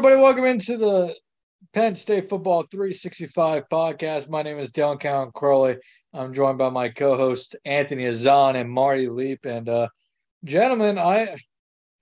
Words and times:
Everybody. 0.00 0.22
Welcome 0.22 0.44
into 0.46 0.78
the 0.78 1.14
Penn 1.74 1.94
State 1.94 2.30
Football 2.30 2.62
365 2.70 3.64
podcast. 3.70 4.30
My 4.30 4.40
name 4.40 4.56
is 4.56 4.70
Dylan 4.70 4.98
Callaghan-Croley. 4.98 5.76
I'm 6.14 6.32
joined 6.32 6.56
by 6.56 6.70
my 6.70 6.88
co-host 6.88 7.54
Anthony 7.66 8.04
Hazan 8.04 8.58
and 8.58 8.70
Marty 8.70 9.10
Leap. 9.10 9.44
And 9.44 9.68
uh, 9.68 9.88
gentlemen, 10.42 10.96
I, 10.96 11.24
I 11.24 11.36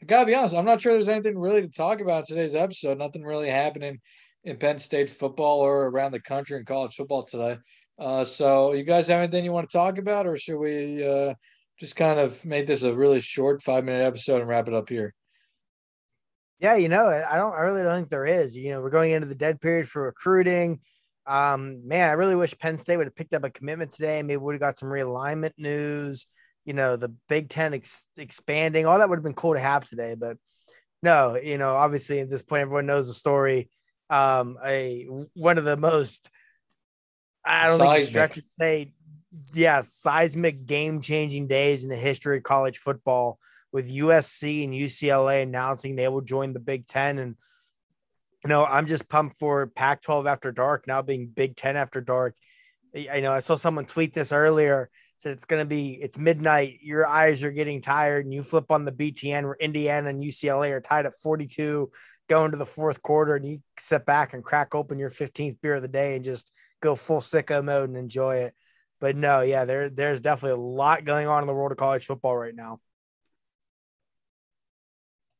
gotta 0.07 0.27
be 0.27 0.37
honest, 0.37 0.55
I'm 0.55 0.65
not 0.65 0.81
sure 0.81 0.93
there's 0.93 1.09
anything 1.09 1.37
really 1.37 1.63
to 1.63 1.69
talk 1.69 2.01
about 2.01 2.25
today's 2.25 2.55
episode. 2.55 2.99
Nothing 2.99 3.25
really 3.25 3.49
happening 3.49 3.99
in 4.45 4.59
Penn 4.59 4.79
State 4.79 5.11
football 5.11 5.59
or 5.59 5.89
around 5.89 6.13
the 6.13 6.21
country 6.21 6.57
in 6.57 6.65
college 6.65 6.95
football 6.95 7.25
today. 7.25 7.59
Uh, 7.99 8.25
so, 8.25 8.75
you 8.75 8.85
guys 8.85 9.09
have 9.09 9.25
anything 9.25 9.45
you 9.45 9.51
want 9.51 9.69
to 9.69 9.77
talk 9.77 9.99
about, 9.99 10.25
or 10.25 10.37
should 10.37 10.59
we 10.59 11.05
uh, 11.05 11.35
just 11.81 11.97
kind 11.97 12.21
of 12.21 12.45
make 12.45 12.69
this 12.69 12.85
a 12.85 12.95
really 12.95 13.21
short 13.21 13.61
five 13.61 13.85
minute 13.85 14.05
episode 14.05 14.39
and 14.39 14.49
wrap 14.49 14.69
it 14.69 14.75
up 14.75 14.89
here? 14.89 15.17
Yeah, 16.61 16.75
you 16.75 16.89
know, 16.89 17.07
I 17.07 17.37
don't. 17.37 17.55
I 17.55 17.61
really 17.61 17.83
don't 17.83 17.95
think 17.95 18.09
there 18.09 18.27
is. 18.27 18.57
You 18.57 18.71
know, 18.71 18.81
we're 18.81 18.91
going 18.91 19.13
into 19.13 19.29
the 19.29 19.35
dead 19.35 19.61
period 19.61 19.89
for 19.89 20.03
recruiting. 20.03 20.81
Um, 21.27 21.87
man, 21.87 22.09
I 22.09 22.13
really 22.13 22.35
wish 22.35 22.59
Penn 22.59 22.77
State 22.77 22.97
would 22.97 23.07
have 23.07 23.15
picked 23.15 23.35
up 23.35 23.45
a 23.45 23.51
commitment 23.51 23.93
today. 23.93 24.23
Maybe 24.23 24.39
would 24.39 24.55
have 24.55 24.61
got 24.61 24.79
some 24.79 24.89
realignment 24.89 25.53
news. 25.57 26.27
You 26.65 26.73
know, 26.73 26.97
the 26.97 27.15
Big 27.29 27.49
Ten 27.49 27.75
ex- 27.75 28.05
expanding. 28.17 28.87
All 28.87 28.99
that 28.99 29.09
would 29.09 29.19
have 29.19 29.25
been 29.25 29.35
cool 29.35 29.55
to 29.55 29.61
have 29.61 29.89
today. 29.89 30.17
But 30.19 30.37
no, 31.03 31.37
you 31.37 31.59
know, 31.59 31.77
obviously 31.77 32.21
at 32.21 32.31
this 32.31 32.43
point, 32.43 32.63
everyone 32.63 32.87
knows 32.87 33.07
the 33.07 33.15
story. 33.15 33.71
Um, 34.11 34.59
a 34.65 35.07
one 35.35 35.59
of 35.59 35.65
the 35.65 35.77
most. 35.77 36.29
I 37.45 37.67
don't 37.67 37.79
seismic. 37.79 37.89
think 37.89 38.01
it's 38.01 38.09
stretch 38.09 38.35
to 38.35 38.43
say, 38.43 38.93
yeah, 39.55 39.83
seismic 39.83 40.67
game 40.67 41.01
changing 41.01 41.47
days 41.47 41.85
in 41.85 41.91
the 41.91 41.97
history 41.97 42.39
of 42.39 42.43
college 42.43 42.79
football 42.79 43.39
with 43.73 43.93
USC 43.93 44.65
and 44.65 44.73
UCLA 44.73 45.43
announcing 45.43 45.97
they 45.97 46.09
will 46.09 46.21
join 46.21 46.53
the 46.53 46.61
Big 46.61 46.87
Ten. 46.87 47.19
And, 47.19 47.37
you 48.45 48.49
know, 48.49 48.65
I'm 48.65 48.87
just 48.87 49.09
pumped 49.09 49.39
for 49.39 49.67
Pac 49.67 50.03
12 50.03 50.27
after 50.27 50.53
dark 50.53 50.87
now 50.87 51.03
being 51.03 51.27
Big 51.27 51.57
Ten 51.57 51.77
after 51.77 52.01
dark. 52.01 52.35
I 53.11 53.21
know 53.21 53.33
I 53.33 53.41
saw 53.41 53.55
someone 53.55 53.85
tweet 53.85 54.15
this 54.15 54.33
earlier. 54.33 54.91
Said 55.19 55.33
it's 55.33 55.45
going 55.45 55.61
to 55.61 55.67
be 55.67 55.99
it's 56.01 56.17
midnight. 56.17 56.79
Your 56.81 57.07
eyes 57.07 57.43
are 57.43 57.51
getting 57.51 57.83
tired, 57.83 58.25
and 58.25 58.33
you 58.33 58.43
flip 58.43 58.71
on 58.71 58.85
the 58.85 58.93
BTN 58.93 59.43
where 59.43 59.57
Indiana 59.59 60.11
and 60.11 60.23
UCLA 60.23 60.71
are 60.71 60.81
tied 60.81 61.07
at 61.07 61.15
42, 61.21 61.91
going 62.29 62.53
to 62.53 62.57
the 62.57 62.65
fourth 62.65 63.03
quarter, 63.03 63.35
and 63.35 63.45
you 63.45 63.61
sit 63.79 64.07
back 64.07 64.33
and 64.33 64.45
crack 64.45 64.77
open 64.77 64.97
your 64.97 65.11
15th 65.11 65.61
beer 65.61 65.75
of 65.75 65.83
the 65.83 65.89
day 65.89 66.15
and 66.15 66.25
just 66.25 66.53
go 66.81 66.95
full 66.95 67.21
sicko 67.21 67.65
mode 67.65 67.89
and 67.89 67.99
enjoy 67.99 68.37
it. 68.37 68.55
But 69.01 69.17
no, 69.17 69.43
yeah, 69.43 69.65
there 69.65 69.91
there's 69.91 70.21
definitely 70.21 70.63
a 70.63 70.65
lot 70.65 71.05
going 71.05 71.27
on 71.27 71.43
in 71.43 71.49
the 71.49 71.55
world 71.55 71.73
of 71.73 71.79
college 71.79 72.07
football 72.07 72.37
right 72.37 72.55
now. 72.55 72.81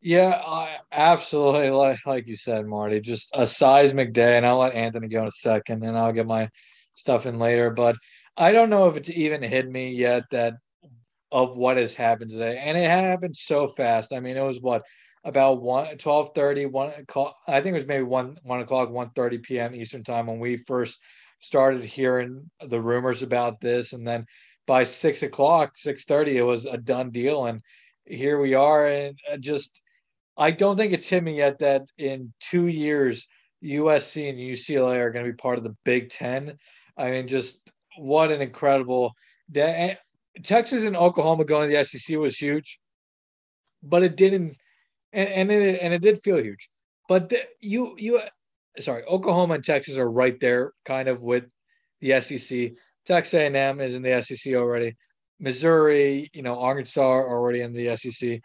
Yeah, 0.01 0.41
I, 0.47 0.79
absolutely. 0.93 1.71
Like, 1.71 1.99
like 2.07 2.27
you 2.29 2.37
said, 2.37 2.67
Marty, 2.67 3.01
just 3.01 3.31
a 3.35 3.47
seismic 3.47 4.13
day. 4.13 4.37
And 4.37 4.47
I'll 4.47 4.59
let 4.59 4.75
Anthony 4.75 5.09
go 5.09 5.23
in 5.23 5.29
a 5.29 5.33
second 5.33 5.83
and 5.85 5.97
I'll 5.99 6.13
get 6.13 6.27
my 6.27 6.49
stuff 6.95 7.27
in 7.27 7.39
later. 7.39 7.71
But 7.71 7.97
I 8.37 8.53
don't 8.53 8.71
know 8.71 8.89
if 8.89 8.97
it's 8.97 9.11
even 9.11 9.43
hit 9.43 9.69
me 9.69 9.91
yet 9.93 10.25
that 10.31 10.55
of 11.33 11.57
what 11.57 11.77
has 11.79 11.95
happened 11.95 12.31
today. 12.31 12.59
And 12.59 12.79
it 12.79 12.91
happened 12.91 13.37
so 13.37 13.67
fast. 13.69 14.13
I 14.13 14.21
mean, 14.21 14.37
it 14.37 14.45
was 14.45 14.61
what 14.61 14.83
about 15.25 15.63
1 15.63 15.99
12 15.99 16.31
30, 16.35 16.67
1 16.67 16.91
o'clock. 17.01 17.35
I 17.49 17.61
think 17.61 17.75
it 17.75 17.81
was 17.81 17.87
maybe 17.87 18.05
1 18.05 18.39
1 18.43 18.61
o'clock, 18.61 18.91
1 18.91 19.11
30 19.11 19.39
p.m. 19.39 19.75
Eastern 19.75 20.05
time 20.05 20.27
when 20.27 20.39
we 20.41 20.57
first 20.57 21.01
started 21.41 21.85
hearing 21.85 22.51
the 22.69 22.81
rumors 22.81 23.23
about 23.23 23.61
this. 23.61 23.93
And 23.93 24.07
then 24.07 24.27
by 24.67 24.85
six 24.85 25.23
o'clock, 25.23 25.77
six 25.77 26.05
thirty, 26.05 26.37
it 26.39 26.43
was 26.43 26.67
a 26.67 26.79
done 26.79 27.11
deal. 27.11 27.47
And 27.47 27.61
here 28.07 28.39
we 28.41 28.55
are. 28.55 28.87
And 28.87 29.19
uh, 29.33 29.37
just 29.39 29.83
I 30.39 30.53
don't 30.53 30.77
think 30.77 30.93
it's 30.93 31.09
hit 31.09 31.25
me 31.25 31.37
yet 31.37 31.59
that 31.59 31.87
in 31.99 32.33
two 32.41 32.69
years, 32.69 33.27
USC 33.63 34.31
and 34.31 34.39
UCLA 34.39 34.99
are 35.01 35.11
going 35.11 35.25
to 35.25 35.33
be 35.33 35.37
part 35.37 35.59
of 35.59 35.65
the 35.65 35.77
Big 35.85 36.11
Ten. 36.11 36.57
I 36.97 37.11
mean, 37.11 37.27
just 37.27 37.71
what 37.99 38.31
an 38.31 38.41
incredible 38.41 39.13
day. 39.51 39.91
Eh, 39.91 40.43
Texas 40.43 40.85
and 40.85 40.97
Oklahoma 40.97 41.45
going 41.45 41.69
to 41.69 41.77
the 41.77 41.85
SEC 41.85 42.17
was 42.17 42.37
huge, 42.37 42.79
but 43.83 44.05
it 44.05 44.17
didn't, 44.17 44.57
and, 45.13 45.29
and 45.29 45.51
it 45.51 45.81
and 45.83 45.93
it 45.93 46.03
did 46.03 46.21
feel 46.21 46.37
huge. 46.37 46.71
But 47.09 47.31
the, 47.31 47.41
you 47.61 47.97
you 47.99 48.21
sorry, 48.79 49.03
Oklahoma 49.05 49.55
and 49.55 49.65
Texas 49.65 49.99
are 49.99 50.11
right 50.11 50.39
there, 50.39 50.73
kind 50.85 51.09
of 51.09 51.23
with 51.23 51.45
the 52.01 52.21
SEC. 52.21 52.73
Texas 53.05 53.35
A&M 53.35 53.81
is 53.81 53.95
in 53.95 54.03
the 54.03 54.23
SEC 54.23 54.55
already. 54.55 54.95
Missouri, 55.41 56.31
you 56.33 56.43
know, 56.43 56.61
Arkansas 56.61 57.01
are 57.01 57.29
already 57.29 57.61
in 57.61 57.73
the 57.73 57.97
SEC. 57.97 58.41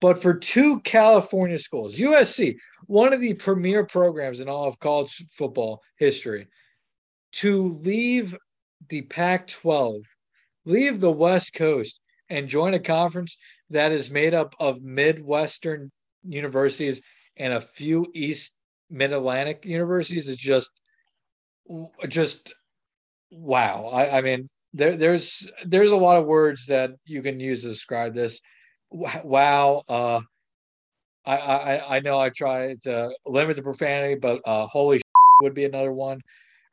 But 0.00 0.20
for 0.20 0.34
two 0.34 0.80
California 0.80 1.58
schools, 1.58 1.98
USC, 1.98 2.56
one 2.86 3.12
of 3.12 3.20
the 3.20 3.34
premier 3.34 3.84
programs 3.84 4.40
in 4.40 4.48
all 4.48 4.66
of 4.66 4.78
college 4.78 5.24
football 5.30 5.82
history, 5.98 6.48
to 7.32 7.68
leave 7.82 8.36
the 8.88 9.02
Pac 9.02 9.46
12, 9.46 10.02
leave 10.64 11.00
the 11.00 11.12
West 11.12 11.54
Coast, 11.54 12.00
and 12.28 12.48
join 12.48 12.74
a 12.74 12.78
conference 12.78 13.36
that 13.70 13.92
is 13.92 14.10
made 14.10 14.34
up 14.34 14.54
of 14.58 14.82
Midwestern 14.82 15.90
universities 16.26 17.02
and 17.36 17.52
a 17.52 17.60
few 17.60 18.06
East 18.14 18.54
Mid 18.88 19.12
Atlantic 19.12 19.64
universities 19.64 20.28
is 20.28 20.36
just, 20.36 20.72
just 22.08 22.52
wow. 23.30 23.86
I, 23.92 24.18
I 24.18 24.20
mean, 24.20 24.48
there, 24.72 24.96
there's 24.96 25.50
there's 25.64 25.90
a 25.90 25.96
lot 25.96 26.18
of 26.18 26.26
words 26.26 26.66
that 26.66 26.92
you 27.04 27.22
can 27.22 27.40
use 27.40 27.62
to 27.62 27.68
describe 27.68 28.14
this 28.14 28.40
wow. 28.90 29.82
Uh, 29.88 30.20
I, 31.24 31.36
I 31.36 31.96
I 31.96 32.00
know 32.00 32.18
I 32.18 32.30
try 32.30 32.76
to 32.82 33.14
limit 33.26 33.56
the 33.56 33.62
profanity, 33.62 34.14
but 34.14 34.40
uh, 34.44 34.66
holy 34.66 35.00
would 35.42 35.54
be 35.54 35.64
another 35.64 35.92
one. 35.92 36.20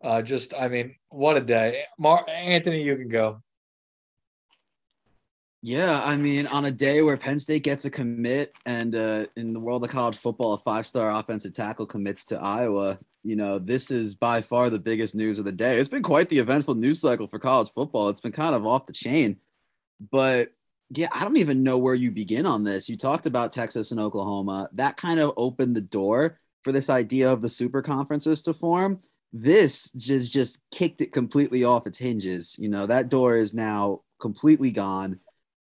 Uh, 0.04 0.22
just 0.22 0.54
I 0.54 0.68
mean, 0.68 0.96
what 1.10 1.38
a 1.38 1.42
day, 1.42 1.84
Mar- 1.98 2.26
Anthony. 2.30 2.84
You 2.84 2.96
can 2.96 3.10
go. 3.10 3.42
Yeah, 5.64 6.02
I 6.04 6.18
mean, 6.18 6.46
on 6.48 6.66
a 6.66 6.72
day 6.72 7.02
where 7.02 7.18
Penn 7.18 7.40
State 7.40 7.64
gets 7.64 7.84
a 7.86 7.90
commit, 7.90 8.54
and 8.66 8.96
uh, 8.96 9.26
in 9.36 9.54
the 9.54 9.60
world 9.60 9.84
of 9.84 9.90
college 9.90 10.18
football, 10.18 10.54
a 10.54 10.58
five-star 10.60 11.12
offensive 11.12 11.54
tackle 11.54 11.86
commits 11.86 12.26
to 12.26 12.40
Iowa. 12.40 13.00
You 13.24 13.36
know, 13.36 13.60
this 13.60 13.92
is 13.92 14.14
by 14.14 14.42
far 14.42 14.70
the 14.70 14.80
biggest 14.80 15.16
news 15.16 15.40
of 15.40 15.46
the 15.46 15.52
day. 15.52 15.80
It's 15.80 15.90
been 15.90 16.04
quite 16.04 16.30
the 16.30 16.38
eventful 16.38 16.76
news 16.76 17.02
cycle 17.02 17.28
for 17.28 17.40
college 17.40 17.70
football. 17.74 18.08
It's 18.08 18.22
been 18.22 18.32
kind 18.32 18.56
of 18.56 18.66
off 18.66 18.86
the 18.86 18.94
chain, 18.94 19.38
but 20.12 20.52
yeah, 20.90 21.08
I 21.12 21.24
don't 21.24 21.38
even 21.38 21.64
know 21.64 21.78
where 21.78 21.96
you 21.96 22.12
begin 22.12 22.46
on 22.46 22.64
this. 22.64 22.88
You 22.88 22.98
talked 22.98 23.26
about 23.26 23.52
Texas 23.52 23.92
and 23.92 24.00
Oklahoma. 24.00 24.70
That 24.74 24.98
kind 24.98 25.20
of 25.20 25.34
opened 25.36 25.76
the 25.76 25.82
door 25.82 26.40
for 26.64 26.72
this 26.72 26.90
idea 26.90 27.32
of 27.32 27.42
the 27.42 27.50
super 27.50 27.82
conferences 27.82 28.42
to 28.44 28.54
form. 28.54 29.02
This 29.34 29.92
just 29.92 30.32
just 30.32 30.62
kicked 30.72 31.02
it 31.02 31.12
completely 31.12 31.66
off 31.66 31.88
its 31.88 31.98
hinges. 31.98 32.58
You 32.58 32.70
know, 32.70 32.86
that 32.86 33.10
door 33.10 33.36
is 33.36 33.54
now 33.54 34.02
completely 34.20 34.72
gone. 34.72 35.20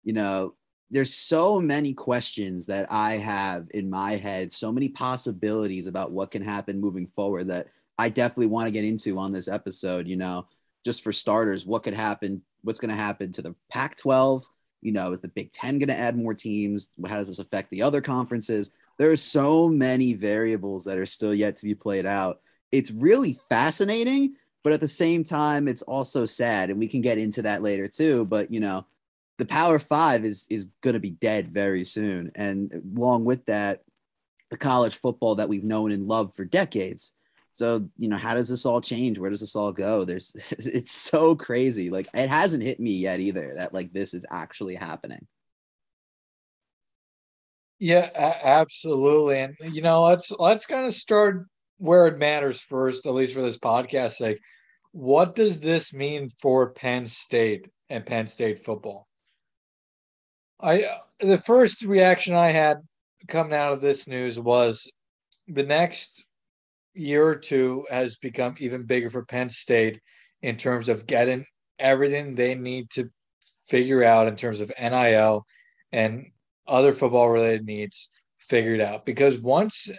You 0.03 0.13
know, 0.13 0.55
there's 0.89 1.13
so 1.13 1.61
many 1.61 1.93
questions 1.93 2.65
that 2.65 2.87
I 2.91 3.13
have 3.13 3.67
in 3.71 3.89
my 3.89 4.15
head, 4.15 4.51
so 4.51 4.71
many 4.71 4.89
possibilities 4.89 5.85
about 5.85 6.11
what 6.11 6.31
can 6.31 6.41
happen 6.41 6.81
moving 6.81 7.07
forward 7.15 7.47
that 7.49 7.67
I 7.99 8.09
definitely 8.09 8.47
want 8.47 8.65
to 8.65 8.71
get 8.71 8.85
into 8.85 9.19
on 9.19 9.31
this 9.31 9.47
episode, 9.47 10.07
you 10.07 10.17
know. 10.17 10.47
Just 10.83 11.03
for 11.03 11.13
starters, 11.13 11.63
what 11.63 11.83
could 11.83 11.93
happen? 11.93 12.41
What's 12.63 12.79
going 12.79 12.89
to 12.89 12.95
happen 12.95 13.31
to 13.33 13.43
the 13.43 13.55
Pac 13.69 13.95
12? 13.97 14.49
You 14.81 14.91
know, 14.91 15.11
is 15.11 15.21
the 15.21 15.27
Big 15.27 15.51
Ten 15.51 15.79
going 15.79 15.89
to 15.89 15.97
add 15.97 16.17
more 16.17 16.33
teams? 16.33 16.89
How 17.07 17.17
does 17.17 17.27
this 17.27 17.39
affect 17.39 17.69
the 17.69 17.83
other 17.83 18.01
conferences? 18.01 18.71
There 18.97 19.11
are 19.11 19.15
so 19.17 19.67
many 19.67 20.13
variables 20.13 20.83
that 20.85 20.97
are 20.97 21.05
still 21.05 21.33
yet 21.33 21.57
to 21.57 21.65
be 21.65 21.75
played 21.75 22.05
out. 22.05 22.41
It's 22.71 22.91
really 22.91 23.39
fascinating, 23.49 24.35
but 24.63 24.73
at 24.73 24.79
the 24.79 24.87
same 24.87 25.23
time, 25.23 25.67
it's 25.67 25.81
also 25.81 26.25
sad. 26.25 26.69
And 26.69 26.79
we 26.79 26.87
can 26.87 27.01
get 27.01 27.17
into 27.17 27.41
that 27.43 27.61
later 27.61 27.87
too. 27.87 28.25
But, 28.25 28.51
you 28.51 28.59
know, 28.59 28.85
the 29.37 29.45
Power 29.45 29.79
Five 29.79 30.23
is, 30.25 30.47
is 30.49 30.67
going 30.81 30.93
to 30.93 30.99
be 30.99 31.11
dead 31.11 31.51
very 31.51 31.83
soon. 31.83 32.31
And 32.35 32.71
along 32.95 33.25
with 33.25 33.45
that, 33.45 33.83
the 34.51 34.57
college 34.57 34.95
football 34.95 35.35
that 35.35 35.49
we've 35.49 35.63
known 35.63 35.91
and 35.91 36.07
loved 36.07 36.35
for 36.35 36.45
decades 36.45 37.13
so, 37.51 37.89
you 37.97 38.07
know, 38.07 38.17
how 38.17 38.33
does 38.33 38.47
this 38.47 38.65
all 38.65 38.79
change? 38.79 39.19
Where 39.19 39.29
does 39.29 39.41
this 39.41 39.55
all 39.55 39.73
go? 39.73 40.05
There's 40.05 40.35
it's 40.51 40.91
so 40.91 41.35
crazy. 41.35 41.89
Like 41.89 42.07
it 42.13 42.29
hasn't 42.29 42.63
hit 42.63 42.79
me 42.79 42.91
yet 42.91 43.19
either 43.19 43.53
that 43.55 43.73
like 43.73 43.91
this 43.91 44.13
is 44.13 44.25
actually 44.31 44.75
happening. 44.75 45.27
Yeah, 47.79 48.09
absolutely. 48.43 49.39
And 49.39 49.55
you 49.75 49.81
know, 49.81 50.03
let's 50.03 50.31
let's 50.31 50.65
kind 50.65 50.85
of 50.85 50.93
start 50.93 51.47
where 51.77 52.07
it 52.07 52.19
matters 52.19 52.61
first, 52.61 53.05
at 53.05 53.13
least 53.13 53.33
for 53.33 53.41
this 53.41 53.57
podcast 53.57 54.11
sake. 54.13 54.39
What 54.91 55.35
does 55.35 55.59
this 55.59 55.93
mean 55.93 56.29
for 56.29 56.71
Penn 56.71 57.07
State 57.07 57.69
and 57.89 58.05
Penn 58.05 58.27
State 58.27 58.63
football? 58.63 59.07
I 60.61 60.99
the 61.19 61.39
first 61.39 61.81
reaction 61.81 62.35
I 62.35 62.51
had 62.51 62.77
coming 63.27 63.53
out 63.53 63.73
of 63.73 63.81
this 63.81 64.07
news 64.07 64.39
was 64.39 64.91
the 65.47 65.63
next 65.63 66.23
year 66.93 67.25
or 67.25 67.35
two 67.35 67.85
has 67.89 68.17
become 68.17 68.55
even 68.59 68.83
bigger 68.83 69.09
for 69.09 69.25
Penn 69.25 69.49
State 69.49 69.99
in 70.41 70.57
terms 70.57 70.89
of 70.89 71.05
getting 71.05 71.45
everything 71.79 72.35
they 72.35 72.55
need 72.55 72.89
to 72.91 73.09
figure 73.67 74.03
out 74.03 74.27
in 74.27 74.35
terms 74.35 74.59
of 74.59 74.71
NIL 74.79 75.45
and 75.91 76.25
other 76.67 76.91
football 76.91 77.29
related 77.29 77.65
needs 77.65 78.09
figured 78.39 78.81
out. 78.81 79.05
Because 79.05 79.39
once 79.39 79.89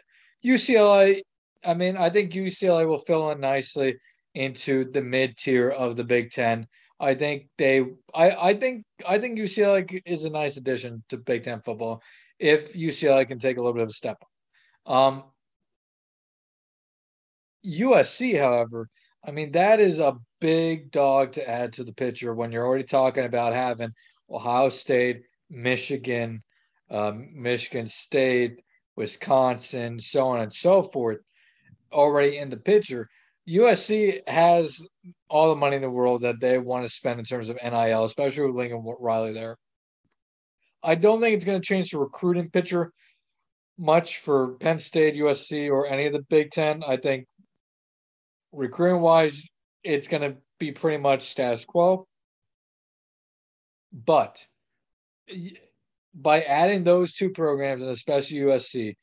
UCLA, 0.44 1.20
I 1.64 1.74
mean, 1.74 1.96
I 1.96 2.10
think 2.10 2.32
UCLA 2.32 2.86
will 2.86 2.98
fill 2.98 3.30
in 3.30 3.40
nicely 3.40 3.96
into 4.34 4.90
the 4.90 5.02
mid 5.02 5.36
tier 5.36 5.68
of 5.68 5.96
the 5.96 6.04
Big 6.04 6.30
Ten. 6.30 6.66
I 6.98 7.14
think 7.14 7.48
they, 7.58 7.80
I, 8.14 8.30
I 8.30 8.54
think, 8.54 8.84
I 9.08 9.18
think 9.18 9.38
UCLA 9.38 10.00
is 10.06 10.24
a 10.24 10.30
nice 10.30 10.56
addition 10.56 11.02
to 11.08 11.16
Big 11.18 11.44
Ten 11.44 11.60
football 11.60 12.02
if 12.38 12.74
UCLA 12.74 13.26
can 13.26 13.38
take 13.38 13.56
a 13.56 13.60
little 13.60 13.74
bit 13.74 13.82
of 13.82 13.88
a 13.88 13.92
step 13.92 14.18
up. 14.20 14.92
Um, 14.92 15.24
USC, 17.64 18.38
however, 18.38 18.88
I 19.24 19.30
mean, 19.30 19.52
that 19.52 19.80
is 19.80 19.98
a 19.98 20.16
big 20.40 20.90
dog 20.90 21.32
to 21.32 21.48
add 21.48 21.72
to 21.74 21.84
the 21.84 21.94
picture 21.94 22.34
when 22.34 22.50
you're 22.50 22.66
already 22.66 22.84
talking 22.84 23.24
about 23.24 23.52
having 23.52 23.92
Ohio 24.30 24.68
State, 24.68 25.22
Michigan, 25.48 26.42
um, 26.90 27.28
Michigan 27.32 27.86
State, 27.86 28.60
Wisconsin, 28.96 30.00
so 30.00 30.28
on 30.28 30.40
and 30.40 30.52
so 30.52 30.82
forth, 30.82 31.18
already 31.92 32.38
in 32.38 32.50
the 32.50 32.56
picture. 32.56 33.08
USC 33.48 34.20
has 34.28 34.86
all 35.28 35.50
the 35.50 35.56
money 35.56 35.76
in 35.76 35.82
the 35.82 35.90
world 35.90 36.22
that 36.22 36.40
they 36.40 36.58
want 36.58 36.84
to 36.84 36.90
spend 36.90 37.18
in 37.18 37.24
terms 37.24 37.48
of 37.48 37.58
NIL, 37.62 38.04
especially 38.04 38.46
with 38.46 38.56
Lincoln 38.56 38.84
Riley 39.00 39.32
there. 39.32 39.56
I 40.82 40.94
don't 40.94 41.20
think 41.20 41.36
it's 41.36 41.44
going 41.44 41.60
to 41.60 41.66
change 41.66 41.90
the 41.90 41.98
recruiting 41.98 42.50
picture 42.50 42.92
much 43.78 44.18
for 44.18 44.54
Penn 44.58 44.78
State, 44.78 45.14
USC, 45.14 45.70
or 45.70 45.86
any 45.86 46.06
of 46.06 46.12
the 46.12 46.22
Big 46.22 46.50
Ten. 46.50 46.82
I 46.86 46.96
think 46.96 47.26
recruiting 48.52 49.00
wise, 49.00 49.42
it's 49.82 50.08
going 50.08 50.22
to 50.22 50.36
be 50.58 50.72
pretty 50.72 50.98
much 50.98 51.22
status 51.22 51.64
quo. 51.64 52.06
But 53.92 54.44
by 56.14 56.42
adding 56.42 56.84
those 56.84 57.14
two 57.14 57.30
programs, 57.30 57.82
and 57.82 57.90
especially 57.90 58.38
USC, 58.38 58.94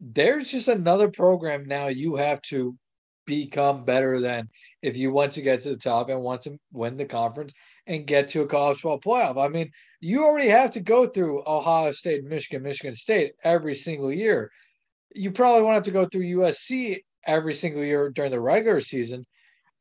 there's 0.00 0.48
just 0.48 0.68
another 0.68 1.08
program 1.08 1.64
now 1.64 1.86
you 1.86 2.16
have 2.16 2.42
to 2.42 2.76
become 3.24 3.84
better 3.84 4.18
than 4.18 4.48
if 4.82 4.96
you 4.96 5.12
want 5.12 5.32
to 5.32 5.42
get 5.42 5.60
to 5.60 5.70
the 5.70 5.76
top 5.76 6.10
and 6.10 6.20
want 6.20 6.42
to 6.42 6.58
win 6.72 6.96
the 6.96 7.04
conference 7.04 7.52
and 7.86 8.06
get 8.06 8.28
to 8.28 8.42
a 8.42 8.46
college 8.46 8.80
football 8.80 8.98
playoff. 9.00 9.44
I 9.44 9.48
mean, 9.48 9.70
you 10.00 10.24
already 10.24 10.48
have 10.48 10.72
to 10.72 10.80
go 10.80 11.06
through 11.06 11.42
Ohio 11.46 11.92
State, 11.92 12.24
Michigan, 12.24 12.62
Michigan 12.62 12.94
State 12.94 13.32
every 13.44 13.74
single 13.74 14.12
year. 14.12 14.50
You 15.14 15.30
probably 15.30 15.62
won't 15.62 15.74
have 15.74 15.84
to 15.84 15.90
go 15.92 16.06
through 16.06 16.22
USC 16.22 16.98
every 17.26 17.54
single 17.54 17.84
year 17.84 18.10
during 18.10 18.30
the 18.30 18.40
regular 18.40 18.80
season, 18.80 19.24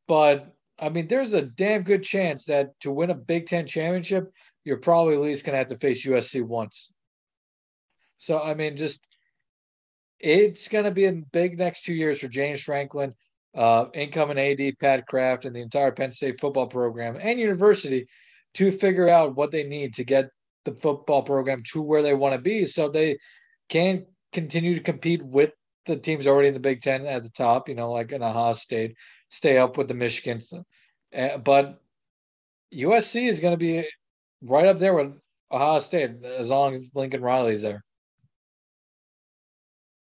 but 0.08 0.54
I 0.80 0.90
mean, 0.90 1.08
there's 1.08 1.34
a 1.34 1.44
damn 1.44 1.84
good 1.84 2.04
chance 2.04 2.46
that 2.46 2.80
to 2.82 2.92
win 2.92 3.12
a 3.12 3.16
Big 3.16 3.46
Ten 3.46 3.68
championship, 3.68 4.32
you're 4.66 4.78
probably 4.78 5.14
at 5.14 5.22
least 5.22 5.46
going 5.46 5.54
to 5.54 5.60
have 5.60 5.68
to 5.68 5.76
face 5.76 6.06
USC 6.06 6.44
once. 6.44 6.92
So, 8.18 8.42
I 8.42 8.56
mean, 8.56 8.78
just 8.78 9.08
it's 10.20 10.68
going 10.68 10.86
to 10.86 10.92
be 10.92 11.06
a 11.06 11.14
big 11.32 11.58
next 11.58 11.84
two 11.84 11.94
years 11.94 12.20
for 12.20 12.28
James 12.28 12.62
Franklin, 12.62 13.14
uh, 13.56 13.86
incoming 13.94 14.40
AD 14.40 14.80
Pat 14.80 15.08
Kraft, 15.08 15.46
and 15.46 15.56
the 15.56 15.62
entire 15.62 15.92
Penn 15.92 16.12
State 16.12 16.40
football 16.40 16.68
program 16.68 17.18
and 17.22 17.40
university 17.40 18.08
to 18.56 18.72
figure 18.72 19.10
out 19.10 19.36
what 19.36 19.52
they 19.52 19.64
need 19.64 19.94
to 19.96 20.04
get 20.04 20.30
the 20.66 20.74
football 20.74 21.24
program 21.24 21.64
to 21.72 21.82
where 21.82 22.02
they 22.02 22.14
want 22.14 22.36
to 22.36 22.42
be 22.42 22.66
so 22.66 22.88
they 22.88 23.18
can 23.70 24.06
continue 24.32 24.76
to 24.76 24.82
compete 24.82 25.24
with 25.24 25.52
the 25.86 25.96
teams 25.96 26.28
already 26.28 26.48
in 26.48 26.54
the 26.54 26.60
Big 26.60 26.82
Ten 26.82 27.06
at 27.06 27.24
the 27.24 27.30
top, 27.30 27.68
you 27.68 27.76
know, 27.76 27.92
like 27.92 28.12
an 28.12 28.24
Ohio 28.24 28.54
State, 28.54 28.96
stay 29.30 29.58
up 29.58 29.78
with 29.78 29.88
the 29.88 29.94
Michigans. 29.94 30.54
Uh, 31.16 31.38
but 31.38 31.82
USC 32.74 33.28
is 33.28 33.40
going 33.40 33.54
to 33.54 33.58
be 33.58 33.84
right 34.42 34.68
up 34.68 34.80
there 34.80 34.94
with 34.94 35.14
Ohio 35.52 35.80
State 35.80 36.24
as 36.24 36.50
long 36.50 36.74
as 36.74 36.92
Lincoln 36.96 37.22
Riley's 37.22 37.62
there. 37.62 37.84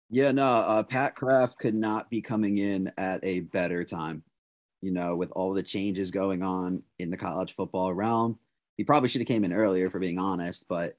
Yeah, 0.09 0.31
no, 0.31 0.45
uh, 0.45 0.83
Pat 0.83 1.15
Kraft 1.15 1.57
could 1.57 1.75
not 1.75 2.09
be 2.09 2.21
coming 2.21 2.57
in 2.57 2.91
at 2.97 3.19
a 3.23 3.41
better 3.41 3.83
time. 3.83 4.23
You 4.81 4.91
know, 4.91 5.15
with 5.15 5.31
all 5.31 5.53
the 5.53 5.63
changes 5.63 6.11
going 6.11 6.43
on 6.43 6.83
in 6.99 7.09
the 7.09 7.17
college 7.17 7.55
football 7.55 7.93
realm, 7.93 8.37
he 8.77 8.83
probably 8.83 9.09
should 9.09 9.21
have 9.21 9.27
came 9.27 9.43
in 9.43 9.51
earlier, 9.53 9.89
for 9.89 9.99
being 9.99 10.19
honest. 10.19 10.65
But 10.69 10.95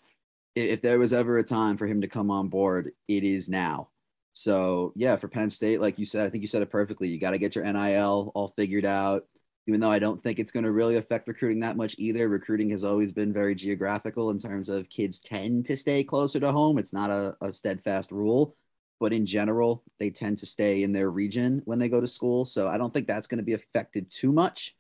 if 0.56 0.82
there 0.82 0.98
was 0.98 1.12
ever 1.12 1.38
a 1.38 1.44
time 1.44 1.76
for 1.76 1.86
him 1.86 2.00
to 2.00 2.08
come 2.08 2.30
on 2.30 2.48
board, 2.48 2.92
it 3.06 3.22
is 3.22 3.48
now. 3.48 3.90
So 4.36 4.92
yeah, 4.94 5.16
for 5.16 5.28
Penn 5.28 5.48
State, 5.48 5.80
like 5.80 5.98
you 5.98 6.04
said, 6.04 6.26
I 6.26 6.28
think 6.28 6.42
you 6.42 6.46
said 6.46 6.60
it 6.60 6.68
perfectly. 6.68 7.08
You 7.08 7.18
got 7.18 7.30
to 7.30 7.38
get 7.38 7.56
your 7.56 7.64
NIL 7.64 8.32
all 8.34 8.52
figured 8.54 8.84
out. 8.84 9.24
Even 9.66 9.80
though 9.80 9.90
I 9.90 9.98
don't 9.98 10.22
think 10.22 10.38
it's 10.38 10.52
going 10.52 10.64
to 10.64 10.72
really 10.72 10.96
affect 10.96 11.26
recruiting 11.26 11.60
that 11.60 11.78
much 11.78 11.94
either. 11.96 12.28
Recruiting 12.28 12.68
has 12.68 12.84
always 12.84 13.12
been 13.12 13.32
very 13.32 13.54
geographical 13.54 14.28
in 14.28 14.38
terms 14.38 14.68
of 14.68 14.90
kids 14.90 15.20
tend 15.20 15.64
to 15.66 15.76
stay 15.76 16.04
closer 16.04 16.38
to 16.38 16.52
home. 16.52 16.76
It's 16.76 16.92
not 16.92 17.10
a, 17.10 17.34
a 17.40 17.50
steadfast 17.50 18.12
rule, 18.12 18.54
but 19.00 19.14
in 19.14 19.24
general, 19.24 19.82
they 19.98 20.10
tend 20.10 20.36
to 20.38 20.46
stay 20.46 20.82
in 20.82 20.92
their 20.92 21.10
region 21.10 21.62
when 21.64 21.78
they 21.78 21.88
go 21.88 22.02
to 22.02 22.06
school. 22.06 22.44
So 22.44 22.68
I 22.68 22.76
don't 22.76 22.92
think 22.92 23.06
that's 23.06 23.28
going 23.28 23.38
to 23.38 23.42
be 23.42 23.54
affected 23.54 24.10
too 24.10 24.32
much. 24.32 24.76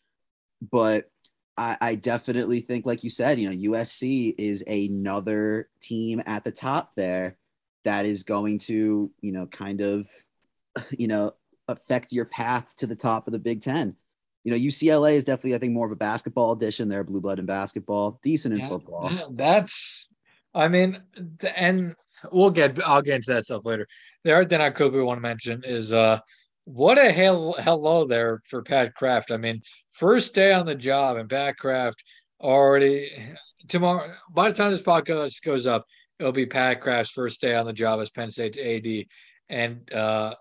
But 0.70 1.10
I, 1.56 1.78
I, 1.80 1.94
definitely 1.94 2.60
think, 2.60 2.84
like 2.84 3.02
you 3.02 3.10
said, 3.10 3.40
you 3.40 3.48
know, 3.48 3.70
USC 3.72 4.34
is 4.36 4.62
another 4.66 5.70
team 5.80 6.20
at 6.26 6.44
the 6.44 6.52
top 6.52 6.92
there 6.94 7.38
that 7.86 8.04
is 8.04 8.24
going 8.24 8.58
to, 8.58 9.10
you 9.20 9.32
know, 9.32 9.46
kind 9.46 9.80
of, 9.80 10.10
you 10.90 11.06
know, 11.06 11.32
affect 11.68 12.12
your 12.12 12.24
path 12.24 12.66
to 12.78 12.86
the 12.86 12.96
top 12.96 13.26
of 13.26 13.32
the 13.32 13.38
Big 13.38 13.62
Ten. 13.62 13.96
You 14.44 14.52
know, 14.52 14.58
UCLA 14.58 15.14
is 15.14 15.24
definitely, 15.24 15.54
I 15.54 15.58
think, 15.58 15.72
more 15.72 15.86
of 15.86 15.92
a 15.92 15.96
basketball 15.96 16.52
edition. 16.52 16.88
They're 16.88 17.02
blue 17.02 17.20
blood 17.20 17.38
in 17.38 17.46
basketball, 17.46 18.20
decent 18.22 18.54
in 18.54 18.60
yeah, 18.60 18.68
football. 18.68 19.10
That's, 19.30 20.08
I 20.54 20.68
mean, 20.68 21.00
and 21.56 21.94
we'll 22.30 22.50
get, 22.50 22.80
I'll 22.86 23.02
get 23.02 23.16
into 23.16 23.32
that 23.32 23.44
stuff 23.44 23.64
later. 23.64 23.88
The 24.24 24.32
other 24.34 24.44
thing 24.44 24.60
I 24.60 24.70
quickly 24.70 25.02
want 25.02 25.18
to 25.18 25.22
mention 25.22 25.62
is, 25.64 25.92
uh, 25.92 26.20
what 26.64 26.98
a 26.98 27.12
hell, 27.12 27.54
hello 27.58 28.06
there 28.06 28.42
for 28.44 28.62
Pat 28.62 28.94
Kraft. 28.94 29.30
I 29.30 29.36
mean, 29.36 29.62
first 29.90 30.34
day 30.34 30.52
on 30.52 30.66
the 30.66 30.74
job, 30.74 31.16
and 31.16 31.30
Pat 31.30 31.56
Kraft 31.56 32.02
already 32.40 33.36
tomorrow. 33.68 34.12
By 34.32 34.48
the 34.48 34.54
time 34.54 34.72
this 34.72 34.82
podcast 34.82 35.42
goes 35.42 35.66
up, 35.66 35.86
it'll 36.18 36.32
be 36.32 36.46
Pat 36.46 36.80
Kraft's 36.80 37.12
first 37.12 37.40
day 37.40 37.54
on 37.54 37.66
the 37.66 37.72
job 37.72 38.00
as 38.00 38.10
Penn 38.10 38.30
State's 38.30 38.58
AD, 38.58 39.06
and 39.48 39.92
uh, 39.92 40.34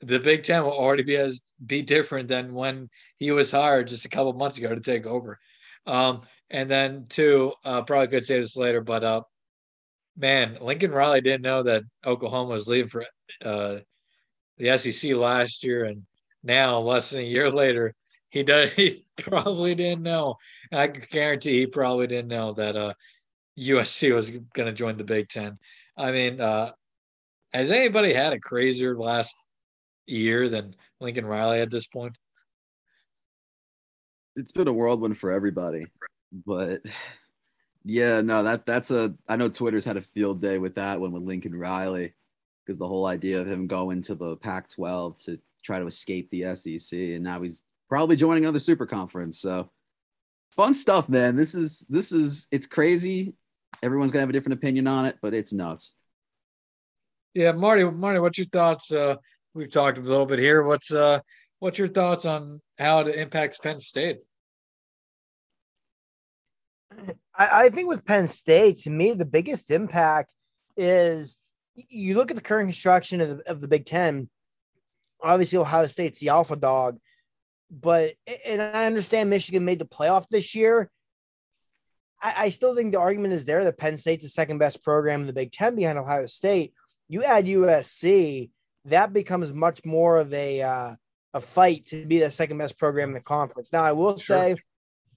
the 0.00 0.20
Big 0.20 0.42
Ten 0.42 0.64
will 0.64 0.72
already 0.72 1.02
be 1.02 1.16
as 1.16 1.40
be 1.64 1.82
different 1.82 2.28
than 2.28 2.54
when 2.54 2.88
he 3.18 3.30
was 3.30 3.50
hired 3.50 3.88
just 3.88 4.04
a 4.04 4.10
couple 4.10 4.32
months 4.34 4.58
ago 4.58 4.74
to 4.74 4.80
take 4.80 5.06
over. 5.06 5.38
Um, 5.86 6.22
and 6.50 6.70
then 6.70 7.06
two, 7.08 7.52
uh, 7.64 7.82
probably 7.82 8.08
could 8.08 8.26
say 8.26 8.40
this 8.40 8.56
later, 8.56 8.80
but 8.80 9.02
uh, 9.04 9.22
man, 10.16 10.58
Lincoln 10.60 10.92
Riley 10.92 11.20
didn't 11.20 11.42
know 11.42 11.62
that 11.64 11.82
Oklahoma 12.04 12.52
was 12.52 12.68
leaving 12.68 12.88
for 12.88 13.04
uh, 13.44 13.78
the 14.58 14.78
SEC 14.78 15.12
last 15.12 15.64
year, 15.64 15.84
and 15.84 16.02
now 16.42 16.80
less 16.80 17.10
than 17.10 17.20
a 17.20 17.24
year 17.24 17.50
later, 17.50 17.94
he 18.30 18.42
does. 18.42 18.72
He 18.76 19.06
probably 19.22 19.74
didn't 19.74 20.02
know. 20.02 20.36
I 20.70 20.88
guarantee 20.88 21.60
he 21.60 21.66
probably 21.66 22.06
didn't 22.06 22.28
know 22.28 22.52
that 22.52 22.76
uh, 22.76 22.92
USC 23.58 24.14
was 24.14 24.30
going 24.30 24.66
to 24.66 24.72
join 24.72 24.96
the 24.96 25.04
Big 25.04 25.28
Ten. 25.28 25.58
I 25.96 26.12
mean, 26.12 26.40
uh, 26.40 26.72
has 27.52 27.70
anybody 27.70 28.12
had 28.12 28.32
a 28.32 28.40
crazier 28.40 28.96
last 28.96 29.36
year 30.06 30.48
than 30.48 30.76
Lincoln 31.00 31.24
Riley 31.26 31.60
at 31.60 31.70
this 31.70 31.86
point? 31.86 32.16
It's 34.34 34.52
been 34.52 34.68
a 34.68 34.72
whirlwind 34.72 35.18
for 35.18 35.32
everybody, 35.32 35.86
but 36.44 36.82
yeah, 37.84 38.20
no, 38.20 38.42
that 38.42 38.66
that's 38.66 38.90
a. 38.90 39.14
I 39.26 39.36
know 39.36 39.48
Twitter's 39.48 39.86
had 39.86 39.96
a 39.96 40.02
field 40.02 40.42
day 40.42 40.58
with 40.58 40.74
that 40.74 41.00
one 41.00 41.12
with 41.12 41.22
Lincoln 41.22 41.54
Riley 41.54 42.14
because 42.64 42.76
the 42.76 42.86
whole 42.86 43.06
idea 43.06 43.40
of 43.40 43.46
him 43.46 43.66
going 43.66 44.02
to 44.02 44.14
the 44.14 44.36
Pac-12 44.36 45.24
to 45.24 45.38
try 45.62 45.78
to 45.78 45.86
escape 45.86 46.28
the 46.30 46.54
SEC, 46.54 46.98
and 46.98 47.24
now 47.24 47.40
he's 47.40 47.62
probably 47.88 48.16
joining 48.16 48.44
another 48.44 48.60
super 48.60 48.84
conference. 48.84 49.38
So 49.38 49.70
fun 50.50 50.74
stuff, 50.74 51.08
man. 51.08 51.36
This 51.36 51.54
is 51.54 51.86
this 51.88 52.12
is 52.12 52.46
it's 52.50 52.66
crazy 52.66 53.34
everyone's 53.82 54.10
gonna 54.10 54.22
have 54.22 54.30
a 54.30 54.32
different 54.32 54.58
opinion 54.58 54.86
on 54.86 55.06
it, 55.06 55.16
but 55.20 55.34
it's 55.34 55.52
nuts. 55.52 55.94
Yeah, 57.34 57.52
Marty, 57.52 57.84
Marty, 57.84 58.18
what's 58.18 58.38
your 58.38 58.46
thoughts? 58.46 58.90
Uh, 58.90 59.16
we've 59.54 59.70
talked 59.70 59.98
a 59.98 60.00
little 60.00 60.26
bit 60.26 60.38
here. 60.38 60.62
What's 60.62 60.92
uh, 60.92 61.20
what's 61.58 61.78
your 61.78 61.88
thoughts 61.88 62.24
on 62.24 62.60
how 62.78 63.00
it 63.00 63.14
impacts 63.14 63.58
Penn 63.58 63.80
State? 63.80 64.18
I, 67.36 67.64
I 67.64 67.68
think 67.68 67.88
with 67.88 68.04
Penn 68.04 68.26
State, 68.28 68.78
to 68.78 68.90
me, 68.90 69.12
the 69.12 69.24
biggest 69.24 69.70
impact 69.70 70.34
is 70.76 71.36
you 71.74 72.14
look 72.14 72.30
at 72.30 72.36
the 72.36 72.42
current 72.42 72.68
construction 72.68 73.20
of 73.20 73.38
the, 73.38 73.50
of 73.50 73.60
the 73.60 73.68
Big 73.68 73.84
Ten. 73.84 74.28
Obviously, 75.22 75.58
Ohio 75.58 75.86
State's 75.86 76.20
the 76.20 76.28
alpha 76.28 76.56
dog, 76.56 76.98
but 77.70 78.12
and 78.44 78.60
I 78.60 78.86
understand 78.86 79.30
Michigan 79.30 79.64
made 79.64 79.78
the 79.78 79.86
playoff 79.86 80.26
this 80.28 80.54
year, 80.54 80.90
I, 82.22 82.34
I 82.36 82.48
still 82.48 82.74
think 82.74 82.92
the 82.92 83.00
argument 83.00 83.34
is 83.34 83.44
there 83.44 83.64
that 83.64 83.78
Penn 83.78 83.96
State's 83.96 84.24
the 84.24 84.28
second 84.28 84.58
best 84.58 84.82
program 84.82 85.22
in 85.22 85.26
the 85.26 85.32
Big 85.32 85.52
Ten 85.52 85.74
behind 85.74 85.98
Ohio 85.98 86.26
State. 86.26 86.72
You 87.08 87.22
add 87.24 87.46
USC, 87.46 88.50
that 88.86 89.12
becomes 89.12 89.52
much 89.52 89.84
more 89.84 90.18
of 90.18 90.32
a 90.32 90.62
uh, 90.62 90.94
a 91.34 91.40
fight 91.40 91.84
to 91.86 92.06
be 92.06 92.18
the 92.18 92.30
second 92.30 92.58
best 92.58 92.78
program 92.78 93.10
in 93.10 93.14
the 93.14 93.20
conference. 93.20 93.72
Now, 93.72 93.82
I 93.82 93.92
will 93.92 94.16
sure. 94.16 94.38
say, 94.38 94.56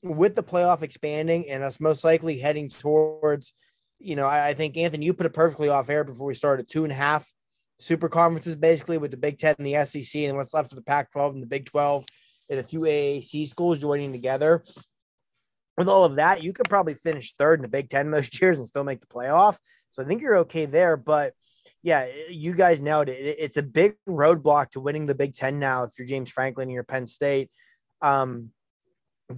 with 0.03 0.36
the 0.36 0.44
playoff 0.44 0.82
expanding 0.82 1.50
and 1.50 1.63
us 1.63 1.79
most 1.79 2.03
likely 2.03 2.38
heading 2.38 2.70
towards, 2.70 3.53
you 4.00 4.15
know, 4.15 4.27
I, 4.27 4.50
I, 4.50 4.53
think 4.53 4.75
Anthony, 4.77 5.06
you 5.06 5.13
put 5.13 5.25
it 5.25 5.34
perfectly 5.34 5.70
off 5.70 5.89
air 5.89 6.03
before 6.03 6.27
we 6.27 6.34
started 6.34 6.68
two 6.70 6.84
and 6.84 6.91
a 6.91 6.96
half 6.96 7.32
super 7.79 8.10
conferences 8.10 8.56
basically 8.56 8.98
with 8.98 9.12
the 9.12 9.18
Big 9.18 9.39
Ten 9.39 9.56
and 9.58 9.68
the 9.68 9.86
SEC, 9.86 10.22
and 10.24 10.38
what's 10.38 10.53
left 10.53 10.72
of 10.72 10.75
the 10.75 10.84
Pac 10.84 11.12
12 11.12 11.36
and 11.36 11.44
the 11.44 11.48
Big 11.48 11.65
12 11.65 12.06
and 12.50 12.60
a 12.60 12.63
few 12.63 12.82
AAC 12.82 13.48
schools 13.48 13.79
joining 13.79 14.12
together. 14.12 14.63
With 15.79 15.88
all 15.88 16.03
of 16.03 16.17
that, 16.17 16.43
you 16.43 16.51
could 16.51 16.67
probably 16.67 16.93
finish 16.93 17.31
third 17.36 17.59
in 17.59 17.62
the 17.62 17.69
Big 17.69 17.88
Ten 17.88 18.09
most 18.09 18.41
years 18.41 18.57
and 18.57 18.67
still 18.67 18.83
make 18.83 19.00
the 19.00 19.07
playoff. 19.07 19.57
So 19.91 20.03
I 20.03 20.05
think 20.05 20.21
you're 20.21 20.39
okay 20.39 20.65
there. 20.65 20.98
But 20.98 21.33
yeah, 21.81 22.05
you 22.29 22.53
guys 22.53 22.81
nailed 22.81 23.07
it. 23.07 23.13
It's 23.13 23.55
a 23.55 23.63
big 23.63 23.95
roadblock 24.05 24.71
to 24.71 24.81
winning 24.81 25.05
the 25.05 25.15
Big 25.15 25.33
Ten 25.33 25.57
now 25.57 25.86
if 25.86 25.91
you're 25.98 26.05
James 26.05 26.29
Franklin 26.29 26.67
and 26.67 26.74
you're 26.74 26.83
Penn 26.83 27.07
State. 27.07 27.50
Um, 28.01 28.50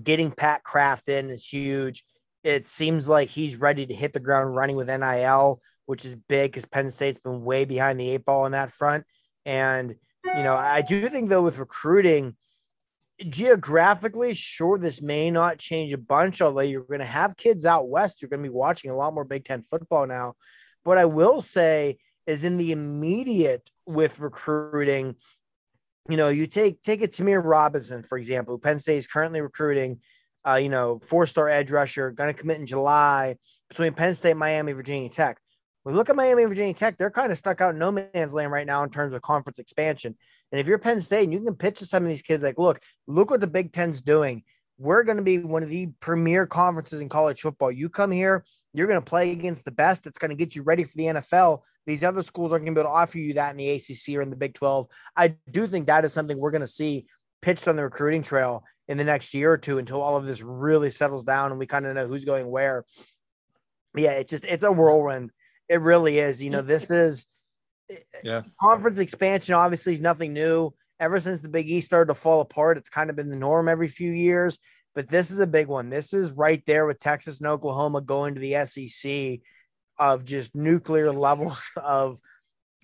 getting 0.04 0.32
Pat 0.32 0.64
Kraft 0.64 1.10
in 1.10 1.30
is 1.30 1.48
huge. 1.48 2.04
It 2.44 2.66
seems 2.66 3.08
like 3.08 3.30
he's 3.30 3.58
ready 3.58 3.86
to 3.86 3.94
hit 3.94 4.14
the 4.14 4.20
ground 4.20 4.56
running 4.56 4.76
with 4.76 4.90
NIL, 4.90 5.62
which 5.86 6.06
is 6.06 6.16
big 6.16 6.52
because 6.52 6.66
Penn 6.66 6.90
State's 6.90 7.20
been 7.20 7.44
way 7.44 7.66
behind 7.66 8.00
the 8.00 8.10
eight 8.10 8.26
ball 8.26 8.46
on 8.46 8.54
that 8.54 8.72
front. 8.72 9.06
And, 9.46 9.94
you 10.26 10.42
know, 10.42 10.56
I 10.56 10.82
do 10.82 11.08
think, 11.08 11.30
though, 11.30 11.44
with 11.44 11.60
recruiting, 11.60 12.36
geographically, 13.30 14.34
sure, 14.34 14.78
this 14.78 15.02
may 15.02 15.32
not 15.32 15.58
change 15.58 15.94
a 15.94 15.98
bunch, 15.98 16.42
although 16.42 16.62
you're 16.62 16.84
going 16.84 17.00
to 17.00 17.06
have 17.06 17.38
kids 17.38 17.66
out 17.66 17.90
west. 17.90 18.22
You're 18.22 18.30
going 18.30 18.44
to 18.44 18.50
be 18.50 18.54
watching 18.54 18.92
a 18.92 18.96
lot 18.96 19.14
more 19.14 19.26
Big 19.26 19.46
Ten 19.46 19.64
football 19.64 20.08
now. 20.08 20.34
But 20.84 20.98
I 20.98 21.06
will 21.06 21.42
say, 21.42 21.98
is 22.28 22.46
in 22.46 22.58
the 22.58 22.72
immediate 22.72 23.70
with 23.86 24.20
recruiting, 24.20 25.16
you 26.10 26.18
know, 26.18 26.30
you 26.30 26.48
take 26.48 26.82
take 26.82 27.02
a 27.02 27.08
Tamir 27.08 27.44
Robinson, 27.44 28.04
for 28.04 28.18
example, 28.18 28.58
Penn 28.58 28.80
State 28.80 28.98
is 28.98 29.08
currently 29.08 29.42
recruiting, 29.42 30.00
uh, 30.48 30.56
you 30.56 30.70
know, 30.70 31.00
four-star 31.00 31.50
edge 31.50 31.72
rusher, 31.72 32.12
going 32.12 32.34
to 32.34 32.40
commit 32.40 32.60
in 32.60 32.66
July 32.66 33.36
between 33.70 33.94
Penn 33.94 34.14
State, 34.14 34.38
Miami, 34.38 34.74
Virginia 34.74 35.10
Tech. 35.10 35.38
We 35.84 35.94
look 35.94 36.10
at 36.10 36.16
Miami 36.16 36.44
and 36.44 36.50
Virginia 36.50 36.74
Tech, 36.74 36.98
they're 36.98 37.10
kind 37.10 37.32
of 37.32 37.38
stuck 37.38 37.60
out 37.60 37.74
in 37.74 37.80
no 37.80 37.92
man's 37.92 38.34
land 38.34 38.52
right 38.52 38.68
now 38.68 38.84
in 38.84 38.90
terms 38.90 39.14
of 39.14 39.22
conference 39.22 39.58
expansion. 39.58 40.16
And 40.52 40.62
if 40.62 40.68
you're 40.68 40.78
Penn 40.78 41.02
State 41.02 41.24
and 41.24 41.34
you 41.34 41.42
can 41.42 41.56
pitch 41.56 41.80
to 41.80 41.86
some 41.86 42.04
of 42.04 42.10
these 42.10 42.22
kids, 42.22 42.44
like, 42.44 42.60
look, 42.60 42.80
look 43.08 43.32
what 43.32 43.42
the 43.42 43.48
Big 43.48 43.72
Ten's 43.72 44.02
doing 44.02 44.44
we're 44.82 45.04
going 45.04 45.18
to 45.18 45.24
be 45.24 45.38
one 45.38 45.62
of 45.62 45.70
the 45.70 45.88
premier 46.00 46.48
conferences 46.48 47.02
in 47.02 47.10
college 47.10 47.42
football. 47.42 47.72
You 47.72 47.88
come 47.88 48.12
here, 48.12 48.44
you're 48.74 48.88
going 48.88 49.00
to 49.00 49.10
play 49.10 49.32
against 49.32 49.64
the 49.64 49.72
best. 49.72 50.08
It's 50.08 50.18
going 50.18 50.30
to 50.30 50.36
get 50.36 50.56
you 50.56 50.64
ready 50.64 50.84
for 50.84 50.98
the 50.98 51.04
NFL. 51.04 51.62
These 51.86 52.04
other 52.04 52.24
schools 52.24 52.52
aren't 52.52 52.66
going 52.66 52.74
to 52.74 52.80
be 52.80 52.82
able 52.82 52.90
to 52.90 52.96
offer 52.96 53.20
you 53.20 53.36
that 53.36 53.52
in 53.52 53.58
the 53.58 53.70
ACC 53.70 54.18
or 54.18 54.24
in 54.24 54.32
the 54.32 54.36
Big 54.36 54.56
12. 54.56 54.88
I 55.16 55.36
do 55.52 55.68
think 55.68 55.86
that 55.86 56.04
is 56.04 56.14
something 56.14 56.38
we're 56.38 56.52
going 56.52 56.62
to 56.62 56.68
see 56.68 57.06
pitched 57.44 57.68
on 57.68 57.76
the 57.76 57.84
recruiting 57.84 58.24
trail 58.24 58.64
in 58.88 58.98
the 58.98 59.04
next 59.04 59.36
year 59.36 59.52
or 59.52 59.58
two 59.58 59.78
until 59.78 60.02
all 60.02 60.18
of 60.18 60.26
this 60.26 60.42
really 60.42 60.90
settles 60.90 61.24
down 61.24 61.52
and 61.52 61.60
we 61.60 61.68
kind 61.68 61.86
of 61.86 61.96
know 61.96 62.08
who's 62.08 62.26
going 62.26 62.50
where. 62.50 62.84
Yeah, 63.96 64.12
it's 64.12 64.32
just 64.32 64.46
it's 64.46 64.64
a 64.64 64.72
whirlwind. 64.72 65.32
It 65.72 65.82
really 65.82 66.20
is. 66.20 66.44
You 66.44 66.50
know, 66.50 66.62
this 66.62 66.92
is 66.92 67.26
yeah 68.24 68.42
conference 68.62 69.00
expansion 69.00 69.54
obviously 69.54 69.92
is 69.92 70.00
nothing 70.00 70.32
new 70.32 70.72
ever 71.02 71.20
since 71.20 71.42
the 71.42 71.50
Big 71.50 71.68
East 71.68 71.88
started 71.88 72.14
to 72.14 72.20
fall 72.20 72.40
apart, 72.40 72.78
it's 72.78 72.90
kind 72.90 73.10
of 73.10 73.16
been 73.16 73.30
the 73.30 73.36
norm 73.36 73.68
every 73.68 73.88
few 73.88 74.12
years. 74.12 74.60
But 74.94 75.10
this 75.10 75.32
is 75.32 75.40
a 75.40 75.48
big 75.48 75.68
one. 75.68 75.90
This 75.90 76.14
is 76.14 76.32
right 76.32 76.64
there 76.66 76.86
with 76.86 77.00
Texas 77.00 77.40
and 77.40 77.48
Oklahoma 77.48 78.02
going 78.02 78.36
to 78.36 78.42
the 78.42 78.66
SEC 78.66 79.40
of 79.98 80.24
just 80.24 80.54
nuclear 80.56 81.12
levels 81.28 81.72
of 81.76 82.20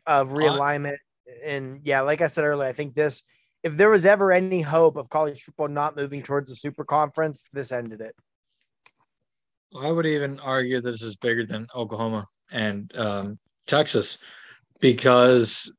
of 0.05 0.29
realignment. 0.29 0.97
And 1.45 1.81
yeah, 1.83 2.01
like 2.01 2.21
I 2.21 2.27
said 2.27 2.43
earlier, 2.43 2.67
I 2.67 2.73
think 2.73 2.95
this 2.95 3.23
if 3.61 3.77
there 3.77 3.89
was 3.89 4.05
ever 4.05 4.31
any 4.31 4.61
hope 4.61 4.95
of 4.95 5.09
college 5.09 5.43
football 5.43 5.67
not 5.67 5.95
moving 5.95 6.23
towards 6.23 6.49
the 6.49 6.55
super 6.55 6.85
conference, 6.85 7.47
this 7.53 7.71
ended 7.71 8.01
it. 8.01 8.15
I 9.75 9.91
would 9.91 10.05
even 10.05 10.39
argue 10.39 10.81
this 10.81 11.01
is 11.01 11.15
bigger 11.17 11.45
than 11.45 11.67
Oklahoma 11.75 12.25
and 12.51 12.95
um, 12.97 13.39
Texas 13.65 14.17
because 14.79 15.71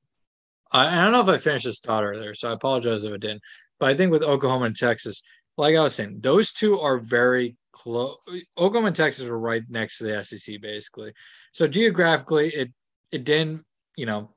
I, 0.71 0.87
I 0.87 1.03
don't 1.03 1.13
know 1.13 1.21
if 1.21 1.29
I 1.29 1.39
finished 1.39 1.65
this 1.65 1.81
thought 1.81 2.05
earlier, 2.05 2.35
so 2.35 2.51
I 2.51 2.53
apologize 2.53 3.05
if 3.05 3.13
it 3.13 3.21
didn't. 3.21 3.43
But 3.81 3.91
I 3.91 3.95
think 3.95 4.13
with 4.13 4.23
Oklahoma 4.23 4.67
and 4.67 4.77
Texas, 4.77 5.23
like 5.57 5.77
I 5.77 5.83
was 5.83 5.95
saying, 5.95 6.19
those 6.21 6.53
two 6.53 6.79
are 6.81 6.99
very 6.99 7.57
close. 7.73 8.17
Oklahoma 8.57 8.89
and 8.89 8.97
Texas 8.97 9.27
are 9.27 9.39
right 9.39 9.63
next 9.69 9.99
to 9.99 10.05
the 10.05 10.25
SEC, 10.25 10.61
basically. 10.61 11.13
So 11.53 11.67
geographically, 11.67 12.49
it 12.49 12.71
it 13.11 13.25
didn't, 13.25 13.65
you 13.97 14.07
know, 14.07 14.35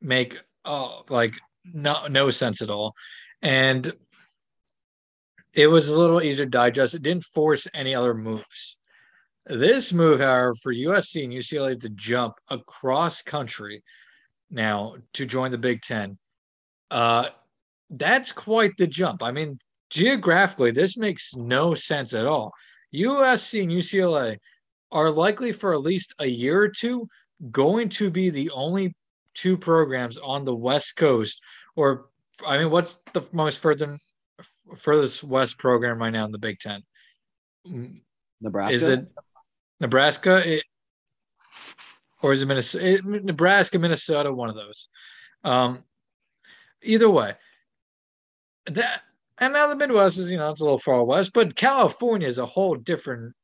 make 0.00 0.40
uh, 0.64 1.02
like 1.08 1.34
no 1.64 2.06
no 2.08 2.30
sense 2.30 2.62
at 2.62 2.70
all, 2.70 2.94
and 3.42 3.92
it 5.52 5.68
was 5.68 5.88
a 5.88 5.98
little 5.98 6.22
easier 6.22 6.46
to 6.46 6.50
digest. 6.50 6.94
It 6.94 7.02
didn't 7.02 7.24
force 7.24 7.66
any 7.72 7.94
other 7.94 8.14
moves. 8.14 8.75
This 9.46 9.92
move, 9.92 10.20
however, 10.20 10.54
for 10.54 10.74
USC 10.74 11.24
and 11.24 11.32
UCLA 11.32 11.80
to 11.80 11.88
jump 11.90 12.34
across 12.48 13.22
country 13.22 13.82
now 14.50 14.96
to 15.14 15.24
join 15.24 15.52
the 15.52 15.58
Big 15.58 15.82
Ten. 15.82 16.18
Uh, 16.90 17.28
that's 17.90 18.32
quite 18.32 18.76
the 18.76 18.88
jump. 18.88 19.22
I 19.22 19.30
mean, 19.30 19.58
geographically, 19.90 20.72
this 20.72 20.96
makes 20.96 21.36
no 21.36 21.74
sense 21.74 22.12
at 22.12 22.26
all. 22.26 22.52
USC 22.94 23.62
and 23.62 23.70
UCLA 23.70 24.38
are 24.90 25.10
likely 25.10 25.52
for 25.52 25.72
at 25.74 25.80
least 25.80 26.14
a 26.18 26.26
year 26.26 26.60
or 26.60 26.68
two 26.68 27.08
going 27.50 27.88
to 27.90 28.10
be 28.10 28.30
the 28.30 28.50
only 28.50 28.96
two 29.34 29.56
programs 29.56 30.18
on 30.18 30.44
the 30.44 30.54
West 30.54 30.96
Coast. 30.96 31.40
Or, 31.76 32.06
I 32.46 32.58
mean, 32.58 32.70
what's 32.70 32.98
the 33.12 33.22
most 33.32 33.60
further 33.60 33.98
furthest 34.76 35.22
west 35.22 35.58
program 35.58 35.98
right 35.98 36.12
now 36.12 36.24
in 36.24 36.32
the 36.32 36.38
Big 36.38 36.58
Ten? 36.58 36.82
Nebraska. 38.40 38.74
Is 38.74 38.88
it 38.88 39.06
Nebraska? 39.80 40.42
It, 40.44 40.62
or 42.22 42.32
is 42.32 42.42
it 42.42 42.46
Minnesota? 42.46 43.00
Nebraska, 43.04 43.78
Minnesota, 43.78 44.32
one 44.32 44.48
of 44.48 44.54
those. 44.54 44.88
Um, 45.44 45.84
either 46.82 47.10
way, 47.10 47.34
that 48.66 49.02
and 49.38 49.52
now 49.52 49.68
the 49.68 49.76
Midwest 49.76 50.18
is 50.18 50.30
you 50.30 50.38
know 50.38 50.50
it's 50.50 50.60
a 50.60 50.64
little 50.64 50.78
far 50.78 51.04
west, 51.04 51.32
but 51.32 51.56
California 51.56 52.26
is 52.26 52.38
a 52.38 52.46
whole 52.46 52.74
different 52.74 53.34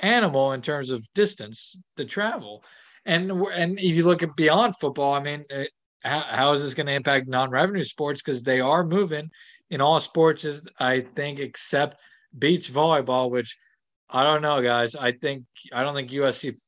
animal 0.00 0.52
in 0.52 0.60
terms 0.60 0.90
of 0.90 1.06
distance 1.14 1.76
to 1.96 2.04
travel. 2.04 2.64
And 3.04 3.30
and 3.30 3.78
if 3.78 3.96
you 3.96 4.04
look 4.04 4.22
at 4.22 4.36
beyond 4.36 4.76
football, 4.76 5.14
I 5.14 5.20
mean, 5.20 5.44
it, 5.48 5.70
how, 6.02 6.20
how 6.20 6.52
is 6.52 6.64
this 6.64 6.74
going 6.74 6.86
to 6.86 6.92
impact 6.92 7.28
non-revenue 7.28 7.84
sports? 7.84 8.22
Because 8.22 8.42
they 8.42 8.60
are 8.60 8.84
moving 8.84 9.30
in 9.70 9.80
all 9.80 10.00
sports, 10.00 10.44
is 10.44 10.68
I 10.78 11.00
think, 11.00 11.38
except 11.38 12.00
beach 12.38 12.72
volleyball, 12.72 13.30
which 13.30 13.56
I 14.08 14.22
don't 14.22 14.42
know, 14.42 14.62
guys. 14.62 14.94
I 14.94 15.12
think 15.12 15.44
I 15.72 15.82
don't 15.82 15.94
think 15.94 16.10
USC 16.10 16.58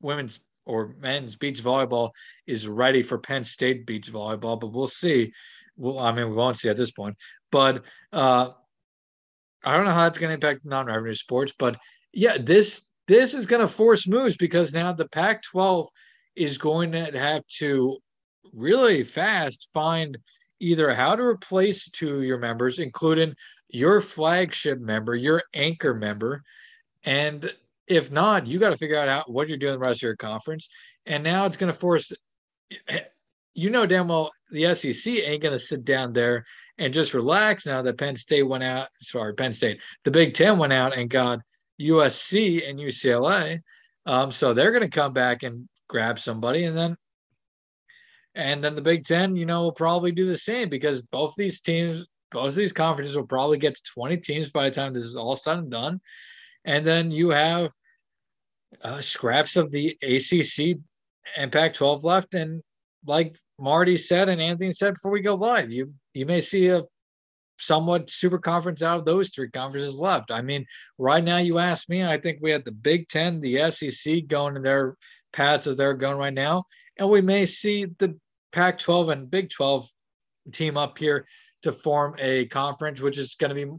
women's 0.00 0.40
or 0.64 0.94
men's 1.00 1.36
beach 1.36 1.62
volleyball 1.62 2.10
is 2.46 2.68
ready 2.68 3.02
for 3.02 3.18
Penn 3.18 3.44
State 3.44 3.86
beach 3.86 4.12
volleyball, 4.12 4.58
but 4.58 4.72
we'll 4.72 4.86
see. 4.86 5.32
Well, 5.76 5.98
I 5.98 6.12
mean, 6.12 6.30
we 6.30 6.36
won't 6.36 6.58
see 6.58 6.68
at 6.68 6.76
this 6.76 6.92
point, 6.92 7.16
but 7.50 7.82
uh, 8.12 8.50
I 9.64 9.76
don't 9.76 9.86
know 9.86 9.92
how 9.92 10.06
it's 10.06 10.18
going 10.18 10.30
to 10.30 10.34
impact 10.34 10.64
non-revenue 10.64 11.14
sports, 11.14 11.52
but 11.58 11.78
yeah, 12.12 12.38
this 12.38 12.88
this 13.08 13.34
is 13.34 13.46
going 13.46 13.60
to 13.60 13.68
force 13.68 14.06
moves 14.06 14.36
because 14.36 14.72
now 14.72 14.92
the 14.92 15.08
Pac-12 15.08 15.86
is 16.36 16.56
going 16.56 16.92
to 16.92 17.18
have 17.18 17.46
to 17.58 17.98
really 18.52 19.02
fast 19.02 19.68
find 19.74 20.16
either 20.60 20.94
how 20.94 21.16
to 21.16 21.22
replace 21.22 21.90
two 21.90 22.18
of 22.18 22.24
your 22.24 22.38
members, 22.38 22.78
including 22.78 23.34
your 23.68 24.00
flagship 24.00 24.78
member, 24.78 25.14
your 25.14 25.42
anchor 25.54 25.94
member, 25.94 26.42
and 27.04 27.52
if 27.86 28.10
not, 28.10 28.46
you 28.46 28.58
got 28.58 28.70
to 28.70 28.76
figure 28.76 28.96
out 28.96 29.30
what 29.30 29.48
you're 29.48 29.58
doing 29.58 29.74
the 29.74 29.78
rest 29.78 30.02
of 30.02 30.06
your 30.06 30.16
conference. 30.16 30.68
And 31.06 31.24
now 31.24 31.46
it's 31.46 31.56
going 31.56 31.72
to 31.72 31.78
force, 31.78 32.12
you 33.54 33.70
know, 33.70 33.86
damn 33.86 34.08
well 34.08 34.30
the 34.52 34.74
SEC 34.74 35.14
ain't 35.14 35.42
going 35.42 35.54
to 35.54 35.58
sit 35.58 35.84
down 35.84 36.12
there 36.12 36.44
and 36.78 36.94
just 36.94 37.14
relax 37.14 37.66
now 37.66 37.82
that 37.82 37.98
Penn 37.98 38.16
State 38.16 38.42
went 38.44 38.62
out. 38.62 38.88
Sorry, 39.00 39.34
Penn 39.34 39.52
State, 39.52 39.80
the 40.04 40.10
Big 40.10 40.34
Ten 40.34 40.58
went 40.58 40.72
out 40.72 40.96
and 40.96 41.10
got 41.10 41.40
USC 41.80 42.68
and 42.68 42.78
UCLA. 42.78 43.58
Um, 44.06 44.30
so 44.30 44.52
they're 44.52 44.70
going 44.70 44.82
to 44.82 44.88
come 44.88 45.12
back 45.12 45.42
and 45.42 45.68
grab 45.88 46.18
somebody, 46.18 46.64
and 46.64 46.76
then 46.76 46.96
and 48.34 48.62
then 48.62 48.74
the 48.74 48.82
Big 48.82 49.04
Ten, 49.04 49.36
you 49.36 49.46
know, 49.46 49.62
will 49.62 49.72
probably 49.72 50.12
do 50.12 50.26
the 50.26 50.36
same 50.36 50.68
because 50.68 51.04
both 51.04 51.34
these 51.36 51.60
teams, 51.60 52.06
both 52.30 52.48
of 52.48 52.54
these 52.54 52.72
conferences 52.72 53.16
will 53.16 53.26
probably 53.26 53.58
get 53.58 53.74
to 53.74 53.82
20 53.94 54.16
teams 54.18 54.50
by 54.50 54.64
the 54.64 54.74
time 54.74 54.92
this 54.92 55.04
is 55.04 55.16
all 55.16 55.36
said 55.36 55.58
and 55.58 55.70
done. 55.70 56.00
And 56.64 56.86
then 56.86 57.10
you 57.10 57.30
have 57.30 57.72
uh, 58.82 59.00
scraps 59.00 59.56
of 59.56 59.70
the 59.72 59.96
ACC 60.02 60.78
and 61.36 61.52
Pac 61.52 61.74
12 61.74 62.04
left. 62.04 62.34
And 62.34 62.62
like 63.06 63.36
Marty 63.58 63.96
said 63.96 64.28
and 64.28 64.40
Anthony 64.40 64.72
said 64.72 64.94
before 64.94 65.12
we 65.12 65.20
go 65.20 65.34
live, 65.34 65.72
you, 65.72 65.92
you 66.14 66.26
may 66.26 66.40
see 66.40 66.68
a 66.68 66.82
somewhat 67.58 68.10
super 68.10 68.38
conference 68.38 68.82
out 68.82 68.98
of 68.98 69.04
those 69.04 69.30
three 69.30 69.50
conferences 69.50 69.98
left. 69.98 70.30
I 70.30 70.42
mean, 70.42 70.66
right 70.98 71.22
now, 71.22 71.38
you 71.38 71.58
ask 71.58 71.88
me, 71.88 72.04
I 72.04 72.18
think 72.18 72.38
we 72.40 72.50
have 72.50 72.64
the 72.64 72.72
Big 72.72 73.08
Ten, 73.08 73.40
the 73.40 73.70
SEC 73.70 74.26
going 74.26 74.56
in 74.56 74.62
their 74.62 74.96
paths 75.32 75.66
as 75.66 75.76
they're 75.76 75.94
going 75.94 76.18
right 76.18 76.34
now. 76.34 76.64
And 76.98 77.08
we 77.08 77.20
may 77.20 77.46
see 77.46 77.84
the 77.84 78.18
Pac 78.52 78.78
12 78.78 79.08
and 79.10 79.30
Big 79.30 79.50
12 79.50 79.88
team 80.52 80.76
up 80.76 80.98
here 80.98 81.26
to 81.62 81.72
form 81.72 82.16
a 82.18 82.46
conference, 82.46 83.00
which 83.00 83.18
is 83.18 83.36
going 83.36 83.50
to 83.50 83.54
be 83.54 83.72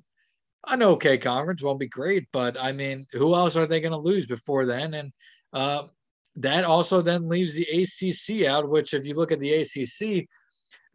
an 0.68 0.84
okay 0.84 1.18
conference 1.18 1.62
won't 1.62 1.80
be 1.80 1.88
great, 1.88 2.28
but 2.32 2.58
I 2.60 2.72
mean, 2.72 3.06
who 3.12 3.36
else 3.36 3.56
are 3.58 3.66
they 3.66 3.82
going 3.82 3.92
to 3.92 3.98
lose 3.98 4.26
before 4.26 4.66
then? 4.66 4.94
And 4.94 5.12
uh, 5.52 5.84
that 6.38 6.64
also 6.64 7.02
then 7.02 7.28
leaves 7.28 7.56
the 7.56 7.64
ACC 7.64 8.48
out, 8.48 8.70
which, 8.70 8.94
if 8.94 9.06
you 9.06 9.14
look 9.14 9.32
at 9.32 9.40
the 9.40 9.54
ACC, 9.54 10.28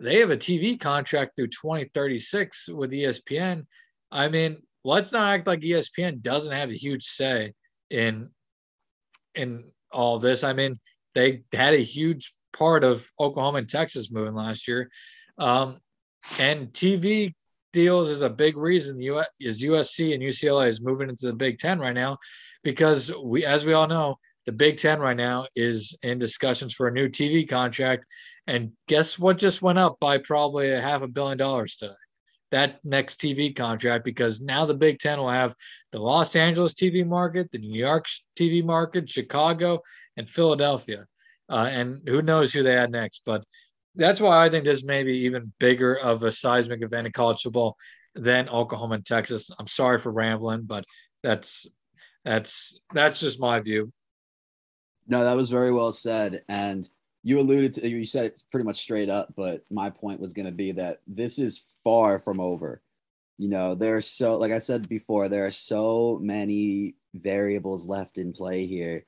they 0.01 0.21
have 0.21 0.31
a 0.31 0.37
TV 0.37 0.79
contract 0.79 1.33
through 1.37 1.49
2036 1.49 2.69
with 2.69 2.93
ESPN. 2.93 3.67
I 4.11 4.29
mean, 4.29 4.57
let's 4.85 5.13
not 5.13 5.29
act 5.29 5.47
like 5.47 5.61
ESPN 5.61 6.23
doesn't 6.23 6.53
have 6.53 6.71
a 6.71 6.77
huge 6.77 7.05
say 7.05 7.53
in 7.91 8.31
in 9.35 9.65
all 9.93 10.19
this. 10.19 10.45
I 10.45 10.53
mean, 10.53 10.77
they 11.15 11.43
had 11.53 11.75
a 11.75 11.79
huge 11.79 12.33
part 12.57 12.85
of 12.85 13.09
Oklahoma 13.21 13.59
and 13.59 13.69
Texas 13.69 14.11
moving 14.11 14.35
last 14.35 14.67
year. 14.67 14.91
Um, 15.39 15.79
and 16.39 16.69
TV 16.69 17.35
deals 17.73 18.11
is 18.11 18.23
a 18.23 18.31
big 18.31 18.57
reason 18.57 18.97
the 18.97 19.05
US, 19.05 19.27
is 19.41 19.63
USC 19.63 20.15
and 20.15 20.23
UCLA 20.23 20.69
is 20.69 20.81
moving 20.81 21.09
into 21.09 21.27
the 21.27 21.35
Big 21.35 21.59
Ten 21.59 21.79
right 21.79 21.95
now, 21.95 22.19
because 22.63 23.13
we, 23.23 23.45
as 23.45 23.65
we 23.65 23.73
all 23.73 23.87
know, 23.87 24.19
the 24.47 24.53
Big 24.53 24.79
Ten 24.79 24.99
right 25.01 25.17
now 25.17 25.47
is 25.55 25.97
in 26.03 26.19
discussions 26.19 26.75
for 26.75 26.89
a 26.89 26.93
new 26.93 27.09
TV 27.09 27.49
contract. 27.49 28.05
And 28.47 28.73
guess 28.87 29.19
what 29.19 29.37
just 29.37 29.61
went 29.61 29.79
up 29.79 30.01
by 30.01 30.19
probably 30.19 30.73
a 30.73 30.81
half 30.81 31.03
a 31.03 31.09
billion 31.09 31.37
dollars 31.37 31.77
today? 31.77 31.93
That 32.51 32.79
next 32.83 33.21
TV 33.21 33.55
contract, 33.55 34.07
because 34.07 34.41
now 34.41 34.65
the 34.65 34.75
Big 34.75 35.01
Ten 35.01 35.19
will 35.19 35.29
have 35.29 35.55
the 35.93 36.01
Los 36.01 36.35
Angeles 36.35 36.73
TV 36.73 37.07
market, 37.07 37.51
the 37.51 37.59
New 37.59 37.79
York 37.79 38.07
TV 38.39 38.65
market, 38.65 39.11
Chicago, 39.11 39.83
and 40.17 40.29
Philadelphia. 40.29 41.05
Uh, 41.51 41.69
and 41.71 42.01
who 42.07 42.23
knows 42.23 42.53
who 42.53 42.63
they 42.63 42.77
add 42.77 42.91
next. 42.91 43.23
But 43.27 43.45
that's 43.99 44.21
why 44.21 44.45
I 44.45 44.49
think 44.49 44.65
this 44.65 44.85
may 44.85 45.03
be 45.03 45.19
even 45.19 45.53
bigger 45.59 45.97
of 45.97 46.23
a 46.23 46.33
seismic 46.33 46.83
event 46.83 47.07
in 47.07 47.13
college 47.13 47.43
football 47.43 47.77
than 48.15 48.49
Oklahoma 48.49 48.95
and 48.95 49.07
Texas. 49.07 49.51
I'm 49.59 49.67
sorry 49.67 49.99
for 49.99 50.13
rambling, 50.13 50.63
but 50.63 50.85
that's 51.23 51.67
that's 52.25 52.79
that's 52.95 53.21
just 53.21 53.41
my 53.41 53.61
view. 53.61 53.93
No, 55.09 55.25
that 55.25 55.37
was 55.37 55.51
very 55.51 55.73
well 55.73 55.93
said. 55.93 56.43
And 56.49 56.89
you 57.25 57.41
alluded 57.41 57.73
to, 57.75 57.89
you 57.89 58.05
said 58.05 58.27
it 58.27 58.41
pretty 58.51 58.65
much 58.65 58.77
straight 58.77 59.09
up, 59.09 59.35
but 59.37 59.63
my 59.71 59.91
point 59.91 60.21
was 60.21 60.33
going 60.33 60.47
to 60.47 60.53
be 60.53 60.73
that 60.73 61.01
this 61.07 61.39
is 61.39 61.65
far 61.83 62.19
from 62.19 62.41
over. 62.41 62.83
You 63.37 63.49
know, 63.49 63.75
there's 63.75 64.07
so, 64.07 64.37
like 64.37 64.53
I 64.53 64.59
said 64.59 64.89
before, 64.89 65.29
there 65.29 65.47
are 65.47 65.51
so 65.51 66.19
many 66.23 66.95
variables 67.15 67.87
left 67.87 68.19
in 68.19 68.33
play 68.33 68.67
here. 68.67 69.05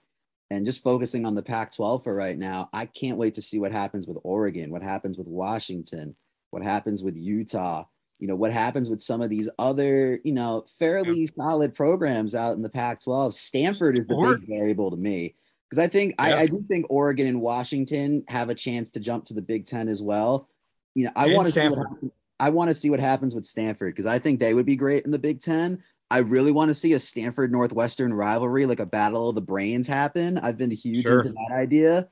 And 0.51 0.67
just 0.67 0.83
focusing 0.83 1.25
on 1.25 1.35
the 1.35 1.43
Pac 1.43 1.75
12 1.75 2.03
for 2.03 2.15
right 2.15 2.37
now, 2.37 2.69
I 2.73 2.87
can't 2.87 3.19
wait 3.19 3.35
to 3.35 3.43
see 3.43 3.61
what 3.61 3.71
happens 3.71 4.07
with 4.07 4.19
Oregon, 4.25 4.71
what 4.71 4.83
happens 4.83 5.17
with 5.17 5.29
Washington, 5.29 6.17
what 6.51 6.65
happens 6.65 7.05
with 7.05 7.17
Utah, 7.17 7.85
you 8.19 8.27
know, 8.27 8.35
what 8.35 8.53
happens 8.53 8.91
with 8.91 9.01
some 9.01 9.23
of 9.23 9.31
these 9.31 9.49
other, 9.59 10.21
you 10.25 10.33
know, 10.33 10.65
fairly 10.79 11.27
solid 11.29 11.75
programs 11.75 12.35
out 12.35 12.57
in 12.57 12.63
the 12.63 12.69
Pac 12.69 13.01
12. 13.01 13.33
Stanford 13.33 13.97
is 13.97 14.07
the 14.07 14.17
big 14.17 14.49
variable 14.49 14.91
to 14.91 14.97
me 14.97 15.37
because 15.69 15.83
I 15.83 15.89
think 15.89 16.15
yeah. 16.19 16.37
I, 16.37 16.41
I, 16.41 16.47
do 16.47 16.65
think 16.69 16.87
Oregon 16.91 17.29
and 17.29 17.41
Washington 17.41 18.25
have 18.29 18.51
a 18.51 18.55
chance 18.55 18.91
to 18.93 19.01
jump 19.01 19.25
to 19.27 19.35
the 19.35 19.43
Big 19.43 19.67
Ten 19.67 19.89
as 19.89 20.03
well. 20.03 20.49
You 20.97 21.05
know, 21.05 21.13
I 21.15 21.33
want 21.33 21.47
to 21.47 21.53
see 21.53 21.69
what 21.69 21.79
happens, 21.79 22.13
I 22.41 22.51
want 22.51 22.69
to 22.69 22.75
see 22.75 22.91
what 22.91 23.01
happens 23.01 23.35
with 23.35 23.47
Stanford 23.47 23.95
because 23.95 24.07
I 24.07 24.19
think 24.19 24.41
they 24.41 24.53
would 24.53 24.67
be 24.67 24.77
great 24.77 25.05
in 25.05 25.13
the 25.13 25.19
Big 25.19 25.41
Ten. 25.41 25.83
I 26.11 26.19
really 26.19 26.51
want 26.51 26.69
to 26.69 26.75
see 26.75 26.93
a 26.95 26.99
Stanford 26.99 27.53
Northwestern 27.53 28.13
rivalry, 28.13 28.67
like 28.67 28.81
a 28.81 28.87
battle 28.87 29.29
of 29.29 29.37
the 29.37 29.41
brains, 29.41 29.87
happen. 29.87 30.39
I've 30.39 30.59
been 30.59 30.71
huge 30.71 31.03
sure. 31.03 31.21
into 31.21 31.33
that 31.33 31.55
idea. 31.55 32.09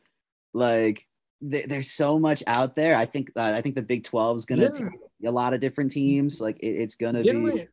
Like, 0.54 1.06
th- 1.50 1.66
there's 1.66 1.90
so 1.90 2.18
much 2.18 2.44
out 2.46 2.76
there. 2.76 2.96
I 2.96 3.06
think 3.06 3.32
uh, 3.36 3.52
I 3.54 3.60
think 3.60 3.74
the 3.74 3.82
Big 3.82 4.04
Twelve 4.04 4.36
is 4.36 4.46
gonna 4.46 4.62
yeah. 4.62 4.68
take 4.68 5.00
a 5.26 5.30
lot 5.30 5.52
of 5.52 5.60
different 5.60 5.90
teams. 5.90 6.40
Like, 6.40 6.58
it, 6.60 6.68
it's 6.68 6.96
gonna 6.96 7.22
be, 7.22 7.36
we, 7.36 7.68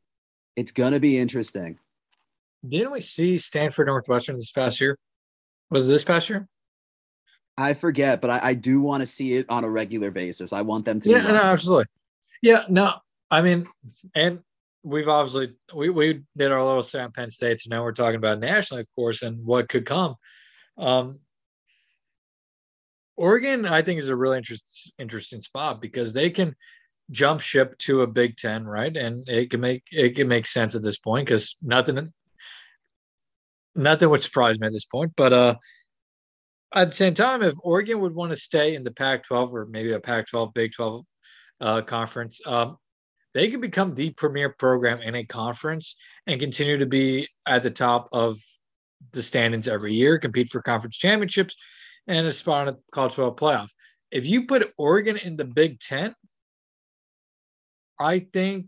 it's 0.56 0.72
gonna 0.72 1.00
be 1.00 1.20
interesting. 1.20 1.78
Didn't 2.68 2.92
we 2.92 3.02
see 3.02 3.38
Stanford 3.38 3.88
Northwestern 3.88 4.36
this 4.36 4.52
past 4.52 4.82
year? 4.82 4.98
Was 5.70 5.88
this 5.88 6.04
past 6.04 6.30
year? 6.30 6.48
I 7.58 7.74
forget, 7.74 8.20
but 8.20 8.30
I, 8.30 8.40
I 8.44 8.54
do 8.54 8.82
want 8.82 9.02
to 9.02 9.08
see 9.08 9.34
it 9.34 9.46
on 9.48 9.64
a 9.64 9.70
regular 9.70 10.12
basis. 10.12 10.52
I 10.52 10.62
want 10.62 10.86
them 10.86 11.00
to. 11.02 11.10
Yeah, 11.10 11.22
no, 11.22 11.36
absolutely. 11.36 11.86
Yeah, 12.42 12.66
no, 12.68 12.96
I 13.32 13.42
mean, 13.42 13.68
and 14.14 14.40
we've 14.86 15.10
obviously 15.10 15.56
we 15.74 15.90
we 15.90 16.22
did 16.38 16.52
our 16.52 16.64
little 16.64 16.84
Sam 16.84 17.12
Penn 17.12 17.32
State, 17.32 17.60
so 17.60 17.70
now 17.70 17.84
we're 17.84 17.92
talking 17.92 18.16
about 18.16 18.40
nationally, 18.40 18.82
of 18.82 18.96
course, 18.96 19.24
and 19.24 19.44
what 19.44 19.68
could 19.68 19.86
come. 19.86 20.16
Um, 20.78 21.20
Oregon, 23.18 23.66
I 23.66 23.82
think, 23.82 24.00
is 24.00 24.10
a 24.10 24.16
really 24.16 24.38
interest, 24.38 24.94
interesting 25.00 25.42
spot 25.42 25.82
because 25.82 26.14
they 26.14 26.30
can 26.30 26.56
jump 27.12 27.42
ship 27.42 27.78
to 27.80 28.02
a 28.02 28.08
Big 28.08 28.38
Ten, 28.38 28.66
right? 28.66 28.96
And 28.96 29.28
it 29.28 29.50
can 29.50 29.60
make 29.60 29.84
it 29.92 30.16
can 30.16 30.28
make 30.28 30.48
sense 30.48 30.76
at 30.76 30.84
this 30.84 31.00
point 31.00 31.28
because 31.28 31.56
nothing 31.62 32.14
nothing 33.76 34.10
would 34.10 34.24
surprise 34.24 34.60
me 34.60 34.68
at 34.68 34.74
this 34.74 34.86
point. 34.86 35.14
But 35.18 35.34
uh, 35.34 35.56
at 36.74 36.90
the 36.90 36.96
same 36.96 37.14
time, 37.14 37.42
if 37.42 37.56
Oregon 37.64 38.02
would 38.02 38.14
want 38.14 38.32
to 38.32 38.38
stay 38.38 38.76
in 38.76 38.84
the 38.84 38.92
Pac-12 38.92 39.54
or 39.54 39.66
maybe 39.66 39.94
a 39.94 40.00
Pac-12, 40.00 40.54
Big 40.54 40.74
12 40.74 41.06
uh, 41.62 41.82
conference, 41.82 42.40
um, 42.46 42.78
they 43.36 43.50
can 43.50 43.60
become 43.60 43.94
the 43.94 44.12
premier 44.12 44.50
program 44.50 45.02
in 45.02 45.14
a 45.14 45.26
conference 45.26 45.98
and 46.26 46.40
continue 46.40 46.78
to 46.78 46.86
be 46.86 47.28
at 47.46 47.64
the 47.64 47.70
top 47.70 48.08
of 48.14 48.38
the 49.12 49.22
standings 49.22 49.68
every 49.68 49.94
year, 49.94 50.18
compete 50.18 50.50
for 50.50 50.62
conference 50.62 50.98
championships, 50.98 51.58
and 52.08 52.26
a 52.26 52.32
spot 52.32 52.70
in 52.70 52.74
the 52.74 52.80
college 52.94 53.12
football 53.12 53.36
playoff. 53.36 53.70
If 54.10 54.26
you 54.26 54.46
put 54.46 54.72
Oregon 54.78 55.18
in 55.18 55.36
the 55.36 55.44
Big 55.44 55.82
Ten, 55.82 56.16
I 58.00 58.20
think 58.20 58.68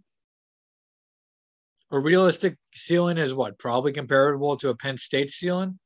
a 1.89 1.97
realistic 1.97 2.57
ceiling 2.73 3.17
is 3.17 3.33
what 3.33 3.57
probably 3.57 3.93
comparable 3.93 4.57
to 4.57 4.69
a 4.69 4.75
Penn 4.75 4.97
State 4.97 5.31
ceiling. 5.31 5.79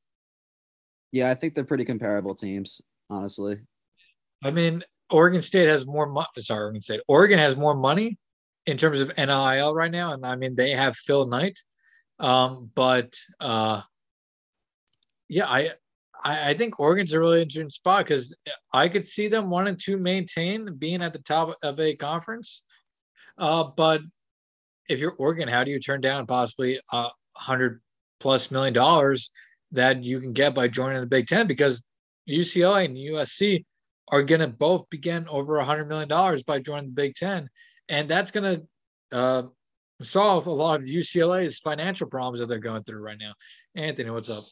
Yeah, 1.12 1.30
I 1.30 1.34
think 1.34 1.54
they're 1.54 1.62
pretty 1.62 1.84
comparable 1.84 2.34
teams, 2.34 2.80
honestly. 3.08 3.58
I 4.42 4.50
mean, 4.50 4.82
Oregon 5.08 5.40
State 5.40 5.68
has 5.68 5.86
more 5.86 6.06
money. 6.06 6.26
Sorry, 6.40 6.62
Oregon 6.64 6.80
State. 6.80 7.00
Oregon 7.06 7.38
has 7.38 7.56
more 7.56 7.76
money 7.76 8.18
in 8.66 8.76
terms 8.76 9.00
of 9.00 9.16
NIL 9.16 9.74
right 9.74 9.90
now, 9.90 10.12
and 10.12 10.24
I 10.24 10.36
mean 10.36 10.54
they 10.54 10.70
have 10.70 10.96
Phil 10.96 11.26
Knight, 11.26 11.58
um, 12.18 12.70
but 12.74 13.14
uh, 13.40 13.82
yeah, 15.28 15.46
I, 15.46 15.72
I 16.24 16.50
I 16.50 16.54
think 16.54 16.78
Oregon's 16.78 17.12
a 17.12 17.20
really 17.20 17.42
interesting 17.42 17.70
spot 17.70 18.04
because 18.04 18.34
I 18.72 18.88
could 18.88 19.06
see 19.06 19.28
them 19.28 19.50
wanting 19.50 19.76
to 19.82 19.96
maintain 19.96 20.74
being 20.76 21.02
at 21.02 21.12
the 21.12 21.18
top 21.18 21.56
of 21.62 21.80
a 21.80 21.96
conference, 21.96 22.62
uh, 23.38 23.64
but 23.64 24.00
if 24.88 25.00
you're 25.00 25.12
Oregon, 25.12 25.48
how 25.48 25.64
do 25.64 25.70
you 25.70 25.80
turn 25.80 26.00
down 26.00 26.26
possibly 26.26 26.80
a 26.92 27.08
hundred 27.36 27.80
plus 28.20 28.50
million 28.50 28.74
dollars 28.74 29.30
that 29.72 30.04
you 30.04 30.20
can 30.20 30.32
get 30.32 30.54
by 30.54 30.68
joining 30.68 31.00
the 31.00 31.06
Big 31.06 31.26
Ten? 31.26 31.46
Because 31.46 31.84
UCLA 32.28 32.84
and 32.84 32.96
USC 32.96 33.64
are 34.08 34.22
going 34.22 34.40
to 34.40 34.48
both 34.48 34.88
begin 34.90 35.26
over 35.28 35.56
a 35.58 35.64
hundred 35.64 35.88
million 35.88 36.08
dollars 36.08 36.42
by 36.42 36.58
joining 36.58 36.86
the 36.86 36.92
Big 36.92 37.14
Ten, 37.14 37.48
and 37.92 38.08
that's 38.08 38.30
going 38.30 38.56
to 39.12 39.16
uh, 39.16 39.42
solve 40.00 40.46
a 40.46 40.50
lot 40.50 40.80
of 40.80 40.86
UCLA's 40.86 41.58
financial 41.58 42.08
problems 42.08 42.40
that 42.40 42.46
they're 42.46 42.58
going 42.58 42.82
through 42.84 43.00
right 43.00 43.18
now. 43.18 43.34
Anthony, 43.76 44.10
what's 44.10 44.30
up? 44.30 44.46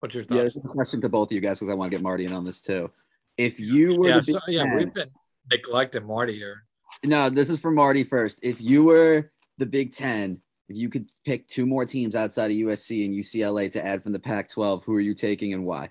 What's 0.00 0.14
your 0.14 0.22
thoughts? 0.22 0.36
Yeah, 0.36 0.44
this 0.44 0.56
is 0.56 0.64
a 0.66 0.68
question 0.68 1.00
to 1.00 1.08
both 1.08 1.30
of 1.30 1.34
you 1.34 1.40
guys 1.40 1.58
because 1.58 1.72
I 1.72 1.74
want 1.74 1.90
to 1.90 1.96
get 1.96 2.02
Marty 2.02 2.26
in 2.26 2.32
on 2.32 2.44
this 2.44 2.60
too. 2.60 2.90
If 3.38 3.58
you 3.58 3.98
were, 3.98 4.08
yeah, 4.08 4.20
so, 4.20 4.38
yeah, 4.46 4.76
we've 4.76 4.92
been 4.92 5.10
neglecting 5.50 6.06
Marty 6.06 6.34
here. 6.34 6.64
No, 7.02 7.30
this 7.30 7.48
is 7.48 7.58
for 7.58 7.70
Marty 7.70 8.04
first. 8.04 8.40
If 8.42 8.60
you 8.60 8.84
were 8.84 9.32
the 9.56 9.66
Big 9.66 9.92
Ten, 9.92 10.42
if 10.68 10.76
you 10.76 10.90
could 10.90 11.08
pick 11.24 11.48
two 11.48 11.64
more 11.64 11.86
teams 11.86 12.14
outside 12.14 12.50
of 12.50 12.56
USC 12.56 13.06
and 13.06 13.14
UCLA 13.14 13.70
to 13.72 13.84
add 13.84 14.02
from 14.02 14.12
the 14.12 14.20
Pac 14.20 14.50
12, 14.50 14.84
who 14.84 14.94
are 14.94 15.00
you 15.00 15.14
taking 15.14 15.54
and 15.54 15.64
why? 15.64 15.90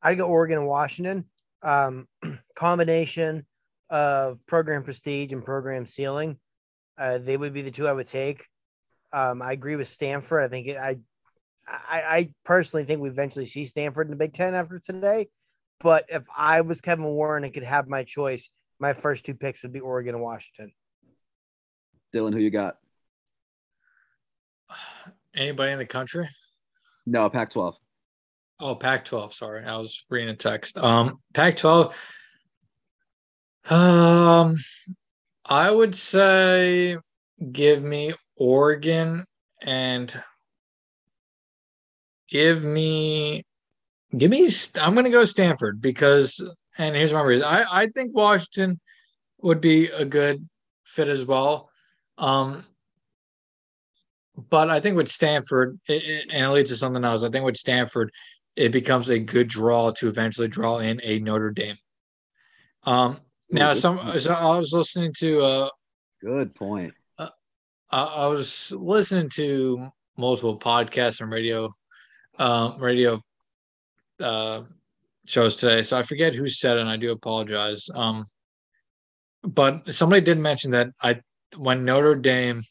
I'd 0.00 0.18
go 0.18 0.28
Oregon 0.28 0.58
and 0.58 0.66
Washington. 0.68 1.24
Um, 1.62 2.06
combination 2.54 3.46
of 3.90 4.38
program 4.46 4.82
prestige 4.82 5.32
and 5.32 5.44
program 5.44 5.86
ceiling. 5.86 6.38
Uh, 6.98 7.18
they 7.18 7.36
would 7.36 7.52
be 7.52 7.62
the 7.62 7.70
two 7.70 7.86
I 7.86 7.92
would 7.92 8.06
take. 8.06 8.46
Um, 9.12 9.42
I 9.42 9.52
agree 9.52 9.76
with 9.76 9.88
Stanford. 9.88 10.44
I 10.44 10.48
think 10.48 10.66
it, 10.66 10.76
I, 10.76 10.96
I, 11.66 12.00
I 12.00 12.30
personally 12.44 12.84
think 12.84 13.00
we 13.00 13.08
eventually 13.08 13.46
see 13.46 13.64
Stanford 13.64 14.06
in 14.06 14.10
the 14.10 14.16
Big 14.16 14.32
Ten 14.32 14.54
after 14.54 14.78
today. 14.78 15.28
But 15.80 16.06
if 16.08 16.22
I 16.36 16.62
was 16.62 16.80
Kevin 16.80 17.04
Warren 17.04 17.44
and 17.44 17.52
could 17.52 17.62
have 17.62 17.88
my 17.88 18.04
choice, 18.04 18.50
my 18.78 18.92
first 18.92 19.24
two 19.24 19.34
picks 19.34 19.62
would 19.62 19.72
be 19.72 19.80
Oregon 19.80 20.14
and 20.14 20.22
Washington. 20.22 20.72
Dylan, 22.14 22.32
who 22.32 22.40
you 22.40 22.50
got? 22.50 22.76
Anybody 25.34 25.72
in 25.72 25.78
the 25.78 25.86
country? 25.86 26.28
No, 27.06 27.28
Pac 27.28 27.50
12. 27.50 27.76
Oh, 28.58 28.74
Pac 28.74 29.04
12. 29.04 29.34
Sorry. 29.34 29.64
I 29.64 29.76
was 29.76 30.04
reading 30.08 30.30
a 30.30 30.36
text. 30.36 30.78
Um, 30.78 31.20
Pac 31.34 31.56
12. 31.56 31.94
Um, 33.68 34.56
I 35.44 35.70
would 35.70 35.94
say 35.94 36.96
give 37.52 37.82
me 37.82 38.14
Oregon 38.38 39.24
and 39.64 40.22
give 42.28 42.62
me 42.62 43.44
give 44.16 44.30
me 44.30 44.48
I'm 44.80 44.94
going 44.94 45.04
to 45.04 45.10
go 45.10 45.24
Stanford 45.24 45.80
because 45.80 46.40
and 46.78 46.94
here's 46.94 47.12
my 47.12 47.22
reason. 47.22 47.46
I 47.48 47.64
I 47.70 47.86
think 47.88 48.14
Washington 48.14 48.80
would 49.40 49.60
be 49.60 49.86
a 49.86 50.04
good 50.04 50.46
fit 50.84 51.08
as 51.08 51.24
well. 51.24 51.70
Um, 52.18 52.64
but 54.50 54.70
I 54.70 54.80
think 54.80 54.96
with 54.96 55.08
Stanford, 55.08 55.78
it, 55.88 56.04
it, 56.04 56.26
and 56.30 56.44
it 56.44 56.50
leads 56.50 56.70
to 56.70 56.76
something 56.76 57.04
else. 57.04 57.22
I 57.22 57.30
think 57.30 57.44
with 57.44 57.56
Stanford, 57.56 58.12
it 58.54 58.70
becomes 58.70 59.08
a 59.08 59.18
good 59.18 59.48
draw 59.48 59.90
to 59.92 60.08
eventually 60.08 60.48
draw 60.48 60.78
in 60.78 61.00
a 61.02 61.18
Notre 61.18 61.50
Dame. 61.50 61.78
Um, 62.84 63.20
now, 63.50 63.72
some 63.72 64.18
so 64.18 64.32
I 64.32 64.56
was 64.56 64.72
listening 64.72 65.12
to. 65.18 65.40
Uh, 65.40 65.68
good 66.22 66.54
point. 66.54 66.92
Uh, 67.18 67.28
I 67.90 68.26
was 68.26 68.72
listening 68.72 69.28
to 69.34 69.88
multiple 70.16 70.58
podcasts 70.58 71.20
and 71.20 71.30
radio, 71.30 71.72
um, 72.38 72.78
radio 72.78 73.20
uh, 74.20 74.62
shows 75.26 75.56
today. 75.56 75.82
So 75.82 75.98
I 75.98 76.02
forget 76.02 76.34
who 76.34 76.48
said 76.48 76.76
it, 76.76 76.80
and 76.80 76.88
I 76.88 76.96
do 76.96 77.12
apologize. 77.12 77.88
Um, 77.94 78.24
but 79.42 79.94
somebody 79.94 80.22
did 80.22 80.38
mention 80.38 80.72
that 80.72 80.88
I 81.02 81.20
when 81.56 81.84
Notre 81.84 82.16
Dame 82.16 82.62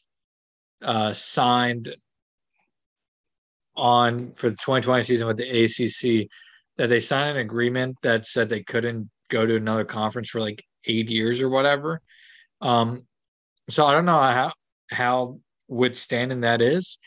uh, 0.82 1.12
signed 1.12 1.96
on 3.76 4.32
for 4.32 4.50
the 4.50 4.56
2020 4.56 5.02
season 5.02 5.26
with 5.26 5.36
the 5.36 5.64
ACC 5.64 6.28
that 6.76 6.88
they 6.88 7.00
signed 7.00 7.30
an 7.30 7.36
agreement 7.38 7.96
that 8.02 8.26
said 8.26 8.48
they 8.48 8.62
couldn't 8.62 9.08
go 9.30 9.46
to 9.46 9.56
another 9.56 9.84
conference 9.84 10.30
for 10.30 10.40
like 10.40 10.64
eight 10.86 11.10
years 11.10 11.42
or 11.42 11.48
whatever. 11.48 12.00
Um, 12.60 13.06
so 13.68 13.84
I 13.84 13.92
don't 13.92 14.04
know 14.04 14.18
how 14.18 14.52
how 14.90 15.40
withstanding 15.68 16.42
that 16.42 16.62
is. 16.62 16.98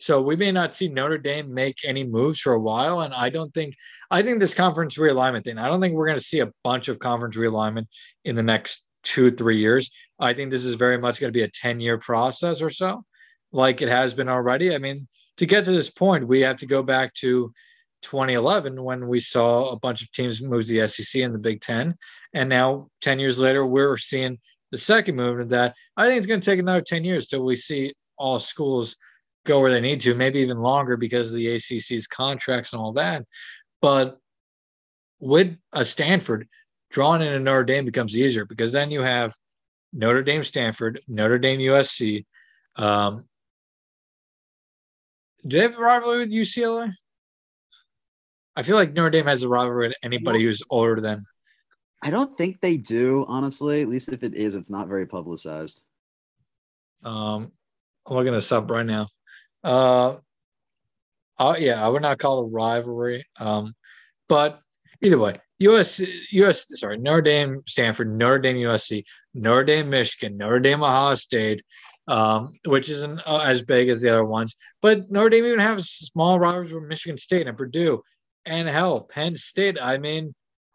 So 0.00 0.20
we 0.22 0.36
may 0.36 0.52
not 0.52 0.74
see 0.74 0.88
Notre 0.88 1.18
Dame 1.18 1.52
make 1.52 1.78
any 1.84 2.04
moves 2.04 2.40
for 2.40 2.52
a 2.52 2.60
while, 2.60 3.00
and 3.00 3.12
I 3.12 3.30
don't 3.30 3.52
think 3.52 3.74
I 4.10 4.22
think 4.22 4.38
this 4.38 4.54
conference 4.54 4.96
realignment 4.96 5.44
thing. 5.44 5.58
I 5.58 5.68
don't 5.68 5.80
think 5.80 5.94
we're 5.94 6.06
going 6.06 6.18
to 6.18 6.24
see 6.24 6.40
a 6.40 6.52
bunch 6.62 6.88
of 6.88 6.98
conference 6.98 7.36
realignment 7.36 7.86
in 8.24 8.34
the 8.34 8.42
next 8.42 8.86
two 9.02 9.30
three 9.30 9.58
years. 9.58 9.90
I 10.20 10.34
think 10.34 10.50
this 10.50 10.64
is 10.64 10.74
very 10.76 10.98
much 10.98 11.20
going 11.20 11.32
to 11.32 11.36
be 11.38 11.44
a 11.44 11.48
ten 11.48 11.80
year 11.80 11.98
process 11.98 12.62
or 12.62 12.70
so, 12.70 13.04
like 13.52 13.82
it 13.82 13.88
has 13.88 14.14
been 14.14 14.28
already. 14.28 14.74
I 14.74 14.78
mean, 14.78 15.08
to 15.38 15.46
get 15.46 15.64
to 15.64 15.72
this 15.72 15.90
point, 15.90 16.28
we 16.28 16.40
have 16.40 16.56
to 16.58 16.66
go 16.66 16.82
back 16.82 17.14
to 17.14 17.52
2011 18.02 18.82
when 18.82 19.08
we 19.08 19.20
saw 19.20 19.70
a 19.70 19.78
bunch 19.78 20.02
of 20.02 20.12
teams 20.12 20.42
move 20.42 20.66
to 20.66 20.80
the 20.80 20.88
SEC 20.88 21.22
and 21.22 21.34
the 21.34 21.38
Big 21.38 21.60
Ten. 21.60 21.96
And 22.32 22.48
now, 22.48 22.88
10 23.00 23.18
years 23.18 23.38
later, 23.38 23.66
we're 23.66 23.96
seeing 23.96 24.38
the 24.70 24.78
second 24.78 25.16
movement 25.16 25.50
that. 25.50 25.74
I 25.96 26.06
think 26.06 26.18
it's 26.18 26.26
going 26.26 26.40
to 26.40 26.50
take 26.50 26.60
another 26.60 26.82
10 26.82 27.04
years 27.04 27.26
till 27.26 27.44
we 27.44 27.56
see 27.56 27.94
all 28.16 28.38
schools 28.38 28.96
go 29.46 29.60
where 29.60 29.72
they 29.72 29.80
need 29.80 30.00
to, 30.00 30.14
maybe 30.14 30.40
even 30.40 30.58
longer 30.58 30.96
because 30.96 31.30
of 31.30 31.36
the 31.36 31.54
ACC's 31.54 32.06
contracts 32.06 32.72
and 32.72 32.80
all 32.80 32.92
that. 32.92 33.24
But 33.80 34.18
with 35.20 35.56
a 35.72 35.84
Stanford, 35.84 36.48
drawing 36.90 37.22
in 37.22 37.32
a 37.32 37.40
Notre 37.40 37.64
Dame 37.64 37.84
becomes 37.84 38.16
easier 38.16 38.44
because 38.44 38.72
then 38.72 38.90
you 38.90 39.02
have 39.02 39.32
Notre 39.92 40.22
Dame, 40.22 40.44
Stanford, 40.44 41.00
Notre 41.08 41.38
Dame, 41.38 41.60
USC. 41.60 42.26
Um, 42.76 43.24
do 45.46 45.56
they 45.56 45.62
have 45.62 45.78
a 45.78 45.80
rivalry 45.80 46.18
with 46.18 46.32
UCLA? 46.32 46.92
I 48.58 48.62
feel 48.62 48.74
like 48.74 48.92
Notre 48.92 49.10
Dame 49.10 49.26
has 49.26 49.44
a 49.44 49.48
rivalry 49.48 49.86
with 49.86 49.96
anybody 50.02 50.42
who's 50.42 50.64
older 50.68 51.00
than. 51.00 51.24
I 52.02 52.10
don't 52.10 52.36
think 52.36 52.60
they 52.60 52.76
do, 52.76 53.24
honestly. 53.28 53.82
At 53.82 53.88
least 53.88 54.08
if 54.08 54.24
it 54.24 54.34
is, 54.34 54.56
it's 54.56 54.68
not 54.68 54.88
very 54.88 55.06
publicized. 55.06 55.80
Um, 57.04 57.52
I'm 58.04 58.16
looking 58.16 58.32
this 58.32 58.50
up 58.50 58.68
right 58.68 58.84
now. 58.84 59.10
Uh, 59.62 60.16
uh 61.38 61.54
yeah, 61.56 61.84
I 61.84 61.88
would 61.88 62.02
not 62.02 62.18
call 62.18 62.40
it 62.40 62.46
a 62.46 62.48
rivalry. 62.48 63.24
Um, 63.38 63.76
but 64.28 64.58
either 65.02 65.18
way, 65.18 65.34
US, 65.60 66.02
US, 66.32 66.66
sorry, 66.80 66.98
Notre 66.98 67.22
Dame, 67.22 67.60
Stanford, 67.64 68.18
Notre 68.18 68.40
Dame, 68.40 68.56
USC, 68.56 69.04
Notre 69.34 69.62
Dame, 69.62 69.88
Michigan, 69.88 70.36
Notre 70.36 70.58
Dame, 70.58 70.82
Ohio 70.82 71.14
State, 71.14 71.62
um, 72.08 72.52
which 72.64 72.88
isn't 72.88 73.20
uh, 73.24 73.44
as 73.44 73.62
big 73.62 73.88
as 73.88 74.00
the 74.00 74.08
other 74.08 74.24
ones. 74.24 74.56
But 74.82 75.12
Notre 75.12 75.28
Dame 75.28 75.44
even 75.44 75.60
has 75.60 75.88
small 75.88 76.40
rivals 76.40 76.72
with 76.72 76.82
Michigan 76.82 77.18
State 77.18 77.46
and 77.46 77.56
Purdue 77.56 78.02
and 78.48 78.68
hell, 78.68 79.02
Penn 79.02 79.36
State. 79.36 79.78
I 79.80 79.98
mean, 79.98 80.34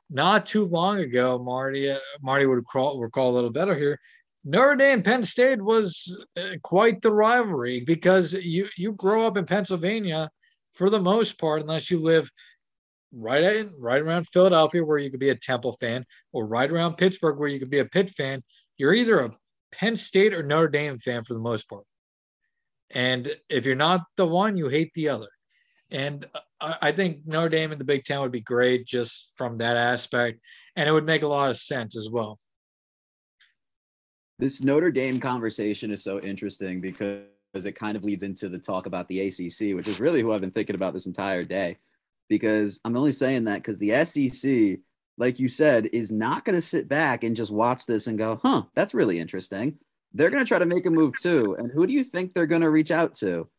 not 0.10 0.46
too 0.46 0.66
long 0.66 1.00
ago, 1.00 1.40
Marty 1.40 1.90
uh, 1.90 1.98
Marty 2.22 2.46
would 2.46 2.56
recall, 2.56 3.00
recall 3.00 3.32
a 3.32 3.36
little 3.36 3.50
better 3.50 3.76
here. 3.76 4.00
Notre 4.46 4.76
Dame 4.76 5.02
Penn 5.02 5.24
State 5.24 5.62
was 5.62 6.24
uh, 6.38 6.56
quite 6.62 7.02
the 7.02 7.14
rivalry 7.14 7.82
because 7.82 8.34
you 8.34 8.68
you 8.78 8.94
grow 8.94 9.26
up 9.26 9.38
in 9.38 9.46
Pennsylvania 9.46 10.30
for 10.72 10.90
the 10.90 11.00
most 11.00 11.40
part, 11.40 11.62
unless 11.62 11.90
you 11.90 12.00
live 12.00 12.30
right 13.12 13.68
right 13.78 14.02
around 14.02 14.28
Philadelphia 14.28 14.84
where 14.84 14.98
you 14.98 15.10
could 15.10 15.20
be 15.20 15.30
a 15.30 15.36
Temple 15.36 15.74
fan, 15.74 16.06
or 16.32 16.46
right 16.46 16.70
around 16.70 16.98
Pittsburgh 16.98 17.40
where 17.40 17.50
you 17.50 17.60
could 17.60 17.70
be 17.70 17.80
a 17.80 17.86
Pitt 17.86 18.10
fan. 18.10 18.44
You're 18.78 18.94
either 18.94 19.20
a 19.20 19.32
Penn 19.72 19.96
State 19.96 20.34
or 20.34 20.44
Notre 20.44 20.68
Dame 20.68 21.00
fan 21.00 21.24
for 21.24 21.34
the 21.34 21.40
most 21.40 21.70
part. 21.70 21.86
And 22.92 23.36
if 23.50 23.66
you're 23.66 23.76
not 23.76 24.02
the 24.18 24.28
one, 24.28 24.58
you 24.58 24.68
hate 24.68 24.94
the 24.94 25.10
other. 25.10 25.30
And 25.90 26.26
I 26.82 26.94
think 26.94 27.20
Notre 27.26 27.50
Dame 27.50 27.74
in 27.74 27.78
the 27.78 27.84
Big 27.84 28.06
Ten 28.06 28.22
would 28.22 28.32
be 28.32 28.40
great 28.40 28.88
just 28.88 29.38
from 29.38 29.58
that 29.58 29.76
aspect. 29.76 30.40
And 30.76 30.88
it 30.88 30.92
would 30.94 31.06
make 31.06 31.24
a 31.24 31.28
lot 31.28 31.50
of 31.50 31.58
sense 31.58 31.98
as 31.98 32.10
well. 32.10 32.40
This 34.40 34.64
Notre 34.64 34.92
Dame 34.92 35.20
conversation 35.20 35.92
is 35.92 36.04
so 36.04 36.22
interesting 36.22 36.80
because 36.82 37.26
it 37.54 37.76
kind 37.76 37.98
of 37.98 38.04
leads 38.04 38.24
into 38.24 38.50
the 38.50 38.60
talk 38.60 38.86
about 38.86 39.08
the 39.08 39.28
ACC, 39.28 39.76
which 39.76 39.88
is 39.88 40.00
really 40.00 40.22
who 40.22 40.32
I've 40.32 40.42
been 40.42 40.52
thinking 40.52 40.76
about 40.76 40.94
this 40.94 41.06
entire 41.06 41.44
day. 41.44 41.78
Because 42.30 42.80
I'm 42.86 42.96
only 42.96 43.12
saying 43.12 43.44
that 43.44 43.58
because 43.58 43.80
the 43.80 44.06
SEC, 44.06 44.80
like 45.18 45.40
you 45.40 45.50
said, 45.50 45.90
is 45.92 46.12
not 46.12 46.46
going 46.46 46.56
to 46.56 46.62
sit 46.62 46.88
back 46.88 47.24
and 47.24 47.36
just 47.36 47.52
watch 47.52 47.86
this 47.86 48.08
and 48.08 48.18
go, 48.18 48.40
huh, 48.42 48.64
that's 48.74 48.94
really 48.94 49.20
interesting. 49.20 49.78
They're 50.14 50.30
going 50.30 50.44
to 50.44 50.48
try 50.48 50.60
to 50.60 50.66
make 50.66 50.86
a 50.86 50.90
move 50.90 51.14
too. 51.22 51.56
And 51.60 51.72
who 51.72 51.86
do 51.86 51.94
you 51.94 52.04
think 52.04 52.34
they're 52.34 52.48
going 52.48 52.62
to 52.62 52.70
reach 52.70 52.92
out 52.92 53.14
to? 53.16 53.50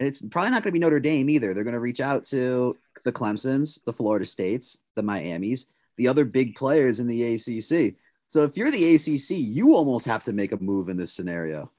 And 0.00 0.08
it's 0.08 0.22
probably 0.22 0.50
not 0.50 0.62
going 0.62 0.70
to 0.70 0.72
be 0.72 0.78
Notre 0.80 1.00
Dame 1.00 1.30
either. 1.30 1.54
They're 1.54 1.64
going 1.64 1.74
to 1.74 1.80
reach 1.80 2.00
out 2.00 2.24
to 2.26 2.76
the 3.04 3.12
Clemsons, 3.12 3.82
the 3.84 3.92
Florida 3.92 4.26
States, 4.26 4.78
the 4.96 5.02
Miamis, 5.02 5.66
the 5.96 6.08
other 6.08 6.24
big 6.24 6.56
players 6.56 6.98
in 6.98 7.06
the 7.06 7.34
ACC. 7.34 7.94
So 8.26 8.42
if 8.42 8.56
you're 8.56 8.70
the 8.70 8.94
ACC, 8.96 9.38
you 9.38 9.74
almost 9.74 10.06
have 10.06 10.24
to 10.24 10.32
make 10.32 10.52
a 10.52 10.56
move 10.56 10.88
in 10.88 10.96
this 10.96 11.12
scenario. 11.12 11.70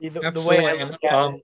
The, 0.00 0.10
the 0.10 0.46
way 0.48 0.64
I 0.64 0.84
look 0.84 1.04
at 1.04 1.12
um, 1.12 1.34
it, 1.34 1.42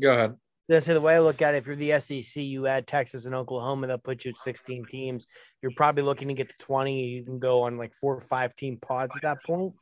go 0.00 0.12
ahead. 0.12 0.36
I 0.70 0.78
say 0.78 0.94
the 0.94 1.00
way 1.00 1.16
I 1.16 1.20
look 1.20 1.42
at 1.42 1.54
it, 1.54 1.58
if 1.58 1.66
you're 1.66 1.76
the 1.76 1.98
SEC, 2.00 2.42
you 2.42 2.68
add 2.68 2.86
Texas 2.86 3.26
and 3.26 3.34
Oklahoma, 3.34 3.88
that 3.88 4.04
puts 4.04 4.24
you 4.24 4.30
at 4.30 4.38
16 4.38 4.86
teams. 4.86 5.26
You're 5.62 5.72
probably 5.76 6.04
looking 6.04 6.28
to 6.28 6.34
get 6.34 6.48
to 6.48 6.56
20. 6.58 7.06
You 7.06 7.24
can 7.24 7.38
go 7.40 7.62
on 7.62 7.76
like 7.76 7.92
four 7.92 8.14
or 8.14 8.20
five 8.20 8.54
team 8.54 8.76
pods 8.76 9.16
at 9.16 9.22
that 9.22 9.38
point 9.44 9.74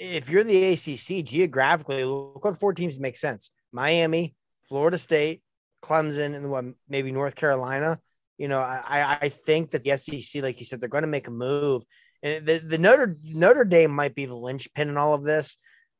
if 0.00 0.30
you're 0.30 0.44
the 0.44 0.72
ACC 0.72 1.24
geographically, 1.24 2.04
look 2.04 2.44
what 2.44 2.58
four 2.58 2.72
teams 2.72 2.98
make 2.98 3.16
sense: 3.16 3.50
Miami, 3.70 4.34
Florida 4.62 4.96
State, 4.98 5.42
Clemson, 5.82 6.34
and 6.34 6.50
what 6.50 6.64
maybe 6.88 7.12
North 7.12 7.36
Carolina. 7.36 8.00
You 8.38 8.48
know, 8.48 8.60
I 8.60 9.18
I 9.20 9.28
think 9.28 9.72
that 9.72 9.84
the 9.84 9.96
SEC, 9.96 10.42
like 10.42 10.58
you 10.58 10.64
said, 10.64 10.80
they're 10.80 10.88
going 10.88 11.02
to 11.02 11.08
make 11.08 11.28
a 11.28 11.32
move. 11.32 11.84
And 12.22 12.46
the, 12.46 12.58
the 12.58 12.78
Notre 12.78 13.18
Notre 13.22 13.64
Dame 13.64 13.90
might 13.90 14.14
be 14.14 14.24
the 14.24 14.34
linchpin 14.34 14.88
in 14.88 14.96
all 14.96 15.12
of 15.12 15.22
this. 15.22 15.56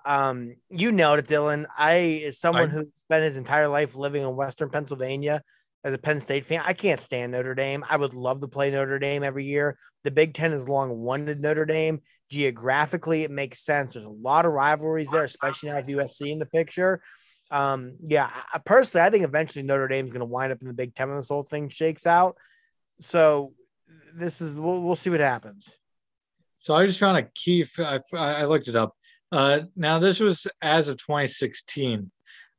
Um, 0.06 0.56
you 0.70 0.92
know 0.92 1.14
it, 1.14 1.26
Dylan. 1.26 1.66
I, 1.76 2.22
as 2.24 2.38
someone 2.38 2.70
I, 2.70 2.72
who 2.72 2.86
spent 2.94 3.22
his 3.22 3.36
entire 3.36 3.68
life 3.68 3.94
living 3.94 4.22
in 4.22 4.34
Western 4.34 4.70
Pennsylvania, 4.70 5.42
as 5.82 5.94
a 5.94 5.98
Penn 5.98 6.20
State 6.20 6.44
fan, 6.44 6.62
I 6.64 6.72
can't 6.72 7.00
stand 7.00 7.32
Notre 7.32 7.54
Dame. 7.54 7.84
I 7.88 7.96
would 7.96 8.14
love 8.14 8.40
to 8.40 8.48
play 8.48 8.70
Notre 8.70 8.98
Dame 8.98 9.22
every 9.22 9.44
year. 9.44 9.78
The 10.04 10.10
Big 10.10 10.34
Ten 10.34 10.52
has 10.52 10.68
long 10.68 10.98
wanted 10.98 11.40
Notre 11.40 11.64
Dame. 11.64 12.00
Geographically, 12.30 13.22
it 13.22 13.30
makes 13.30 13.64
sense. 13.64 13.94
There's 13.94 14.04
a 14.04 14.10
lot 14.10 14.44
of 14.44 14.52
rivalries 14.52 15.10
there, 15.10 15.24
especially 15.24 15.70
now 15.70 15.76
with 15.76 15.86
USC 15.86 16.30
in 16.30 16.38
the 16.38 16.46
picture. 16.46 17.00
Um, 17.50 17.96
yeah, 18.02 18.30
I, 18.52 18.58
personally, 18.58 19.06
I 19.06 19.10
think 19.10 19.24
eventually 19.24 19.64
Notre 19.64 19.88
Dame 19.88 20.04
is 20.04 20.12
going 20.12 20.20
to 20.20 20.26
wind 20.26 20.52
up 20.52 20.60
in 20.60 20.68
the 20.68 20.74
Big 20.74 20.94
Ten 20.94 21.08
when 21.08 21.16
this 21.16 21.28
whole 21.28 21.42
thing 21.42 21.68
shakes 21.68 22.06
out. 22.06 22.36
So 23.00 23.54
this 24.14 24.40
is 24.40 24.60
we'll, 24.60 24.82
we'll 24.82 24.96
see 24.96 25.10
what 25.10 25.20
happens. 25.20 25.72
So 26.60 26.74
I 26.74 26.82
was 26.82 26.90
just 26.90 27.00
found 27.00 27.16
a 27.16 27.28
key. 27.34 27.64
I, 27.78 28.00
I 28.14 28.44
looked 28.44 28.68
it 28.68 28.76
up. 28.76 28.94
Uh, 29.32 29.60
now 29.76 29.98
this 29.98 30.20
was 30.20 30.46
as 30.60 30.88
of 30.88 30.98
2016. 30.98 32.10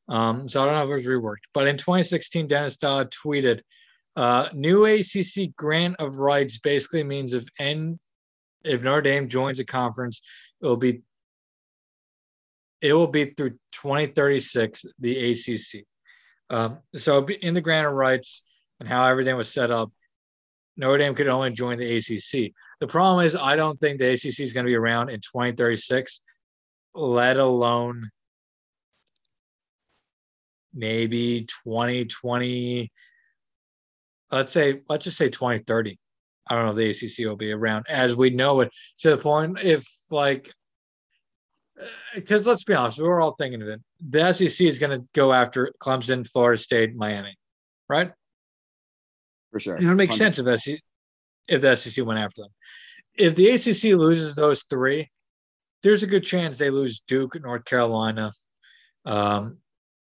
Um, 0.10 0.50
so 0.50 0.62
I 0.62 0.66
don't 0.66 0.76
know 0.76 0.84
if 0.84 0.90
it 0.90 0.94
was 0.94 1.06
reworked, 1.06 1.48
but 1.54 1.68
in 1.68 1.78
2016, 1.78 2.48
Dennis 2.48 2.78
Dodd 2.78 3.12
tweeted, 3.12 3.62
uh, 4.16 4.50
"New 4.54 4.86
ACC 4.86 5.56
grant 5.56 5.96
of 6.00 6.18
rights 6.18 6.58
basically 6.58 7.04
means 7.04 7.34
if 7.34 7.46
N, 7.60 8.00
if 8.64 8.84
Notre 8.84 9.02
Dame 9.02 9.30
joins 9.30 9.60
a 9.60 9.66
conference, 9.66 10.22
it 10.62 10.66
will 10.66 10.78
be 10.78 11.02
it 12.82 12.94
will 12.94 13.08
be 13.08 13.26
through 13.26 13.52
2036 13.72 14.86
the 15.00 15.32
ACC. 15.32 15.86
Um, 16.50 16.80
so 16.96 17.26
in 17.28 17.54
the 17.54 17.62
grant 17.62 17.88
of 17.88 17.94
rights 17.94 18.44
and 18.80 18.90
how 18.90 19.08
everything 19.08 19.36
was 19.36 19.52
set 19.52 19.72
up, 19.72 19.92
Notre 20.78 20.98
Dame 20.98 21.16
could 21.16 21.28
only 21.28 21.52
join 21.52 21.78
the 21.78 21.98
ACC. 21.98 22.54
The 22.80 22.88
problem 22.88 23.26
is 23.26 23.36
I 23.36 23.56
don't 23.56 23.80
think 23.80 24.00
the 24.00 24.12
ACC 24.14 24.40
is 24.40 24.54
going 24.54 24.66
to 24.66 24.70
be 24.70 24.76
around 24.76 25.10
in 25.10 25.20
2036, 25.20 26.22
let 26.96 27.38
alone 27.38 28.10
maybe 30.74 31.46
2020 31.64 32.92
let's 34.32 34.52
say 34.52 34.82
let's 34.88 35.06
just 35.06 35.18
say 35.18 35.30
2030 35.30 35.98
i 36.48 36.56
don't 36.56 36.66
know 36.66 36.72
if 36.72 36.78
the 36.78 36.90
acc 36.90 37.28
will 37.28 37.36
be 37.36 37.52
around 37.52 37.86
as 37.90 38.16
we 38.16 38.30
know 38.30 38.62
it 38.62 38.70
to 39.00 39.10
the 39.10 39.18
point 39.18 39.60
if 39.62 39.86
like 40.10 40.52
because 42.16 42.48
let's 42.48 42.64
be 42.64 42.74
honest 42.74 43.02
we're 43.02 43.22
all 43.22 43.36
thinking 43.36 43.62
of 43.62 43.68
it 43.68 43.82
the 44.10 44.32
sec 44.34 44.62
is 44.62 44.80
going 44.80 44.98
to 44.98 45.06
go 45.14 45.34
after 45.34 45.72
clemson 45.82 46.26
florida 46.28 46.58
state 46.58 46.96
miami 46.96 47.36
right? 47.92 48.12
For 49.52 49.60
sure. 49.60 49.78
It 49.78 49.86
would 49.86 49.98
make 49.98 50.14
sense 50.14 50.40
if 50.40 50.60
SEC, 50.60 50.80
if 51.48 51.62
the 51.62 51.76
SEC 51.76 52.06
went 52.06 52.20
after 52.20 52.44
them. 52.44 52.52
If 53.16 53.36
the 53.36 53.50
ACC 53.50 54.00
loses 54.00 54.36
those 54.36 54.64
three, 54.64 55.12
there's 55.84 56.04
a 56.04 56.08
good 56.08 56.24
chance 56.24 56.58
they 56.58 56.70
lose 56.70 57.02
Duke, 57.06 57.40
North 57.42 57.66
Carolina, 57.66 58.32
um, 59.06 59.58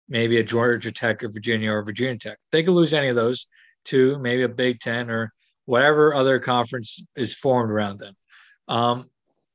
maybe 0.09 0.37
a 0.37 0.43
Georgia 0.43 0.91
Tech 0.91 1.23
or 1.23 1.29
Virginia 1.29 1.71
or 1.71 1.83
Virginia 1.83 2.17
Tech. 2.17 2.37
They 2.51 2.63
could 2.63 2.73
lose 2.73 2.93
any 2.93 3.07
of 3.07 3.15
those 3.15 3.47
to 3.85 4.17
maybe 4.19 4.43
a 4.43 4.49
Big 4.49 4.79
Ten 4.79 5.09
or 5.09 5.33
whatever 5.65 6.13
other 6.13 6.39
conference 6.39 7.03
is 7.15 7.33
formed 7.35 7.71
around 7.71 7.99
them. 7.99 8.15
Um, 8.67 9.09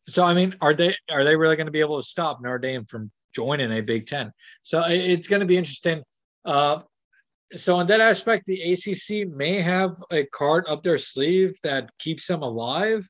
so 0.07 0.25
I 0.25 0.35
mean, 0.35 0.55
are 0.61 0.75
they 0.75 0.95
are 1.11 1.25
they 1.25 1.37
really 1.37 1.57
going 1.57 1.67
to 1.67 1.73
be 1.73 1.81
able 1.81 1.99
to 1.99 2.07
stop 2.07 2.41
Notre 2.41 2.59
Dame 2.59 2.87
from 2.87 3.11
joining 3.35 3.73
a 3.73 3.81
Big 3.81 4.07
Ten? 4.07 4.33
So 4.63 4.83
it's 4.87 5.29
going 5.29 5.41
to 5.41 5.47
be 5.47 5.57
interesting. 5.57 6.03
Uh, 6.45 6.81
so 7.55 7.81
in 7.81 7.87
that 7.87 8.01
aspect, 8.01 8.47
the 8.47 8.73
ACC 8.73 9.29
may 9.29 9.61
have 9.61 9.95
a 10.11 10.25
card 10.25 10.67
up 10.69 10.83
their 10.83 10.99
sleeve 10.99 11.57
that 11.63 11.91
keeps 11.99 12.27
them 12.27 12.43
alive 12.43 13.09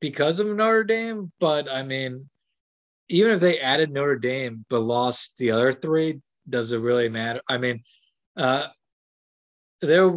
because 0.00 0.40
of 0.40 0.46
Notre 0.46 0.84
Dame. 0.84 1.32
But 1.40 1.70
I 1.70 1.82
mean, 1.82 2.28
even 3.08 3.32
if 3.32 3.40
they 3.40 3.58
added 3.58 3.90
Notre 3.90 4.18
Dame 4.18 4.64
but 4.68 4.80
lost 4.80 5.36
the 5.38 5.50
other 5.50 5.72
three, 5.72 6.20
does 6.48 6.72
it 6.72 6.78
really 6.78 7.08
matter? 7.08 7.40
I 7.48 7.58
mean, 7.58 7.82
uh, 8.36 8.66
there 9.80 10.10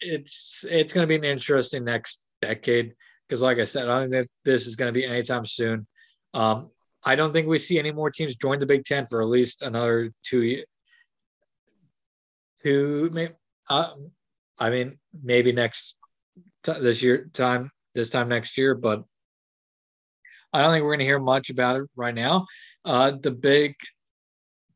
it's 0.00 0.64
it's 0.68 0.92
going 0.92 1.04
to 1.04 1.08
be 1.08 1.16
an 1.16 1.24
interesting 1.24 1.84
next 1.84 2.24
decade 2.42 2.94
because, 3.26 3.42
like 3.42 3.58
I 3.58 3.64
said, 3.64 3.88
I 3.88 4.00
don't 4.00 4.10
think 4.10 4.26
this 4.44 4.66
is 4.66 4.76
going 4.76 4.92
to 4.92 4.98
be 4.98 5.04
anytime 5.04 5.44
soon. 5.44 5.86
Um, 6.34 6.70
I 7.04 7.14
don't 7.14 7.32
think 7.32 7.46
we 7.46 7.58
see 7.58 7.78
any 7.78 7.92
more 7.92 8.10
teams 8.10 8.36
join 8.36 8.58
the 8.58 8.66
Big 8.66 8.84
Ten 8.84 9.06
for 9.06 9.22
at 9.22 9.28
least 9.28 9.62
another 9.62 10.12
two 10.24 10.62
two 12.62 13.10
maybe. 13.12 13.34
Uh, 13.70 13.92
I 14.58 14.70
mean, 14.70 14.98
maybe 15.22 15.52
next 15.52 15.94
t- 16.64 16.80
this 16.80 17.02
year 17.02 17.28
time 17.32 17.70
this 17.94 18.10
time 18.10 18.28
next 18.28 18.58
year, 18.58 18.74
but 18.74 19.04
I 20.52 20.62
don't 20.62 20.72
think 20.72 20.82
we're 20.82 20.90
going 20.90 21.00
to 21.00 21.04
hear 21.04 21.20
much 21.20 21.50
about 21.50 21.76
it 21.76 21.82
right 21.94 22.14
now. 22.14 22.46
Uh, 22.84 23.12
the 23.20 23.30
big 23.30 23.74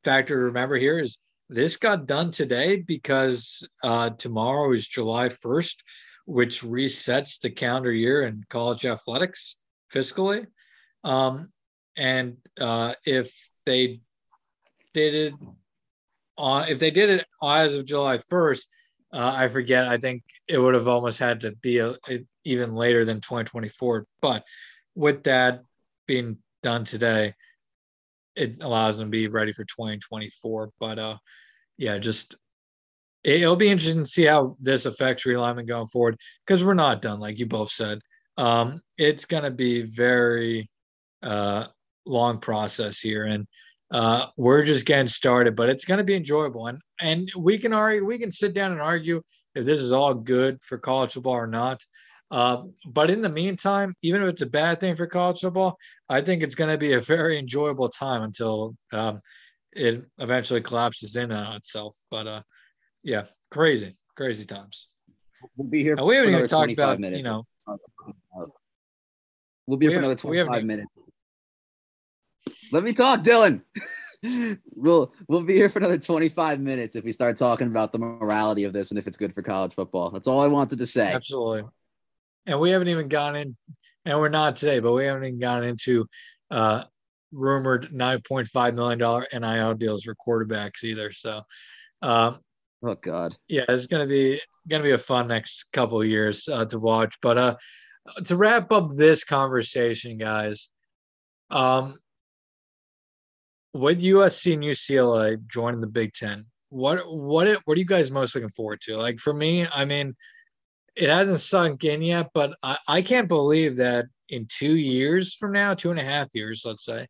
factor 0.05 0.35
to 0.35 0.45
remember 0.45 0.77
here 0.77 0.99
is 0.99 1.19
this 1.49 1.77
got 1.77 2.07
done 2.07 2.31
today 2.31 2.79
because 2.79 3.67
uh, 3.85 4.11
tomorrow 4.11 4.73
is 4.73 4.88
July 4.88 5.29
1st, 5.29 5.77
which 6.27 6.62
resets 6.62 7.41
the 7.41 7.51
calendar 7.51 7.93
year 7.93 8.23
in 8.23 8.45
college 8.49 8.87
athletics 8.87 9.57
fiscally. 9.93 10.47
Um, 11.05 11.51
and 11.97 12.37
uh, 12.61 12.95
if 13.05 13.51
they 13.67 14.01
did 14.95 15.15
it 15.15 15.35
if 16.38 16.79
they 16.79 16.91
did 16.91 17.11
it 17.11 17.27
as 17.43 17.77
of 17.77 17.85
July 17.85 18.19
1st, 18.19 18.67
uh, 19.12 19.35
I 19.37 19.49
forget. 19.49 19.88
I 19.88 19.99
think 19.99 20.23
it 20.49 20.59
would 20.59 20.75
have 20.75 20.88
almost 20.88 21.19
had 21.19 21.41
to 21.43 21.53
be 21.53 21.79
a, 21.79 21.91
a, 22.09 22.25
even 22.45 22.75
later 22.75 23.05
than 23.05 23.21
2024. 23.21 24.07
But 24.21 24.45
with 24.95 25.25
that 25.25 25.62
being 26.07 26.38
done 26.62 26.85
today, 26.85 27.35
it 28.37 28.62
allows 28.62 28.97
them 28.97 29.07
to 29.07 29.11
be 29.11 29.29
ready 29.29 29.53
for 29.53 29.64
2024. 29.64 30.71
But 30.79 30.99
uh, 30.99 31.16
yeah, 31.77 31.99
just 31.99 32.37
it'll 33.25 33.57
be 33.57 33.68
interesting 33.68 34.05
to 34.05 34.11
see 34.11 34.25
how 34.25 34.57
this 34.61 34.87
affects 34.87 35.25
realignment 35.25 35.68
going 35.68 35.87
forward 35.87 36.16
because 36.47 36.64
we're 36.64 36.75
not 36.75 37.03
done, 37.03 37.21
like 37.21 37.38
you 37.38 37.47
both 37.47 37.71
said. 37.71 38.01
Um, 38.37 38.81
it's 38.99 39.25
going 39.25 39.45
to 39.45 39.51
be 39.51 39.83
very 39.83 40.68
uh, 41.23 41.66
long 42.07 42.38
process 42.38 42.99
here, 42.99 43.25
and 43.25 43.47
uh, 43.90 44.27
we're 44.37 44.64
just 44.64 44.87
getting 44.87 45.07
started. 45.07 45.55
But 45.55 45.68
it's 45.68 45.85
going 45.85 45.99
to 45.99 46.05
be 46.05 46.14
enjoyable, 46.14 46.66
and 46.66 46.81
and 47.01 47.31
we 47.37 47.59
can 47.59 47.73
argue, 47.73 48.05
we 48.05 48.18
can 48.18 48.33
sit 48.33 48.55
down 48.55 48.73
and 48.73 48.81
argue 48.81 49.23
if 49.55 49.64
this 49.64 49.81
is 49.81 49.92
all 49.92 50.14
good 50.14 50.59
for 50.62 50.79
college 50.79 51.12
football 51.12 51.35
or 51.35 51.47
not. 51.47 51.83
Uh, 52.33 52.62
but 52.87 53.11
in 53.11 53.21
the 53.21 53.29
meantime, 53.29 53.95
even 54.01 54.23
if 54.23 54.29
it's 54.31 54.40
a 54.40 54.47
bad 54.47 54.81
thing 54.81 54.97
for 54.97 55.07
college 55.07 55.40
football, 55.40 55.77
I 56.09 56.23
think 56.23 56.42
it's 56.42 56.55
going 56.55 56.71
to 56.71 56.79
be 56.79 56.95
a 56.95 57.01
very 57.01 57.38
enjoyable 57.38 57.90
time 57.90 58.23
until 58.23 58.75
um, 58.90 59.21
it 59.71 60.03
eventually 60.18 60.62
collapses 60.62 61.16
in 61.16 61.31
on 61.31 61.57
itself. 61.57 61.95
But 62.11 62.27
uh, 62.27 62.42
yeah, 63.03 63.25
crazy, 63.51 63.95
crazy 64.16 64.47
times. 64.47 64.88
We'll 65.57 65.68
be 65.68 65.83
here. 65.83 65.97
we 66.03 66.16
haven't 66.16 66.35
even 66.35 66.49
talked 66.49 66.73
about 66.73 66.99
minutes. 66.99 67.18
you 67.18 67.23
know. 67.23 67.45
We'll 69.66 69.77
be 69.77 69.87
here 69.87 69.99
we 70.01 70.03
for 70.07 70.09
have, 70.09 70.11
another 70.11 70.16
25 70.16 70.64
minutes. 70.64 70.88
Let 72.73 72.83
me 72.83 72.95
talk, 72.95 73.21
Dylan. 73.21 73.61
we'll 74.75 75.12
we'll 75.29 75.42
be 75.42 75.53
here 75.53 75.68
for 75.68 75.81
another 75.81 75.99
25 75.99 76.61
minutes 76.61 76.97
if 76.97 77.05
we 77.05 77.12
start 77.12 77.37
talking 77.37 77.66
about 77.66 77.92
the 77.92 77.99
morality 77.99 78.64
of 78.64 78.73
this 78.73 78.90
and 78.90 78.99
if 78.99 79.07
it's 79.07 79.18
good 79.18 79.35
for 79.35 79.42
college 79.42 79.75
football. 79.75 80.11
That's 80.11 80.27
all 80.27 80.40
I 80.40 80.47
wanted 80.47 80.79
to 80.79 80.87
say. 80.87 81.12
Absolutely 81.12 81.64
and 82.46 82.59
we 82.59 82.70
haven't 82.70 82.88
even 82.88 83.09
gone 83.09 83.37
in, 83.37 83.57
and 84.05 84.18
we're 84.18 84.28
not 84.28 84.57
today, 84.57 84.81
but 84.81 84.92
we 84.92 85.05
haven't 85.05 85.24
even 85.24 85.38
gone 85.38 85.64
into 85.64 86.07
uh, 86.50 86.85
rumored 87.33 87.88
$9.5 87.92 88.74
million 88.74 89.26
NIL 89.33 89.74
deals 89.74 90.05
for 90.05 90.14
quarterbacks 90.14 90.85
either. 90.85 91.12
So, 91.12 91.42
um, 92.02 92.38
oh 92.85 92.94
God, 92.96 93.37
yeah, 93.48 93.64
it's 93.68 93.87
gonna 93.87 94.07
be 94.07 94.40
gonna 94.68 94.83
be 94.83 94.92
a 94.92 94.98
fun 94.98 95.28
next 95.28 95.66
couple 95.72 96.00
of 96.00 96.09
years 96.09 96.48
uh, 96.48 96.64
to 96.66 96.78
watch. 96.78 97.16
But 97.22 97.38
uh, 97.38 97.57
to 98.24 98.37
wrap 98.37 98.72
up 98.72 98.90
this 98.94 99.24
conversation, 99.24 100.18
guys, 100.18 100.70
um, 101.50 101.96
with 103.72 104.02
USC 104.02 104.55
and 104.55 104.62
UCLA 104.62 105.46
joining 105.46 105.81
the 105.81 105.87
Big 105.87 106.12
Ten, 106.12 106.46
what 106.68 107.00
what 107.07 107.48
what 107.64 107.76
are 107.76 107.81
you 107.81 107.87
guys 107.87 108.11
most 108.11 108.35
looking 108.35 108.50
forward 108.50 108.81
to? 108.83 108.96
Like 108.96 109.18
for 109.18 109.33
me, 109.33 109.66
I 109.72 109.85
mean 109.85 110.14
it 110.94 111.09
hasn't 111.09 111.40
sunk 111.40 111.85
in 111.85 112.02
yet, 112.02 112.31
but 112.35 112.55
I, 112.62 112.76
I 112.87 113.02
can't 113.02 113.28
believe 113.28 113.76
that 113.76 114.07
in 114.28 114.46
two 114.48 114.76
years 114.76 115.35
from 115.35 115.52
now, 115.52 115.74
two 115.74 115.90
and 115.90 115.98
a 115.98 116.05
half 116.05 116.28
years, 116.35 116.62
let's 116.64 116.85
say, 116.85 117.07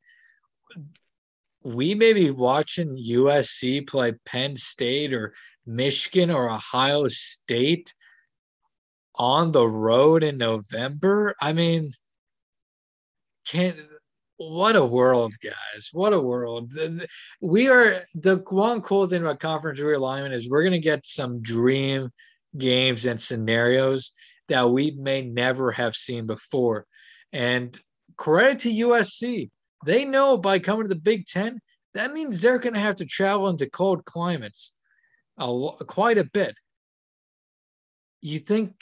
we 1.62 1.94
may 1.94 2.12
be 2.12 2.30
watching 2.30 2.96
USC 2.96 3.86
play 3.86 4.12
Penn 4.24 4.56
State 4.56 5.12
or 5.12 5.32
Michigan 5.66 6.30
or 6.30 6.50
Ohio 6.50 7.06
State 7.08 7.94
on 9.14 9.52
the 9.52 9.66
road 9.66 10.24
in 10.24 10.38
November. 10.38 11.34
I 11.40 11.52
mean, 11.52 11.90
can't 13.46 13.76
what 14.36 14.74
a 14.74 14.84
world, 14.84 15.34
guys! 15.40 15.90
What 15.92 16.12
a 16.12 16.20
world. 16.20 16.72
We 17.40 17.68
are 17.68 18.02
the 18.14 18.42
one 18.48 18.80
cool 18.80 19.06
thing 19.06 19.22
about 19.22 19.38
conference 19.38 19.78
realignment 19.78 20.32
is 20.32 20.48
we're 20.48 20.64
gonna 20.64 20.78
get 20.78 21.06
some 21.06 21.40
dream 21.42 22.10
games 22.56 23.06
and 23.06 23.20
scenarios 23.20 24.12
that 24.48 24.70
we 24.70 24.90
may 24.92 25.22
never 25.22 25.72
have 25.72 25.94
seen 25.96 26.26
before. 26.26 26.86
And 27.32 27.78
credit 28.16 28.58
to 28.60 28.68
USC. 28.68 29.50
They 29.84 30.04
know 30.04 30.36
by 30.36 30.58
coming 30.58 30.84
to 30.84 30.88
the 30.88 30.94
Big 30.94 31.26
Ten, 31.26 31.60
that 31.94 32.12
means 32.12 32.40
they're 32.40 32.58
going 32.58 32.74
to 32.74 32.80
have 32.80 32.96
to 32.96 33.06
travel 33.06 33.48
into 33.48 33.68
cold 33.68 34.04
climates 34.04 34.72
quite 35.38 36.18
a 36.18 36.24
bit. 36.24 36.54
You 38.20 38.38
think, 38.38 38.74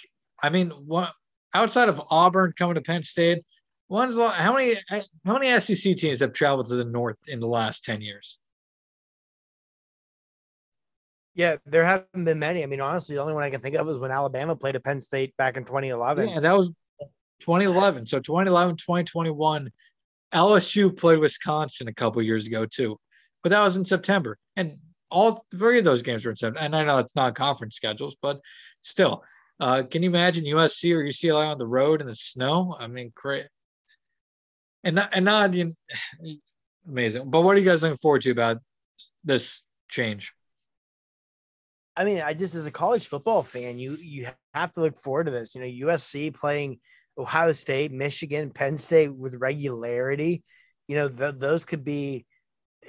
I 0.42 0.50
mean, 0.50 0.70
what 0.70 1.12
outside 1.54 1.88
of 1.88 2.02
Auburn 2.10 2.52
coming 2.58 2.74
to 2.74 2.82
Penn 2.82 3.02
State, 3.02 3.44
how 3.90 4.52
many 4.52 4.74
how 5.24 5.38
many 5.38 5.58
SEC 5.60 5.96
teams 5.96 6.20
have 6.20 6.32
traveled 6.32 6.66
to 6.66 6.74
the 6.74 6.84
north 6.84 7.16
in 7.28 7.40
the 7.40 7.48
last 7.48 7.84
10 7.84 8.02
years? 8.02 8.39
Yeah, 11.40 11.56
there 11.64 11.86
haven't 11.86 12.26
been 12.26 12.38
many. 12.38 12.62
I 12.62 12.66
mean, 12.66 12.82
honestly, 12.82 13.14
the 13.14 13.22
only 13.22 13.32
one 13.32 13.42
I 13.42 13.48
can 13.48 13.62
think 13.62 13.74
of 13.74 13.88
is 13.88 13.96
when 13.96 14.10
Alabama 14.10 14.54
played 14.54 14.76
at 14.76 14.84
Penn 14.84 15.00
State 15.00 15.34
back 15.38 15.56
in 15.56 15.64
2011. 15.64 16.28
Yeah, 16.28 16.40
that 16.40 16.54
was 16.54 16.68
2011. 17.40 18.04
So 18.04 18.18
2011, 18.18 18.76
2021, 18.76 19.70
LSU 20.34 20.94
played 20.94 21.18
Wisconsin 21.18 21.88
a 21.88 21.94
couple 21.94 22.20
years 22.20 22.46
ago 22.46 22.66
too, 22.66 22.98
but 23.42 23.48
that 23.48 23.62
was 23.62 23.78
in 23.78 23.86
September. 23.86 24.36
And 24.54 24.76
all 25.10 25.42
three 25.50 25.78
of 25.78 25.84
those 25.86 26.02
games 26.02 26.26
were 26.26 26.30
in 26.30 26.36
September. 26.36 26.60
And 26.60 26.76
I 26.76 26.84
know 26.84 26.98
it's 26.98 27.16
not 27.16 27.34
conference 27.34 27.74
schedules, 27.74 28.16
but 28.20 28.38
still, 28.82 29.24
uh, 29.60 29.84
can 29.90 30.02
you 30.02 30.10
imagine 30.10 30.44
USC 30.44 30.94
or 30.94 31.02
UCLA 31.02 31.50
on 31.50 31.56
the 31.56 31.66
road 31.66 32.02
in 32.02 32.06
the 32.06 32.14
snow? 32.14 32.76
I 32.78 32.86
mean, 32.86 33.12
great. 33.14 33.46
And 34.84 34.96
not, 34.96 35.08
and 35.14 35.24
not 35.24 35.54
you 35.54 35.72
know, 36.20 36.34
amazing. 36.86 37.30
But 37.30 37.40
what 37.40 37.56
are 37.56 37.58
you 37.58 37.64
guys 37.64 37.82
looking 37.82 37.96
forward 37.96 38.20
to 38.22 38.30
about 38.30 38.58
this 39.24 39.62
change? 39.88 40.34
I 41.96 42.04
mean, 42.04 42.20
I 42.20 42.34
just 42.34 42.54
as 42.54 42.66
a 42.66 42.70
college 42.70 43.06
football 43.08 43.42
fan, 43.42 43.78
you 43.78 43.96
you 43.96 44.28
have 44.54 44.72
to 44.72 44.80
look 44.80 44.96
forward 44.96 45.24
to 45.24 45.30
this. 45.30 45.54
You 45.54 45.60
know, 45.60 45.88
USC 45.88 46.34
playing 46.34 46.78
Ohio 47.18 47.52
State, 47.52 47.92
Michigan, 47.92 48.50
Penn 48.50 48.76
State 48.76 49.14
with 49.14 49.34
regularity. 49.34 50.42
You 50.88 50.96
know, 50.96 51.08
th- 51.08 51.36
those 51.36 51.64
could 51.64 51.84
be, 51.84 52.26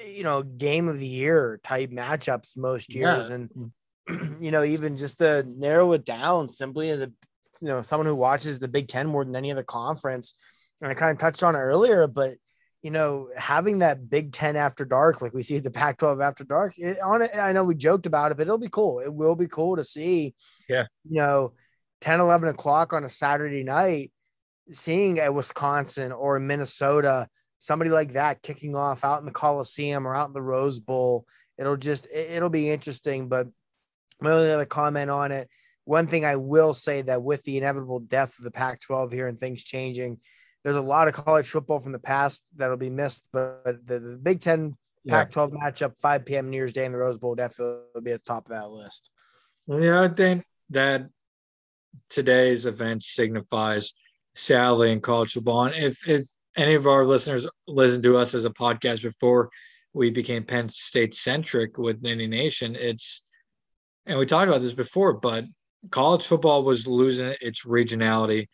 you 0.06 0.24
know, 0.24 0.44
game 0.44 0.88
of 0.88 1.00
the 1.00 1.08
year 1.08 1.60
type 1.64 1.92
matchups 1.92 2.58
most 2.58 2.94
years, 2.94 3.30
yeah. 3.30 3.36
and 3.36 3.72
you 4.42 4.52
know, 4.52 4.64
even 4.64 4.98
just 4.98 5.20
to 5.20 5.44
narrow 5.44 5.94
it 5.94 6.06
down 6.06 6.48
simply 6.48 6.90
as 6.90 7.02
a 7.02 7.12
you 7.62 7.68
know 7.68 7.82
someone 7.82 8.08
who 8.08 8.16
watches 8.16 8.60
the 8.60 8.68
Big 8.68 8.88
Ten 8.88 9.08
more 9.08 9.26
than 9.26 9.36
any 9.36 9.52
other 9.52 9.64
conference, 9.64 10.34
and 10.82 10.92
I 10.92 10.94
kind 10.94 11.12
of 11.12 11.18
touched 11.18 11.44
on 11.44 11.56
it 11.56 11.60
earlier, 11.60 12.08
but 12.08 12.36
you 12.82 12.90
know, 12.90 13.30
having 13.38 13.80
that 13.80 14.10
Big 14.10 14.32
Ten 14.32 14.56
after 14.56 14.86
dark, 14.86 15.22
like 15.22 15.34
we 15.34 15.44
see 15.44 15.60
the 15.60 15.70
Pac 15.70 16.00
12 16.00 16.20
after 16.20 16.44
dark, 16.44 16.78
it, 16.78 17.00
on 17.00 17.22
it, 17.22 17.36
I 17.36 17.52
know 17.52 17.64
we 17.64 17.76
joked 17.76 18.08
about 18.08 18.32
it, 18.32 18.38
but 18.38 18.44
it'll 18.44 18.58
be 18.58 18.70
cool. 18.70 19.00
It 19.00 19.14
will 19.14 19.36
be 19.36 19.48
cool 19.48 19.76
to 19.76 19.84
see, 19.84 20.34
yeah, 20.68 20.86
you 21.04 21.20
know, 21.20 21.54
10, 22.02 22.20
11 22.20 22.50
o'clock 22.50 22.94
on 22.94 23.04
a 23.04 23.10
Saturday 23.10 23.64
night, 23.64 24.12
seeing 24.72 25.20
a 25.20 25.32
Wisconsin 25.32 26.12
or 26.12 26.38
a 26.38 26.42
Minnesota, 26.42 27.28
somebody 27.60 27.92
like 27.92 28.14
that 28.14 28.42
kicking 28.42 28.76
off 28.76 29.06
out 29.06 29.20
in 29.20 29.26
the 29.26 29.32
Coliseum 29.32 30.08
or 30.08 30.16
out 30.16 30.28
in 30.28 30.34
the 30.34 30.42
Rose 30.42 30.80
Bowl. 30.80 31.26
It'll 31.60 31.78
just, 31.78 32.08
it, 32.12 32.42
will 32.42 32.50
be 32.50 32.72
interesting. 32.72 33.30
But 33.30 33.48
my 34.20 34.32
only 34.32 34.52
other 34.52 34.66
comment 34.66 35.12
on 35.12 35.32
it, 35.32 35.48
one 35.86 36.08
thing 36.08 36.26
I 36.26 36.38
will 36.38 36.74
say 36.74 37.04
that 37.04 37.22
with 37.22 37.44
the 37.44 37.58
inevitable 37.58 38.00
death 38.00 38.38
of 38.40 38.44
the 38.44 38.52
Pac 38.52 38.82
12 38.82 39.12
here 39.12 39.28
and 39.28 39.40
things 39.40 39.64
changing, 39.64 40.20
there's 40.64 40.76
a 40.76 40.82
lot 40.82 41.08
of 41.08 41.14
college 41.14 41.48
football 41.48 41.80
from 41.80 41.92
the 41.92 42.00
past 42.00 42.46
that'll 42.56 42.78
be 42.78 42.90
missed, 42.90 43.28
but 43.34 43.64
the, 43.86 44.00
the 44.00 44.18
Big 44.18 44.40
Ten 44.40 44.76
Pac 45.08 45.32
12 45.32 45.52
matchup, 45.52 45.98
5 45.98 46.26
p.m. 46.26 46.50
New 46.50 46.58
Year's 46.58 46.74
Day 46.74 46.86
in 46.86 46.92
the 46.92 46.98
Rose 46.98 47.18
Bowl, 47.18 47.36
definitely 47.36 47.84
will 47.94 48.02
be 48.02 48.12
at 48.12 48.24
the 48.24 48.28
top 48.28 48.46
of 48.46 48.52
that 48.52 48.70
list. 48.70 49.10
Yeah, 49.68 50.02
I 50.02 50.08
think 50.08 50.46
that 50.70 51.08
today's 52.10 52.66
event 52.66 53.04
signifies 53.04 53.94
sadly 54.36 54.92
in 54.92 55.02
college 55.02 55.34
football. 55.34 55.64
And 55.66 55.76
if, 55.76 56.08
if 56.08 56.24
any 56.56 56.76
of 56.76 56.86
our 56.86 57.06
listeners 57.06 57.48
listen 57.68 58.02
to 58.04 58.18
us 58.18 58.34
as 58.36 58.46
a 58.46 58.52
podcast 58.52 59.02
before 59.02 59.50
we 59.94 60.10
became 60.12 60.44
Penn 60.44 60.70
State 60.70 61.16
centric 61.16 61.78
with 61.78 62.02
Nittany 62.02 62.30
Nation, 62.30 62.76
it's, 62.80 63.24
and 64.06 64.20
we 64.20 64.26
talked 64.26 64.48
about 64.48 64.62
this 64.62 64.74
before, 64.74 65.14
but 65.14 65.46
college 65.90 66.26
football 66.26 66.64
was 66.64 66.88
losing 66.88 67.34
its 67.42 67.66
regionality 67.66 68.48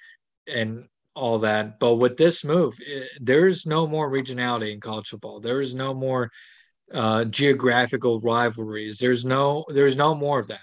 and 0.48 0.86
all 1.18 1.40
that. 1.40 1.80
But 1.80 1.96
with 1.96 2.18
this 2.18 2.46
move, 2.46 2.78
eh, 2.88 3.04
there's 3.20 3.66
no 3.66 3.88
more 3.88 4.10
regionality 4.10 4.72
in 4.72 4.80
college 4.80 5.10
football. 5.10 5.40
There 5.40 5.60
is 5.60 5.74
no 5.74 5.94
more 5.94 6.32
uh, 6.94 7.26
geographical 7.26 8.22
rivalries. 8.22 8.98
There's 8.98 9.26
no 9.26 9.66
there's 9.70 9.98
no 9.98 10.16
more 10.16 10.40
of 10.40 10.48
that. 10.48 10.62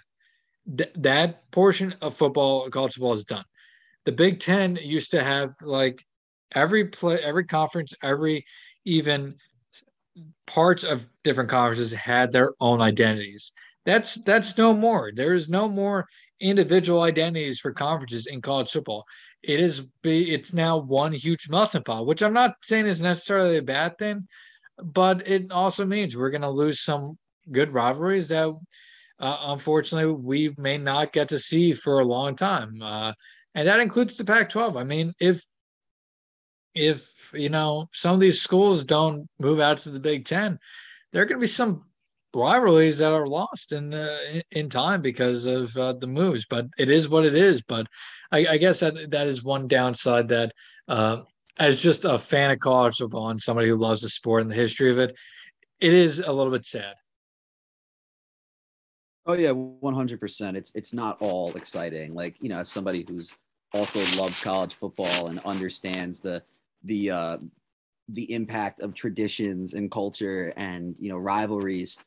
Th- 0.78 0.92
that 0.96 1.50
portion 1.50 1.94
of 2.00 2.16
football, 2.16 2.68
college 2.70 2.94
football, 2.94 3.12
is 3.12 3.24
done. 3.24 3.44
The 4.04 4.12
Big 4.12 4.40
Ten 4.40 4.76
used 4.76 5.10
to 5.10 5.22
have 5.22 5.54
like 5.60 6.04
every 6.54 6.86
play, 6.86 7.18
every 7.22 7.44
conference, 7.44 7.92
every 8.02 8.46
even 8.84 9.36
parts 10.46 10.84
of 10.84 11.06
different 11.24 11.50
conferences 11.50 11.92
had 11.92 12.32
their 12.32 12.52
own 12.60 12.80
identities. 12.80 13.52
That's 13.84 14.14
that's 14.14 14.56
no 14.56 14.72
more. 14.72 15.10
There 15.14 15.34
is 15.34 15.48
no 15.48 15.68
more 15.68 16.06
individual 16.40 17.02
identities 17.02 17.60
for 17.60 17.72
conferences 17.72 18.26
in 18.26 18.40
college 18.40 18.70
football 18.70 19.04
it 19.46 19.60
is 19.60 19.86
be 20.02 20.32
it's 20.32 20.52
now 20.52 20.76
one 20.76 21.12
huge 21.12 21.48
melting 21.48 21.82
pot, 21.82 22.06
which 22.06 22.22
I'm 22.22 22.32
not 22.32 22.56
saying 22.62 22.86
is 22.86 23.00
necessarily 23.00 23.56
a 23.56 23.62
bad 23.62 23.98
thing, 23.98 24.26
but 24.82 25.26
it 25.28 25.52
also 25.52 25.84
means 25.84 26.16
we're 26.16 26.30
going 26.30 26.42
to 26.42 26.50
lose 26.50 26.80
some 26.80 27.18
good 27.50 27.72
rivalries 27.72 28.28
that 28.28 28.48
uh, 29.18 29.38
unfortunately 29.42 30.12
we 30.12 30.54
may 30.58 30.78
not 30.78 31.12
get 31.12 31.28
to 31.28 31.38
see 31.38 31.72
for 31.72 32.00
a 32.00 32.04
long 32.04 32.36
time, 32.36 32.80
uh, 32.82 33.12
and 33.54 33.68
that 33.68 33.80
includes 33.80 34.16
the 34.16 34.24
Pac-12. 34.24 34.80
I 34.80 34.84
mean, 34.84 35.12
if 35.20 35.42
if 36.74 37.32
you 37.34 37.48
know 37.48 37.88
some 37.92 38.14
of 38.14 38.20
these 38.20 38.42
schools 38.42 38.84
don't 38.84 39.28
move 39.38 39.60
out 39.60 39.78
to 39.78 39.90
the 39.90 40.00
Big 40.00 40.24
Ten, 40.24 40.58
there 41.12 41.22
are 41.22 41.26
going 41.26 41.38
to 41.38 41.44
be 41.44 41.46
some 41.46 41.84
rivalries 42.34 42.98
that 42.98 43.12
are 43.12 43.26
lost 43.26 43.72
in 43.72 43.94
uh, 43.94 44.18
in 44.50 44.68
time 44.68 45.02
because 45.02 45.46
of 45.46 45.76
uh, 45.76 45.92
the 45.94 46.06
moves. 46.06 46.46
But 46.46 46.66
it 46.78 46.90
is 46.90 47.08
what 47.08 47.24
it 47.24 47.34
is. 47.34 47.62
But 47.62 47.86
I, 48.32 48.46
I 48.50 48.56
guess 48.56 48.80
that 48.80 49.10
that 49.10 49.26
is 49.26 49.44
one 49.44 49.68
downside 49.68 50.28
that, 50.28 50.52
uh, 50.88 51.22
as 51.58 51.82
just 51.82 52.04
a 52.04 52.18
fan 52.18 52.50
of 52.50 52.58
college 52.58 52.96
football 52.96 53.30
and 53.30 53.40
somebody 53.40 53.68
who 53.68 53.76
loves 53.76 54.02
the 54.02 54.08
sport 54.08 54.42
and 54.42 54.50
the 54.50 54.54
history 54.54 54.90
of 54.90 54.98
it, 54.98 55.16
it 55.80 55.92
is 55.92 56.18
a 56.18 56.32
little 56.32 56.52
bit 56.52 56.66
sad. 56.66 56.94
Oh 59.26 59.34
yeah, 59.34 59.52
one 59.52 59.94
hundred 59.94 60.20
percent. 60.20 60.56
It's 60.56 60.72
it's 60.74 60.92
not 60.92 61.16
all 61.20 61.54
exciting. 61.56 62.14
Like 62.14 62.36
you 62.40 62.48
know, 62.48 62.58
as 62.58 62.70
somebody 62.70 63.06
who's 63.08 63.34
also 63.72 64.00
loves 64.16 64.38
college 64.40 64.74
football 64.74 65.28
and 65.28 65.40
understands 65.40 66.20
the 66.20 66.42
the 66.84 67.10
uh, 67.10 67.38
the 68.08 68.30
impact 68.32 68.80
of 68.80 68.94
traditions 68.94 69.74
and 69.74 69.90
culture 69.90 70.52
and 70.56 70.96
you 70.98 71.08
know 71.08 71.16
rivalries 71.16 71.98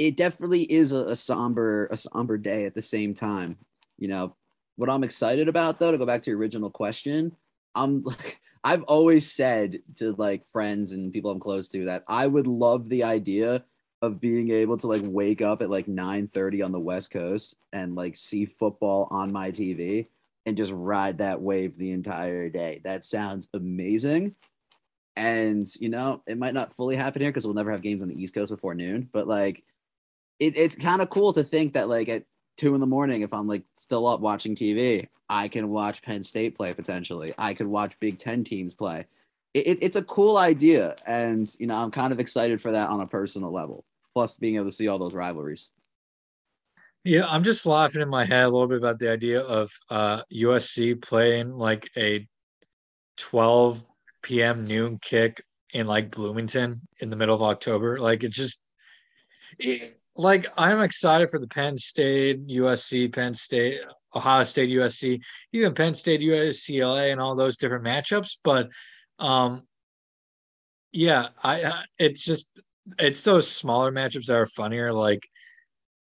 it 0.00 0.16
definitely 0.16 0.62
is 0.62 0.92
a, 0.92 1.10
a, 1.10 1.16
somber 1.16 1.86
a 1.92 1.96
somber 1.96 2.38
day 2.38 2.64
at 2.64 2.74
the 2.74 2.82
same 2.82 3.14
time. 3.14 3.58
You 3.98 4.08
know 4.08 4.34
what 4.80 4.88
i'm 4.88 5.04
excited 5.04 5.46
about 5.46 5.78
though 5.78 5.92
to 5.92 5.98
go 5.98 6.06
back 6.06 6.22
to 6.22 6.30
your 6.30 6.38
original 6.38 6.70
question 6.70 7.36
i'm 7.74 8.02
like 8.04 8.40
i've 8.64 8.82
always 8.84 9.30
said 9.30 9.78
to 9.94 10.12
like 10.12 10.42
friends 10.50 10.92
and 10.92 11.12
people 11.12 11.30
i'm 11.30 11.38
close 11.38 11.68
to 11.68 11.84
that 11.84 12.02
i 12.08 12.26
would 12.26 12.46
love 12.46 12.88
the 12.88 13.04
idea 13.04 13.62
of 14.00 14.18
being 14.18 14.50
able 14.50 14.78
to 14.78 14.86
like 14.86 15.02
wake 15.04 15.42
up 15.42 15.60
at 15.60 15.68
like 15.68 15.86
9 15.86 16.28
30 16.28 16.62
on 16.62 16.72
the 16.72 16.80
west 16.80 17.10
coast 17.10 17.56
and 17.74 17.94
like 17.94 18.16
see 18.16 18.46
football 18.46 19.06
on 19.10 19.30
my 19.30 19.50
tv 19.50 20.08
and 20.46 20.56
just 20.56 20.72
ride 20.72 21.18
that 21.18 21.42
wave 21.42 21.76
the 21.76 21.92
entire 21.92 22.48
day. 22.48 22.80
That 22.82 23.04
sounds 23.04 23.50
amazing. 23.52 24.34
And 25.14 25.66
you 25.78 25.90
know 25.90 26.22
it 26.26 26.38
might 26.38 26.54
not 26.54 26.74
fully 26.74 26.96
happen 26.96 27.20
here 27.20 27.30
because 27.30 27.44
we'll 27.44 27.54
never 27.54 27.70
have 27.70 27.82
games 27.82 28.02
on 28.02 28.08
the 28.08 28.20
east 28.20 28.32
coast 28.32 28.50
before 28.50 28.74
noon 28.74 29.10
but 29.12 29.28
like 29.28 29.62
it, 30.40 30.56
it's 30.56 30.74
kind 30.74 31.02
of 31.02 31.10
cool 31.10 31.32
to 31.34 31.44
think 31.44 31.74
that 31.74 31.88
like 31.88 32.08
at 32.08 32.24
two 32.56 32.74
in 32.74 32.80
the 32.80 32.86
morning, 32.86 33.20
if 33.20 33.32
I'm 33.32 33.46
like 33.46 33.64
still 33.74 34.06
up 34.06 34.20
watching 34.20 34.56
TV, 34.56 35.06
I 35.28 35.48
can 35.48 35.68
watch 35.68 36.02
Penn 36.02 36.24
State 36.24 36.56
play 36.56 36.72
potentially. 36.74 37.32
I 37.38 37.54
could 37.54 37.68
watch 37.68 37.98
Big 38.00 38.18
Ten 38.18 38.42
teams 38.42 38.74
play. 38.74 39.06
It, 39.54 39.66
it, 39.66 39.78
it's 39.82 39.96
a 39.96 40.02
cool 40.02 40.36
idea, 40.36 40.96
and 41.06 41.48
you 41.58 41.66
know 41.66 41.76
I'm 41.76 41.90
kind 41.90 42.12
of 42.12 42.18
excited 42.18 42.60
for 42.60 42.72
that 42.72 42.88
on 42.88 43.00
a 43.00 43.06
personal 43.06 43.52
level. 43.52 43.84
Plus, 44.12 44.38
being 44.38 44.56
able 44.56 44.64
to 44.64 44.72
see 44.72 44.88
all 44.88 44.98
those 44.98 45.14
rivalries. 45.14 45.68
Yeah, 47.04 47.26
I'm 47.26 47.44
just 47.44 47.64
laughing 47.64 48.02
in 48.02 48.08
my 48.08 48.24
head 48.24 48.44
a 48.44 48.50
little 48.50 48.66
bit 48.66 48.78
about 48.78 48.98
the 48.98 49.10
idea 49.10 49.40
of 49.40 49.70
uh, 49.88 50.22
USC 50.32 51.00
playing 51.00 51.52
like 51.52 51.88
a 51.96 52.28
12 53.16 53.84
p.m. 54.22 54.64
noon 54.64 54.98
kick 55.00 55.42
in 55.72 55.86
like 55.86 56.10
Bloomington 56.10 56.82
in 57.00 57.08
the 57.08 57.16
middle 57.16 57.34
of 57.34 57.42
October. 57.42 57.98
Like 57.98 58.24
it 58.24 58.32
just 58.32 58.60
it, 59.58 59.99
like 60.20 60.46
I'm 60.56 60.80
excited 60.80 61.30
for 61.30 61.38
the 61.38 61.48
Penn 61.48 61.78
State, 61.78 62.46
USC, 62.46 63.12
Penn 63.12 63.34
State, 63.34 63.80
Ohio 64.14 64.44
State, 64.44 64.70
USC, 64.70 65.20
even 65.52 65.74
Penn 65.74 65.94
State, 65.94 66.20
UCLA, 66.20 67.10
and 67.10 67.20
all 67.20 67.34
those 67.34 67.56
different 67.56 67.84
matchups. 67.84 68.36
But 68.44 68.68
um, 69.18 69.62
yeah, 70.92 71.28
I, 71.42 71.64
I 71.64 71.84
it's 71.98 72.22
just 72.22 72.48
it's 72.98 73.22
those 73.22 73.50
smaller 73.50 73.90
matchups 73.90 74.26
that 74.26 74.36
are 74.36 74.46
funnier. 74.46 74.92
Like, 74.92 75.26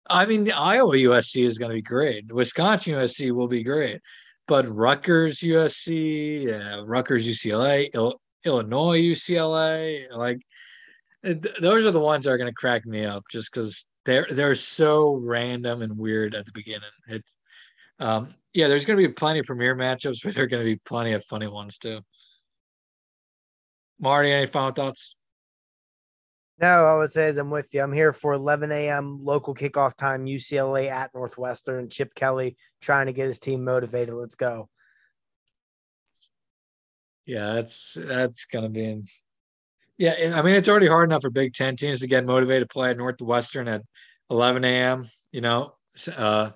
I 0.10 0.26
mean, 0.26 0.44
the 0.44 0.54
Iowa 0.54 0.96
USC 0.96 1.46
is 1.46 1.60
going 1.60 1.70
to 1.70 1.76
be 1.76 1.82
great. 1.82 2.32
Wisconsin 2.32 2.96
USC 2.96 3.32
will 3.32 3.48
be 3.48 3.64
great, 3.64 4.02
but 4.48 4.68
Rutgers 4.68 5.40
USC, 5.40 6.48
yeah, 6.48 6.82
Rutgers 6.84 7.28
UCLA, 7.28 7.90
Il- 7.94 8.20
Illinois 8.44 9.02
UCLA, 9.02 10.10
like 10.12 10.40
those 11.22 11.86
are 11.86 11.92
the 11.92 12.00
ones 12.00 12.26
that 12.26 12.32
are 12.32 12.38
going 12.38 12.50
to 12.50 12.56
crack 12.56 12.86
me 12.86 13.06
up 13.06 13.24
just 13.30 13.54
because 13.54 13.86
they're 14.06 14.28
they're 14.30 14.56
so 14.56 15.16
random 15.16 15.82
and 15.82 15.98
weird 15.98 16.36
at 16.36 16.46
the 16.46 16.52
beginning. 16.52 16.90
It's 17.08 17.36
um, 18.00 18.34
yeah, 18.54 18.68
there's 18.68 18.86
going 18.86 18.98
to 19.00 19.08
be 19.08 19.14
plenty 19.14 19.40
of 19.40 19.46
premier 19.46 19.76
matchups, 19.76 20.20
but 20.24 20.34
there 20.34 20.46
are 20.46 20.48
going 20.48 20.64
to 20.64 20.70
be 20.70 20.82
plenty 20.86 21.14
of 21.14 21.24
funny 21.26 21.48
ones 21.48 21.78
too. 21.78 22.00
Marty, 24.00 24.32
any 24.32 24.48
final 24.48 24.72
thoughts? 24.72 25.16
No, 26.62 26.86
I 26.86 26.96
would 26.96 27.12
say 27.12 27.28
is 27.28 27.38
I'm 27.38 27.50
with 27.50 27.74
you. 27.74 27.82
I'm 27.82 27.94
here 27.94 28.12
for 28.12 28.34
11 28.34 28.72
a.m. 28.72 29.20
local 29.24 29.56
kickoff 29.56 29.96
time, 29.96 30.26
UCLA 30.26 30.90
at 30.90 31.12
Northwestern. 31.14 31.90
Chip 31.90 32.14
Kelly 32.16 32.58
trying 32.82 33.06
to 33.06 33.14
get 33.14 33.28
his 33.28 33.40
team 33.40 33.64
motivated. 33.64 34.14
Let's 34.14 34.36
go. 34.36 34.68
Yeah, 37.26 37.54
that's 37.54 37.96
that's 38.00 38.46
gonna 38.46 38.70
be 38.70 38.84
in, 38.84 39.04
yeah, 40.00 40.32
I 40.34 40.42
mean 40.42 40.56
it's 40.56 40.70
already 40.70 40.88
hard 40.88 41.10
enough 41.10 41.22
for 41.22 41.30
Big 41.30 41.54
Ten 41.54 41.76
teams 41.76 42.00
to 42.00 42.08
get 42.08 42.26
motivated 42.26 42.70
to 42.70 42.74
play 42.74 42.90
at 42.90 42.98
Northwestern 42.98 43.68
at 43.68 43.84
11 44.30 44.64
a.m. 44.64 45.08
You 45.34 45.42
know, 45.42 45.74
uh, 46.16 46.52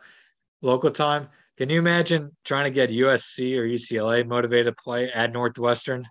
local 0.61 0.89
time. 0.89 1.27
Can 1.57 1.69
you 1.69 1.77
imagine 1.77 2.31
trying 2.45 2.65
to 2.65 2.71
get 2.71 2.89
USC 2.89 3.57
or 3.57 3.67
UCLA 3.67 4.25
motivated 4.25 4.67
to 4.67 4.81
play 4.81 5.11
at 5.11 5.33
Northwestern? 5.33 6.07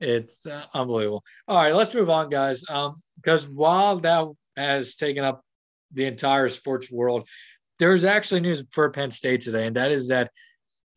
It's 0.00 0.46
uh, 0.46 0.66
unbelievable. 0.72 1.24
All 1.48 1.60
right, 1.60 1.74
let's 1.74 1.94
move 1.94 2.10
on, 2.10 2.30
guys. 2.30 2.64
Um, 2.68 2.94
because 3.16 3.48
while 3.48 3.98
that 3.98 4.28
has 4.56 4.94
taken 4.94 5.24
up 5.24 5.42
the 5.92 6.04
entire 6.04 6.48
sports 6.48 6.92
world, 6.92 7.28
there's 7.80 8.04
actually 8.04 8.40
news 8.40 8.62
for 8.70 8.88
Penn 8.90 9.10
State 9.10 9.40
today, 9.40 9.66
and 9.66 9.76
that 9.76 9.90
is 9.90 10.08
that 10.08 10.30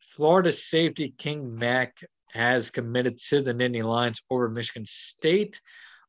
Florida 0.00 0.52
safety 0.52 1.12
King 1.18 1.56
Mack 1.58 1.96
has 2.32 2.70
committed 2.70 3.18
to 3.28 3.42
the 3.42 3.54
Nittany 3.54 3.82
Lions 3.82 4.22
over 4.30 4.48
Michigan 4.48 4.86
State 4.86 5.60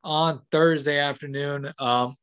on 0.04 0.42
Thursday 0.52 1.00
afternoon. 1.00 1.72
Um, 1.80 2.16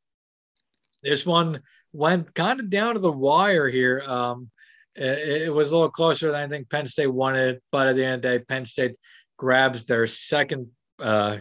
this 1.03 1.25
one 1.25 1.61
went 1.93 2.33
kind 2.33 2.59
of 2.59 2.69
down 2.69 2.95
to 2.95 2.99
the 2.99 3.11
wire 3.11 3.69
here. 3.69 4.03
Um, 4.05 4.49
it, 4.95 5.43
it, 5.43 5.53
was 5.53 5.71
a 5.71 5.75
little 5.75 5.91
closer 5.91 6.31
than 6.31 6.43
I 6.43 6.47
think 6.47 6.69
Penn 6.69 6.87
State 6.87 7.07
wanted, 7.07 7.59
but 7.71 7.87
at 7.87 7.95
the 7.95 8.03
end 8.03 8.15
of 8.15 8.21
the 8.21 8.39
day, 8.39 8.43
Penn 8.43 8.65
State 8.65 8.95
grabs 9.37 9.85
their 9.85 10.07
second 10.07 10.67
uh, 10.99 11.37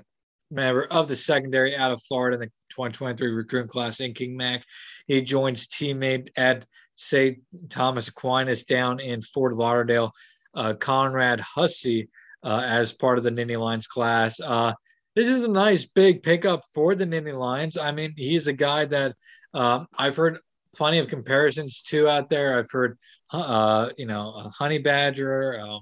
member 0.50 0.84
of 0.84 1.08
the 1.08 1.16
secondary 1.16 1.76
out 1.76 1.90
of 1.90 2.02
Florida 2.02 2.34
in 2.34 2.40
the 2.40 2.46
2023 2.70 3.30
recruiting 3.30 3.68
class 3.68 4.00
in 4.00 4.14
King 4.14 4.36
Mack. 4.36 4.64
He 5.06 5.22
joins 5.22 5.66
teammate 5.66 6.28
at 6.36 6.64
St. 6.94 7.38
Thomas 7.68 8.08
Aquinas 8.08 8.64
down 8.64 9.00
in 9.00 9.22
Fort 9.22 9.54
Lauderdale, 9.54 10.12
uh, 10.54 10.74
Conrad 10.74 11.40
Hussey, 11.40 12.08
uh, 12.42 12.62
as 12.64 12.92
part 12.92 13.18
of 13.18 13.24
the 13.24 13.30
Nittany 13.30 13.58
Lions 13.58 13.86
class. 13.86 14.40
Uh, 14.40 14.72
this 15.14 15.28
is 15.28 15.44
a 15.44 15.50
nice 15.50 15.86
big 15.86 16.22
pickup 16.22 16.62
for 16.72 16.94
the 16.94 17.06
Nittany 17.06 17.36
Lions. 17.36 17.76
I 17.76 17.90
mean, 17.90 18.14
he's 18.16 18.46
a 18.46 18.52
guy 18.52 18.84
that 18.86 19.16
uh, 19.52 19.84
I've 19.96 20.16
heard 20.16 20.38
plenty 20.74 20.98
of 20.98 21.08
comparisons 21.08 21.82
to 21.82 22.08
out 22.08 22.30
there. 22.30 22.58
I've 22.58 22.70
heard, 22.70 22.98
uh, 23.32 23.90
you 23.96 24.06
know, 24.06 24.32
a 24.34 24.48
Honey 24.50 24.78
Badger, 24.78 25.60
um, 25.60 25.80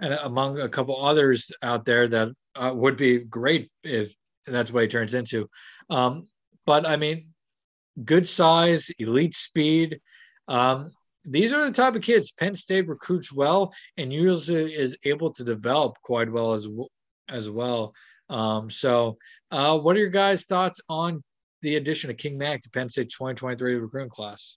and 0.00 0.14
among 0.14 0.60
a 0.60 0.68
couple 0.68 1.04
others 1.04 1.50
out 1.62 1.84
there 1.84 2.08
that 2.08 2.28
uh, 2.56 2.72
would 2.74 2.96
be 2.96 3.18
great 3.18 3.70
if 3.82 4.14
that's 4.46 4.72
what 4.72 4.82
he 4.82 4.88
turns 4.88 5.14
into. 5.14 5.48
Um, 5.90 6.28
but 6.66 6.86
I 6.86 6.96
mean, 6.96 7.28
good 8.04 8.28
size, 8.28 8.90
elite 8.98 9.34
speed. 9.34 10.00
Um, 10.48 10.92
these 11.24 11.52
are 11.52 11.64
the 11.64 11.72
type 11.72 11.94
of 11.94 12.02
kids 12.02 12.32
Penn 12.32 12.56
State 12.56 12.88
recruits 12.88 13.32
well 13.32 13.72
and 13.96 14.12
usually 14.12 14.74
is 14.74 14.96
able 15.04 15.32
to 15.32 15.44
develop 15.44 15.96
quite 16.02 16.30
well 16.30 16.52
as 16.52 16.68
as 17.28 17.50
well. 17.50 17.94
Um, 18.28 18.70
so, 18.70 19.18
uh, 19.50 19.78
what 19.78 19.96
are 19.96 20.00
your 20.00 20.08
guys' 20.08 20.44
thoughts 20.44 20.80
on 20.88 21.22
the 21.62 21.76
addition 21.76 22.10
of 22.10 22.16
King 22.16 22.38
Mack 22.38 22.62
to 22.62 22.70
Penn 22.70 22.88
State 22.88 23.10
2023 23.10 23.74
recruiting 23.74 24.10
class? 24.10 24.56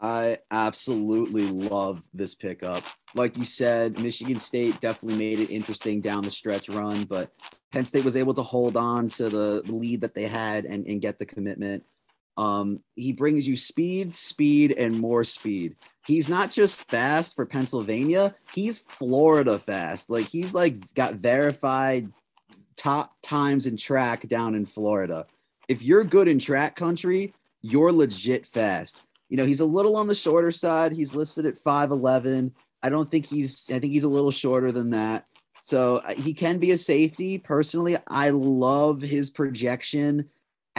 I 0.00 0.38
absolutely 0.50 1.46
love 1.46 2.02
this 2.14 2.34
pickup. 2.34 2.84
Like 3.14 3.36
you 3.36 3.44
said, 3.44 4.00
Michigan 4.00 4.38
State 4.38 4.80
definitely 4.80 5.18
made 5.18 5.40
it 5.40 5.52
interesting 5.52 6.00
down 6.00 6.24
the 6.24 6.30
stretch 6.30 6.70
run, 6.70 7.04
but 7.04 7.30
Penn 7.70 7.84
State 7.84 8.04
was 8.04 8.16
able 8.16 8.32
to 8.34 8.42
hold 8.42 8.78
on 8.78 9.10
to 9.10 9.28
the 9.28 9.62
lead 9.66 10.00
that 10.00 10.14
they 10.14 10.26
had 10.26 10.64
and, 10.64 10.86
and 10.86 11.02
get 11.02 11.18
the 11.18 11.26
commitment. 11.26 11.84
Um, 12.36 12.82
he 12.96 13.12
brings 13.12 13.46
you 13.46 13.56
speed, 13.56 14.14
speed, 14.14 14.72
and 14.72 14.98
more 14.98 15.24
speed. 15.24 15.76
He's 16.06 16.28
not 16.28 16.50
just 16.50 16.88
fast 16.90 17.36
for 17.36 17.44
Pennsylvania, 17.44 18.34
he's 18.52 18.78
Florida 18.78 19.58
fast. 19.58 20.10
Like 20.10 20.26
he's 20.26 20.54
like 20.54 20.94
got 20.94 21.14
verified 21.14 22.10
top 22.76 23.14
times 23.22 23.66
in 23.66 23.76
track 23.76 24.26
down 24.26 24.54
in 24.54 24.64
Florida. 24.64 25.26
If 25.68 25.82
you're 25.82 26.04
good 26.04 26.28
in 26.28 26.38
track 26.38 26.76
country, 26.76 27.34
you're 27.62 27.92
legit 27.92 28.46
fast. 28.46 29.02
You 29.28 29.36
know, 29.36 29.44
he's 29.44 29.60
a 29.60 29.64
little 29.64 29.96
on 29.96 30.08
the 30.08 30.14
shorter 30.14 30.50
side. 30.50 30.92
He's 30.92 31.14
listed 31.14 31.46
at 31.46 31.62
5'11. 31.62 32.52
I 32.82 32.88
don't 32.88 33.10
think 33.10 33.26
he's, 33.26 33.70
I 33.70 33.78
think 33.78 33.92
he's 33.92 34.04
a 34.04 34.08
little 34.08 34.30
shorter 34.30 34.72
than 34.72 34.90
that. 34.90 35.26
So 35.60 35.96
uh, 35.98 36.14
he 36.14 36.32
can 36.32 36.58
be 36.58 36.70
a 36.70 36.78
safety. 36.78 37.38
Personally, 37.38 37.96
I 38.08 38.30
love 38.30 39.02
his 39.02 39.30
projection 39.30 40.28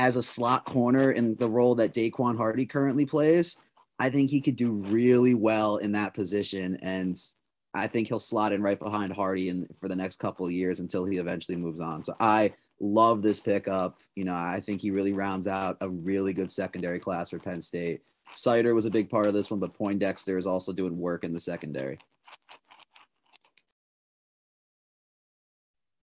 as 0.02 0.16
a 0.16 0.24
slot 0.24 0.66
corner 0.66 1.12
in 1.12 1.36
the 1.36 1.47
role 1.47 1.76
that 1.76 1.93
Daequan 1.93 2.36
Hardy 2.36 2.66
currently 2.66 3.06
plays. 3.06 3.56
I 3.99 4.10
think 4.10 4.32
he 4.32 4.41
could 4.41 4.56
do 4.56 4.72
really 4.72 5.36
well 5.36 5.78
in 5.78 5.91
that 5.91 6.16
position. 6.16 6.80
And 6.82 7.16
I 7.76 7.86
think 7.86 8.08
he'll 8.08 8.18
slot 8.18 8.52
in 8.52 8.64
right 8.64 8.80
behind 8.80 9.14
Hardy 9.14 9.49
in, 9.49 9.68
for 9.80 9.88
the 9.88 9.95
next 9.95 10.18
couple 10.18 10.43
of 10.47 10.52
years 10.52 10.80
until 10.80 11.06
he 11.06 11.20
eventually 11.20 11.56
moves 11.56 11.80
on. 11.80 12.04
So 12.04 12.16
I 12.20 12.52
love 12.80 13.22
this 13.22 13.39
pickup. 13.39 13.99
You 14.16 14.24
know, 14.24 14.34
I 14.34 14.60
think 14.66 14.82
he 14.82 14.89
really 14.89 15.14
rounds 15.14 15.47
out 15.47 15.78
a 15.82 15.89
really 15.89 16.34
good 16.34 16.49
secondary 16.49 16.99
class 16.99 17.30
for 17.30 17.38
Penn 17.38 17.62
State. 17.62 18.02
Seider 18.34 18.74
was 18.74 18.86
a 18.86 18.89
big 18.89 19.08
part 19.08 19.28
of 19.28 19.36
this 19.36 19.52
one, 19.52 19.60
but 19.60 19.76
Poindexter 19.76 20.36
is 20.36 20.47
also 20.47 20.74
doing 20.74 20.97
work 20.97 21.24
in 21.24 21.32
the 21.32 21.39
secondary. 21.39 21.99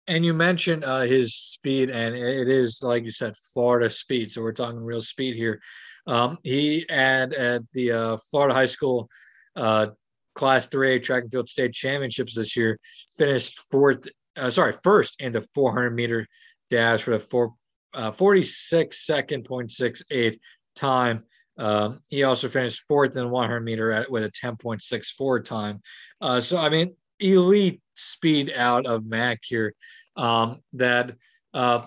And 0.06 0.24
you 0.24 0.34
mentioned 0.34 0.84
uh, 0.84 1.00
his 1.00 1.34
speed, 1.34 1.90
and 1.90 2.14
it 2.14 2.48
is 2.48 2.82
like 2.82 3.04
you 3.04 3.10
said, 3.10 3.36
Florida 3.36 3.88
speed. 3.88 4.30
So 4.30 4.42
we're 4.42 4.52
talking 4.52 4.78
real 4.78 5.00
speed 5.00 5.34
here. 5.34 5.60
Um, 6.06 6.38
he 6.42 6.84
had 6.90 7.32
at 7.32 7.62
the 7.72 7.92
uh, 7.92 8.16
Florida 8.30 8.54
High 8.54 8.66
School 8.66 9.08
uh, 9.56 9.88
Class 10.34 10.68
3A 10.68 11.02
Track 11.02 11.22
and 11.22 11.32
Field 11.32 11.48
State 11.48 11.72
Championships 11.72 12.34
this 12.34 12.56
year, 12.56 12.78
finished 13.16 13.60
fourth, 13.70 14.06
uh, 14.36 14.50
sorry, 14.50 14.74
first 14.82 15.16
in 15.20 15.32
the 15.32 15.46
400 15.54 15.90
meter 15.90 16.26
dash 16.68 17.06
with 17.06 17.16
a 17.16 17.18
four, 17.18 17.54
uh, 17.94 18.10
46 18.10 19.06
second 19.06 19.44
point 19.44 19.70
six 19.70 20.02
eight 20.10 20.38
time. 20.74 21.24
Um, 21.56 22.00
he 22.08 22.24
also 22.24 22.48
finished 22.48 22.82
fourth 22.88 23.16
in 23.16 23.22
the 23.22 23.28
100 23.28 23.60
meter 23.60 23.90
at, 23.92 24.10
with 24.10 24.24
a 24.24 24.30
10.64 24.30 25.44
time. 25.44 25.80
Uh, 26.20 26.40
so, 26.40 26.56
I 26.56 26.68
mean, 26.68 26.96
elite 27.20 27.80
speed 27.94 28.52
out 28.54 28.86
of 28.86 29.06
Mack 29.06 29.40
here. 29.44 29.74
Um, 30.16 30.60
that, 30.74 31.12
uh, 31.52 31.86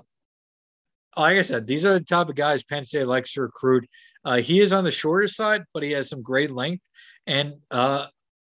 like 1.15 1.37
I 1.37 1.41
said, 1.41 1.67
these 1.67 1.85
are 1.85 1.93
the 1.93 2.01
type 2.01 2.29
of 2.29 2.35
guys 2.35 2.63
Penn 2.63 2.85
State 2.85 3.07
likes 3.07 3.33
to 3.33 3.41
recruit. 3.41 3.87
Uh, 4.23 4.37
he 4.37 4.59
is 4.59 4.73
on 4.73 4.83
the 4.83 4.91
shorter 4.91 5.27
side, 5.27 5.63
but 5.73 5.83
he 5.83 5.91
has 5.91 6.09
some 6.09 6.21
great 6.21 6.51
length. 6.51 6.83
And 7.25 7.55
uh, 7.71 8.07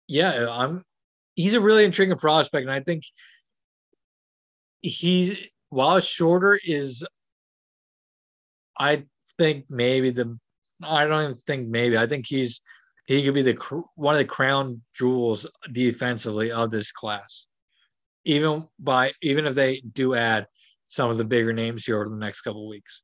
yeah, 0.09 0.47
I'm. 0.51 0.85
He's 1.35 1.55
a 1.55 1.61
really 1.61 1.85
intriguing 1.85 2.19
prospect, 2.19 2.63
and 2.63 2.71
I 2.71 2.81
think 2.81 3.05
he, 4.83 5.51
while 5.71 6.01
shorter, 6.01 6.59
is. 6.63 7.05
I 8.79 9.05
think 9.39 9.67
maybe 9.69 10.11
the 10.11 10.39
I 10.83 11.05
don't 11.05 11.23
even 11.23 11.35
think 11.35 11.69
maybe. 11.69 11.97
I 11.97 12.07
think 12.07 12.27
he's 12.27 12.61
he 13.07 13.25
could 13.25 13.35
be 13.35 13.43
the 13.43 13.83
one 13.97 14.15
of 14.15 14.19
the 14.19 14.25
crown 14.25 14.83
jewels 14.95 15.47
defensively 15.73 16.53
of 16.53 16.71
this 16.71 16.93
class. 16.93 17.47
Even 18.25 18.69
by 18.79 19.13
even 19.23 19.47
if 19.47 19.55
they 19.55 19.81
do 19.81 20.15
add 20.15 20.47
some 20.89 21.11
of 21.11 21.19
the 21.19 21.25
bigger 21.25 21.53
names 21.53 21.85
here 21.85 22.01
over 22.01 22.09
the 22.09 22.17
next 22.17 22.43
couple 22.43 22.69
weeks. 22.69 23.03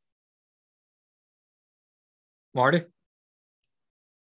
Marty? 2.54 2.82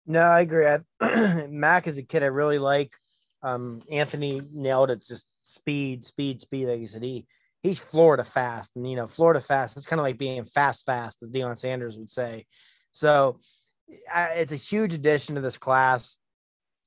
No, 0.06 0.22
I 0.22 0.42
agree. 0.42 0.68
I, 0.68 1.48
Mack 1.50 1.88
is 1.88 1.98
a 1.98 2.04
kid 2.04 2.24
I 2.24 2.28
really 2.28 2.60
like. 2.60 2.94
Um, 3.42 3.82
Anthony 3.92 4.42
nailed 4.52 4.92
it. 4.92 5.06
Just 5.06 5.26
speed, 5.44 6.04
speed, 6.04 6.42
speed. 6.42 6.68
Like 6.68 6.80
you 6.80 6.88
said, 6.88 7.04
he 7.04 7.26
he's 7.62 7.80
Florida 7.80 8.24
fast, 8.24 8.72
and 8.76 8.90
you 8.90 8.96
know 8.96 9.08
Florida 9.08 9.40
fast. 9.40 9.78
It's 9.78 9.86
kind 9.86 10.00
of 10.00 10.04
like 10.04 10.18
being 10.18 10.46
fast, 10.46 10.86
fast, 10.86 11.24
as 11.24 11.32
Deion 11.32 11.58
Sanders 11.58 11.98
would 11.98 12.10
say. 12.10 12.46
So 12.92 13.40
it's 13.88 14.52
a 14.52 14.56
huge 14.56 14.94
addition 14.94 15.36
to 15.36 15.42
this 15.42 15.58
class. 15.58 16.18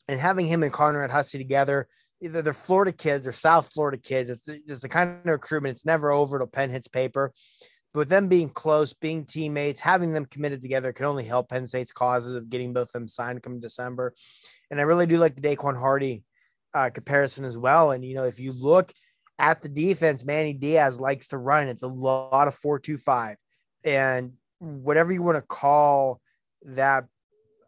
And 0.08 0.20
having 0.20 0.46
him 0.46 0.62
and 0.62 0.72
Conrad 0.72 1.10
Hussey 1.10 1.38
together, 1.38 1.88
either 2.22 2.40
they're 2.40 2.52
Florida 2.52 2.92
kids 2.92 3.26
or 3.26 3.32
South 3.32 3.72
Florida 3.72 3.98
kids. 3.98 4.30
It's 4.30 4.42
the, 4.42 4.60
it's 4.66 4.82
the 4.82 4.88
kind 4.88 5.18
of 5.18 5.26
recruitment. 5.26 5.76
It's 5.76 5.84
never 5.84 6.12
over 6.12 6.38
till 6.38 6.46
pen 6.46 6.70
hits 6.70 6.88
paper. 6.88 7.32
But 7.92 8.00
with 8.00 8.08
them 8.08 8.28
being 8.28 8.48
close, 8.48 8.92
being 8.92 9.24
teammates, 9.24 9.80
having 9.80 10.12
them 10.12 10.26
committed 10.26 10.62
together 10.62 10.92
can 10.92 11.06
only 11.06 11.24
help 11.24 11.48
Penn 11.48 11.66
State's 11.66 11.92
causes 11.92 12.34
of 12.34 12.48
getting 12.50 12.72
both 12.72 12.88
of 12.88 12.92
them 12.92 13.08
signed 13.08 13.42
come 13.42 13.58
December. 13.58 14.14
And 14.70 14.78
I 14.78 14.84
really 14.84 15.06
do 15.06 15.18
like 15.18 15.34
the 15.34 15.42
Daequan 15.42 15.78
Hardy 15.78 16.22
uh, 16.74 16.90
comparison 16.90 17.44
as 17.44 17.58
well. 17.58 17.90
And, 17.90 18.04
you 18.04 18.14
know, 18.14 18.24
if 18.24 18.38
you 18.38 18.52
look 18.52 18.92
at 19.38 19.60
the 19.60 19.68
defense, 19.68 20.24
Manny 20.24 20.52
Diaz 20.52 21.00
likes 21.00 21.28
to 21.28 21.38
run. 21.38 21.68
It's 21.68 21.82
a 21.82 21.88
lot 21.88 22.48
of 22.48 22.54
four 22.54 22.78
two 22.78 22.96
five, 22.96 23.36
and 23.84 24.32
whatever 24.60 25.12
you 25.12 25.22
want 25.22 25.36
to 25.36 25.42
call 25.42 26.20
that 26.66 27.04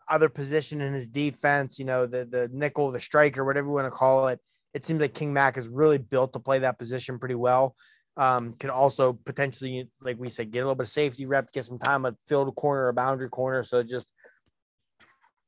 other 0.09 0.28
position 0.28 0.80
in 0.80 0.92
his 0.92 1.09
defense, 1.09 1.78
you 1.78 1.84
know, 1.84 2.07
the 2.07 2.24
the 2.24 2.49
nickel, 2.53 2.90
the 2.90 3.01
striker, 3.01 3.44
whatever 3.44 3.68
you 3.68 3.74
want 3.74 3.86
to 3.86 3.90
call 3.90 4.28
it. 4.28 4.40
It 4.74 4.84
seems 4.84 5.01
like 5.01 5.14
King 5.14 5.32
Mack 5.32 5.57
is 5.57 5.68
really 5.68 5.99
built 5.99 6.32
to 6.34 6.40
play 6.40 6.59
that 6.61 6.78
position 6.78 7.18
pretty 7.18 7.34
well. 7.34 7.74
Um, 8.16 8.55
could 8.55 8.70
also 8.70 9.12
potentially, 9.12 9.88
like 10.01 10.18
we 10.18 10.28
said, 10.28 10.51
get 10.51 10.61
a 10.61 10.62
little 10.62 10.74
bit 10.74 10.84
of 10.84 10.88
safety 10.88 11.24
rep, 11.24 11.53
get 11.53 11.64
some 11.64 11.78
time 11.78 12.05
at 12.05 12.14
field 12.26 12.55
corner 12.57 12.86
or 12.86 12.92
boundary 12.92 13.28
corner. 13.28 13.62
So 13.62 13.82
just 13.82 14.12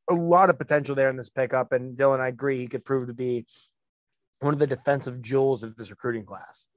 a 0.09 0.15
lot 0.15 0.51
of 0.51 0.59
potential 0.59 0.95
there 0.95 1.11
in 1.11 1.17
this 1.17 1.31
pickup. 1.31 1.73
And 1.73 1.97
Dylan, 1.97 2.21
I 2.21 2.29
agree, 2.29 2.59
he 2.59 2.69
could 2.69 2.85
prove 2.85 3.09
to 3.09 3.13
be 3.13 3.45
one 4.41 4.55
of 4.55 4.61
the 4.61 4.67
defensive 4.67 5.21
jewels 5.21 5.65
of 5.65 5.77
this 5.77 5.91
recruiting 5.91 6.25
class. 6.25 6.69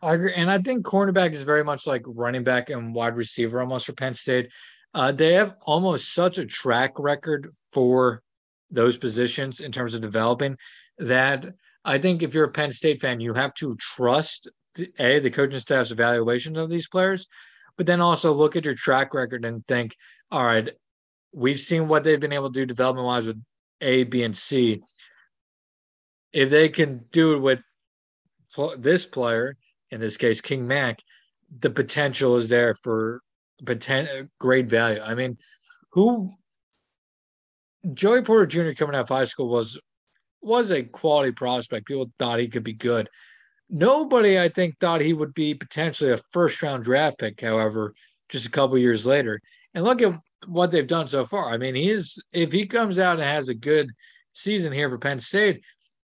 I 0.00 0.14
agree. 0.14 0.32
And 0.34 0.50
I 0.50 0.58
think 0.58 0.84
cornerback 0.84 1.32
is 1.32 1.42
very 1.42 1.64
much 1.64 1.86
like 1.86 2.02
running 2.06 2.44
back 2.44 2.70
and 2.70 2.94
wide 2.94 3.16
receiver 3.16 3.60
almost 3.60 3.86
for 3.86 3.92
Penn 3.92 4.14
State. 4.14 4.50
Uh, 4.94 5.12
they 5.12 5.32
have 5.34 5.56
almost 5.62 6.14
such 6.14 6.38
a 6.38 6.46
track 6.46 6.98
record 6.98 7.50
for 7.72 8.22
those 8.70 8.96
positions 8.96 9.60
in 9.60 9.72
terms 9.72 9.94
of 9.94 10.02
developing 10.02 10.56
that 10.98 11.46
I 11.84 11.98
think 11.98 12.22
if 12.22 12.34
you're 12.34 12.44
a 12.44 12.50
Penn 12.50 12.72
State 12.72 13.00
fan, 13.00 13.20
you 13.20 13.34
have 13.34 13.54
to 13.54 13.76
trust 13.76 14.50
the, 14.74 14.90
a 14.98 15.18
the 15.18 15.30
coaching 15.30 15.60
staff's 15.60 15.90
evaluations 15.90 16.58
of 16.58 16.70
these 16.70 16.88
players, 16.88 17.26
but 17.76 17.86
then 17.86 18.00
also 18.00 18.32
look 18.32 18.56
at 18.56 18.64
your 18.64 18.74
track 18.74 19.14
record 19.14 19.44
and 19.44 19.66
think, 19.66 19.96
all 20.30 20.44
right, 20.44 20.70
we've 21.32 21.60
seen 21.60 21.88
what 21.88 22.04
they've 22.04 22.20
been 22.20 22.32
able 22.32 22.50
to 22.50 22.60
do 22.60 22.66
development 22.66 23.06
wise 23.06 23.26
with 23.26 23.42
A, 23.80 24.04
B, 24.04 24.22
and 24.22 24.36
C. 24.36 24.82
If 26.32 26.50
they 26.50 26.68
can 26.68 27.04
do 27.10 27.34
it 27.34 27.38
with 27.38 27.60
this 28.78 29.06
player, 29.06 29.56
in 29.90 30.00
this 30.00 30.16
case, 30.16 30.40
King 30.40 30.66
Mack, 30.66 31.00
the 31.60 31.70
potential 31.70 32.36
is 32.36 32.48
there 32.48 32.74
for 32.74 33.20
potent, 33.64 34.30
great 34.38 34.66
value. 34.66 35.00
I 35.00 35.14
mean, 35.14 35.38
who 35.92 36.32
Joey 37.92 38.22
Porter 38.22 38.46
Jr. 38.46 38.72
coming 38.72 38.94
out 38.94 39.02
of 39.02 39.08
high 39.08 39.24
school 39.24 39.48
was 39.48 39.80
was 40.40 40.70
a 40.70 40.82
quality 40.82 41.32
prospect. 41.32 41.86
People 41.86 42.10
thought 42.18 42.40
he 42.40 42.48
could 42.48 42.64
be 42.64 42.72
good. 42.72 43.08
Nobody, 43.70 44.38
I 44.38 44.48
think, 44.48 44.78
thought 44.78 45.00
he 45.00 45.12
would 45.12 45.34
be 45.34 45.54
potentially 45.54 46.10
a 46.10 46.20
first 46.32 46.60
round 46.62 46.84
draft 46.84 47.18
pick, 47.18 47.40
however, 47.40 47.94
just 48.28 48.46
a 48.46 48.50
couple 48.50 48.76
years 48.78 49.06
later. 49.06 49.40
And 49.74 49.84
look 49.84 50.02
at 50.02 50.18
what 50.46 50.70
they've 50.70 50.86
done 50.86 51.08
so 51.08 51.24
far. 51.24 51.50
I 51.50 51.58
mean, 51.58 51.74
he's 51.74 52.22
if 52.32 52.52
he 52.52 52.66
comes 52.66 52.98
out 52.98 53.18
and 53.18 53.28
has 53.28 53.48
a 53.48 53.54
good 53.54 53.90
season 54.32 54.72
here 54.72 54.90
for 54.90 54.98
Penn 54.98 55.20
State, 55.20 55.62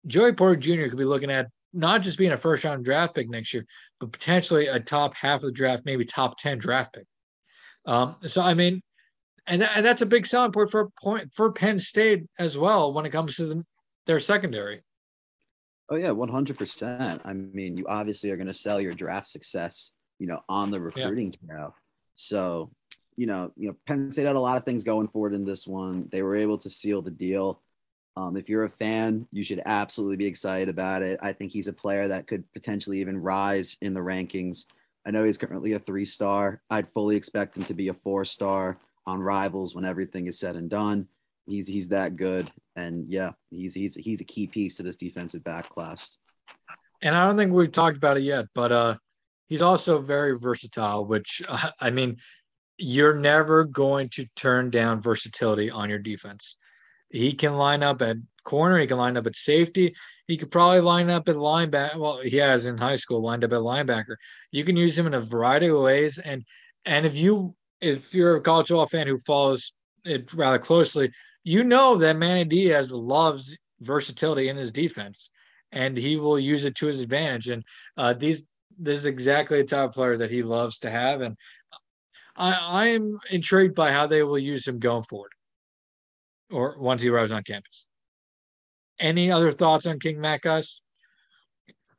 Joey 0.07 0.33
Porter 0.33 0.57
Jr. 0.57 0.89
could 0.89 0.99
be 0.99 1.05
looking 1.05 1.31
at 1.31 1.49
not 1.73 2.03
just 2.03 2.19
being 2.19 2.33
a 2.33 2.37
first 2.37 2.65
round 2.65 2.85
draft 2.85 3.15
pick 3.15 3.29
next 3.29 3.53
year, 3.53 3.65
but 3.99 4.13
potentially 4.13 4.67
a 4.67 4.79
top 4.79 5.15
half 5.15 5.37
of 5.37 5.47
the 5.47 5.53
draft, 5.53 5.85
maybe 5.85 6.05
top 6.05 6.39
10 6.39 6.59
draft 6.59 6.95
pick. 6.95 7.05
Um, 7.87 8.17
so 8.25 8.43
I 8.43 8.55
mean, 8.55 8.83
and, 9.47 9.63
and 9.63 9.85
that's 9.85 10.03
a 10.03 10.07
big 10.07 10.27
selling 10.27 10.53
point 10.53 10.71
for 10.71 10.91
point 11.03 11.33
for 11.35 11.53
Penn 11.53 11.79
State 11.79 12.25
as 12.39 12.59
well 12.59 12.93
when 12.93 13.05
it 13.05 13.11
comes 13.11 13.37
to 13.37 13.47
the, 13.47 13.65
their 14.07 14.19
secondary. 14.19 14.83
Oh 15.91 15.97
yeah, 15.97 16.13
one 16.13 16.31
hundred 16.31 16.57
percent. 16.57 17.21
I 17.25 17.35
mean, 17.35 17.77
you 17.77 17.87
obviously 17.87 18.31
are 18.31 18.37
going 18.37 18.47
to 18.47 18.55
sell 18.55 18.81
your 18.81 18.95
draft 18.95 19.29
success, 19.29 19.91
you 20.19 20.27
know, 20.27 20.41
on 20.49 20.71
the 20.71 20.81
recruiting 20.81 21.35
yeah. 21.43 21.55
trail. 21.55 21.77
So, 22.17 22.71
you 23.17 23.27
know, 23.27 23.53
you 23.57 23.69
know, 23.69 23.77
Penn 23.87 24.11
State 24.11 24.27
had 24.27 24.37
a 24.37 24.41
lot 24.41 24.57
of 24.57 24.65
things 24.65 24.83
going 24.83 25.09
forward 25.09 25.35
in 25.35 25.45
this 25.45 25.67
one. 25.67 26.09
They 26.11 26.23
were 26.23 26.37
able 26.37 26.57
to 26.59 26.71
seal 26.71 27.03
the 27.03 27.11
deal. 27.11 27.61
Um, 28.17 28.37
if 28.37 28.49
you're 28.49 28.65
a 28.65 28.71
fan, 28.71 29.27
you 29.33 29.45
should 29.45 29.61
absolutely 29.67 30.17
be 30.17 30.27
excited 30.27 30.69
about 30.69 31.03
it. 31.03 31.19
I 31.21 31.33
think 31.33 31.53
he's 31.53 31.69
a 31.69 31.73
player 31.73 32.09
that 32.09 32.29
could 32.29 32.45
potentially 32.53 33.01
even 33.01 33.21
rise 33.21 33.77
in 33.81 33.93
the 33.93 34.01
rankings. 34.01 34.67
I 35.07 35.11
know 35.11 35.25
he's 35.25 35.39
currently 35.39 35.73
a 35.73 35.79
three 35.79 36.05
star. 36.05 36.63
I'd 36.71 36.89
fully 36.89 37.17
expect 37.17 37.57
him 37.57 37.65
to 37.65 37.75
be 37.75 37.89
a 37.89 37.95
four 37.95 38.25
star 38.25 38.79
on 39.07 39.21
Rivals 39.21 39.75
when 39.75 39.85
everything 39.85 40.27
is 40.27 40.39
said 40.39 40.57
and 40.57 40.71
done. 40.71 41.09
He's 41.47 41.67
he's 41.67 41.89
that 41.91 42.17
good, 42.17 42.51
and 42.75 43.11
yeah, 43.11 43.33
he's 43.51 43.75
he's 43.75 43.95
he's 43.95 44.21
a 44.21 44.25
key 44.25 44.47
piece 44.47 44.77
to 44.77 44.83
this 44.83 44.97
defensive 44.97 45.45
back 45.45 45.69
class. 45.69 46.17
And 47.03 47.15
I 47.15 47.27
don't 47.27 47.37
think 47.37 47.53
we've 47.53 47.71
talked 47.71 47.99
about 47.99 48.17
it 48.17 48.23
yet, 48.23 48.47
but 48.55 48.73
uh, 48.73 48.97
he's 49.47 49.61
also 49.61 50.01
very 50.01 50.39
versatile. 50.39 51.05
Which 51.05 51.43
uh, 51.47 51.71
I 51.81 51.91
mean, 51.91 52.17
you're 52.79 53.19
never 53.19 53.65
going 53.65 54.09
to 54.11 54.27
turn 54.37 54.71
down 54.71 55.03
versatility 55.03 55.71
on 55.71 55.91
your 55.91 55.99
defense. 55.99 56.57
He 57.11 57.35
can 57.35 57.57
line 57.57 57.83
up 57.83 58.01
at 58.01 58.17
corner. 58.43 58.79
He 58.79 58.87
can 58.87 58.97
line 58.97 59.19
up 59.19 59.27
at 59.27 59.37
safety. 59.37 59.95
He 60.27 60.37
could 60.37 60.51
probably 60.51 60.81
line 60.81 61.11
up 61.11 61.29
at 61.29 61.37
linebacker. 61.37 61.97
Well, 61.97 62.21
he 62.21 62.39
has 62.39 62.67
in 62.67 62.79
high 62.79 62.97
school 62.97 63.21
lined 63.21 63.45
up 63.45 63.53
at 63.53 63.59
linebacker. 63.59 64.17
You 64.53 64.65
can 64.65 64.77
use 64.77 64.99
him 64.99 65.07
in 65.07 65.15
a 65.15 65.21
variety 65.21 65.67
of 65.67 65.81
ways, 65.81 66.19
and 66.19 66.45
and 66.85 67.05
if 67.05 67.17
you 67.17 67.55
if 67.81 68.15
you're 68.15 68.37
a 68.37 68.41
college 68.41 68.69
football 68.69 68.87
fan 68.87 69.07
who 69.07 69.19
follows 69.19 69.75
it 70.05 70.33
rather 70.33 70.59
closely, 70.59 71.13
you 71.43 71.65
know 71.65 71.97
that 71.97 72.17
Manny 72.17 72.45
Diaz 72.45 72.93
loves 72.93 73.57
versatility 73.81 74.49
in 74.49 74.57
his 74.57 74.73
defense, 74.73 75.31
and 75.73 75.97
he 75.97 76.17
will 76.17 76.39
use 76.39 76.65
it 76.65 76.75
to 76.77 76.87
his 76.87 77.01
advantage. 77.01 77.49
And 77.49 77.63
uh, 77.97 78.15
these 78.15 78.47
this 78.79 78.99
is 78.99 79.07
exactly 79.07 79.61
the 79.61 79.69
type 79.69 79.91
of 79.91 79.95
player 79.95 80.17
that 80.17 80.31
he 80.31 80.43
loves 80.43 80.79
to 80.81 80.91
have, 80.91 81.21
and 81.21 81.37
I 82.35 82.53
I 82.53 82.87
am 82.89 83.19
intrigued 83.31 83.75
by 83.75 83.93
how 83.93 84.07
they 84.07 84.23
will 84.23 84.39
use 84.39 84.67
him 84.67 84.79
going 84.79 85.03
forward, 85.03 85.33
or 86.51 86.77
once 86.79 87.03
he 87.03 87.11
arrives 87.11 87.33
on 87.33 87.43
campus. 87.43 87.87
Any 88.99 89.31
other 89.31 89.51
thoughts 89.51 89.87
on 89.87 89.99
King 89.99 90.21
Mack, 90.21 90.43
guys? 90.43 90.81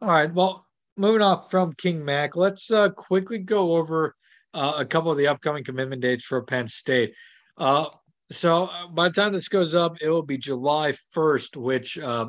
All 0.01 0.09
right, 0.09 0.33
well, 0.33 0.65
moving 0.97 1.21
off 1.21 1.51
from 1.51 1.73
King 1.73 2.03
Mack, 2.03 2.35
let's 2.35 2.71
uh, 2.71 2.89
quickly 2.89 3.39
go 3.39 3.75
over 3.75 4.15
uh, 4.53 4.75
a 4.77 4.85
couple 4.85 5.11
of 5.11 5.17
the 5.17 5.27
upcoming 5.27 5.63
commitment 5.63 6.01
dates 6.01 6.25
for 6.25 6.41
Penn 6.41 6.67
State. 6.67 7.13
Uh, 7.57 7.87
so 8.31 8.65
uh, 8.65 8.87
by 8.87 9.09
the 9.09 9.13
time 9.13 9.33
this 9.33 9.49
goes 9.49 9.75
up, 9.75 9.97
it 10.01 10.09
will 10.09 10.23
be 10.23 10.37
July 10.37 10.93
1st, 11.15 11.57
which 11.57 11.97
uh, 11.97 12.27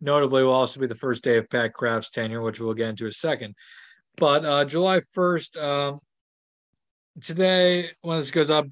notably 0.00 0.42
will 0.42 0.52
also 0.52 0.80
be 0.80 0.86
the 0.86 0.94
first 0.94 1.22
day 1.22 1.36
of 1.36 1.50
Pat 1.50 1.74
Kraft's 1.74 2.10
tenure, 2.10 2.42
which 2.42 2.60
we'll 2.60 2.74
get 2.74 2.90
into 2.90 3.06
a 3.06 3.12
second. 3.12 3.54
But 4.16 4.44
uh, 4.44 4.64
July 4.64 5.00
1st, 5.16 5.62
um, 5.62 6.00
today, 7.20 7.90
when 8.00 8.18
this 8.18 8.30
goes 8.30 8.50
up, 8.50 8.66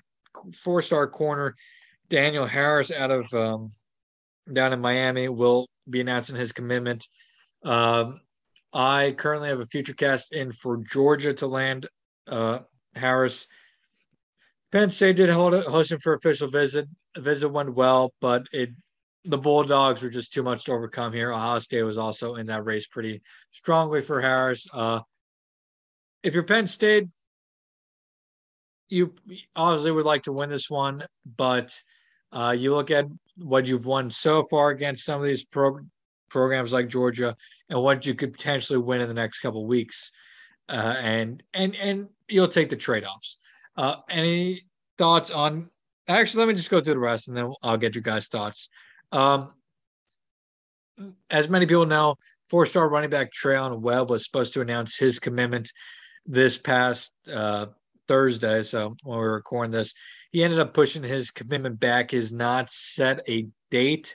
four 0.55 0.83
star 0.83 1.07
corner 1.07 1.55
Daniel 2.09 2.47
Harris 2.47 2.91
out 2.91 3.11
of 3.11 3.33
um, 3.33 3.71
down 4.53 4.73
in 4.73 4.81
Miami 4.81 5.29
will 5.29 5.69
be 5.89 6.01
announcing 6.01 6.37
his 6.37 6.53
commitment. 6.53 7.07
Um, 7.65 8.21
I 8.73 9.15
currently 9.17 9.49
have 9.49 9.61
a 9.61 9.67
future 9.67 9.95
cast 9.95 10.33
in 10.33 10.53
for 10.53 10.79
Georgia 10.79 11.33
to 11.35 11.47
land 11.47 11.89
uh, 12.29 12.61
Harris. 12.95 13.47
Penn 14.73 14.91
State 14.91 15.17
did 15.17 15.31
hold 15.31 15.55
host 15.65 15.93
him 15.93 15.99
for 15.99 16.15
official 16.15 16.49
visit. 16.49 16.89
The 17.15 17.21
visit 17.21 17.49
went 17.49 17.75
well, 17.75 18.13
but 18.21 18.47
it 18.53 18.71
the 19.25 19.39
Bulldogs 19.39 20.03
were 20.03 20.11
just 20.11 20.33
too 20.33 20.43
much 20.43 20.65
to 20.65 20.73
overcome 20.73 21.13
here. 21.13 21.33
Ohio 21.33 21.59
State 21.59 21.83
was 21.83 21.99
also 21.99 22.37
in 22.37 22.47
that 22.47 22.65
race 22.65 22.87
pretty 22.87 23.23
strongly 23.51 24.01
for 24.01 24.21
Harris. 24.21 24.67
Uh, 24.73 25.01
if 26.23 26.35
you're 26.35 26.45
Penn 26.45 26.67
State, 26.67 27.09
you 28.89 29.15
obviously 29.57 29.91
would 29.91 30.05
like 30.05 30.23
to 30.25 30.33
win 30.33 30.49
this 30.49 30.71
one, 30.71 31.05
but 31.37 31.75
uh, 32.33 32.55
you 32.57 32.75
look 32.75 32.91
at 32.91 33.07
what 33.37 33.67
you've 33.67 33.87
won 33.87 34.11
so 34.11 34.43
far 34.43 34.71
against 34.71 35.05
some 35.05 35.21
of 35.21 35.27
these 35.27 35.45
pro- 35.45 35.81
programs 36.29 36.73
like 36.73 36.89
Georgia, 36.89 37.37
and 37.69 37.81
what 37.81 38.07
you 38.07 38.15
could 38.15 38.33
potentially 38.33 38.79
win 38.79 39.01
in 39.01 39.09
the 39.09 39.15
next 39.15 39.41
couple 39.41 39.67
weeks, 39.67 40.11
uh, 40.69 40.97
and 41.01 41.43
and 41.55 41.75
and 41.77 42.09
you'll 42.29 42.49
take 42.49 42.69
the 42.69 42.77
trade 42.77 43.05
offs. 43.05 43.39
Uh, 43.77 43.97
any 44.09 44.67
thoughts 44.99 45.31
on? 45.31 45.71
Actually, 46.09 46.41
let 46.41 46.49
me 46.49 46.55
just 46.55 46.71
go 46.71 46.81
through 46.81 46.95
the 46.95 47.01
rest, 47.01 47.29
and 47.29 47.37
then 47.37 47.53
I'll 47.63 47.77
get 47.77 47.95
your 47.95 48.03
guys' 48.03 48.29
thoughts. 48.29 48.69
Um, 49.13 49.53
as 51.31 51.49
many 51.49 51.67
people 51.67 51.87
know, 51.87 52.17
four-star 52.49 52.89
running 52.89 53.11
back 53.11 53.31
Treyaun 53.33 53.81
Webb 53.81 54.11
was 54.11 54.25
supposed 54.25 54.55
to 54.55 54.61
announce 54.61 54.97
his 54.97 55.19
commitment 55.19 55.73
this 56.25 56.59
past 56.59 57.13
uh, 57.33 57.67
Thursday. 58.09 58.63
So 58.63 58.95
when 59.03 59.19
we 59.19 59.25
were 59.25 59.35
recording 59.35 59.73
this, 59.73 59.95
he 60.37 60.45
ended 60.45 60.61
up 60.61 60.75
pushing 60.75 61.03
his 61.03 61.31
commitment 61.31 61.81
back. 61.81 62.11
He's 62.11 62.31
not 62.31 62.69
set 62.69 63.27
a 63.27 63.47
date. 63.71 64.15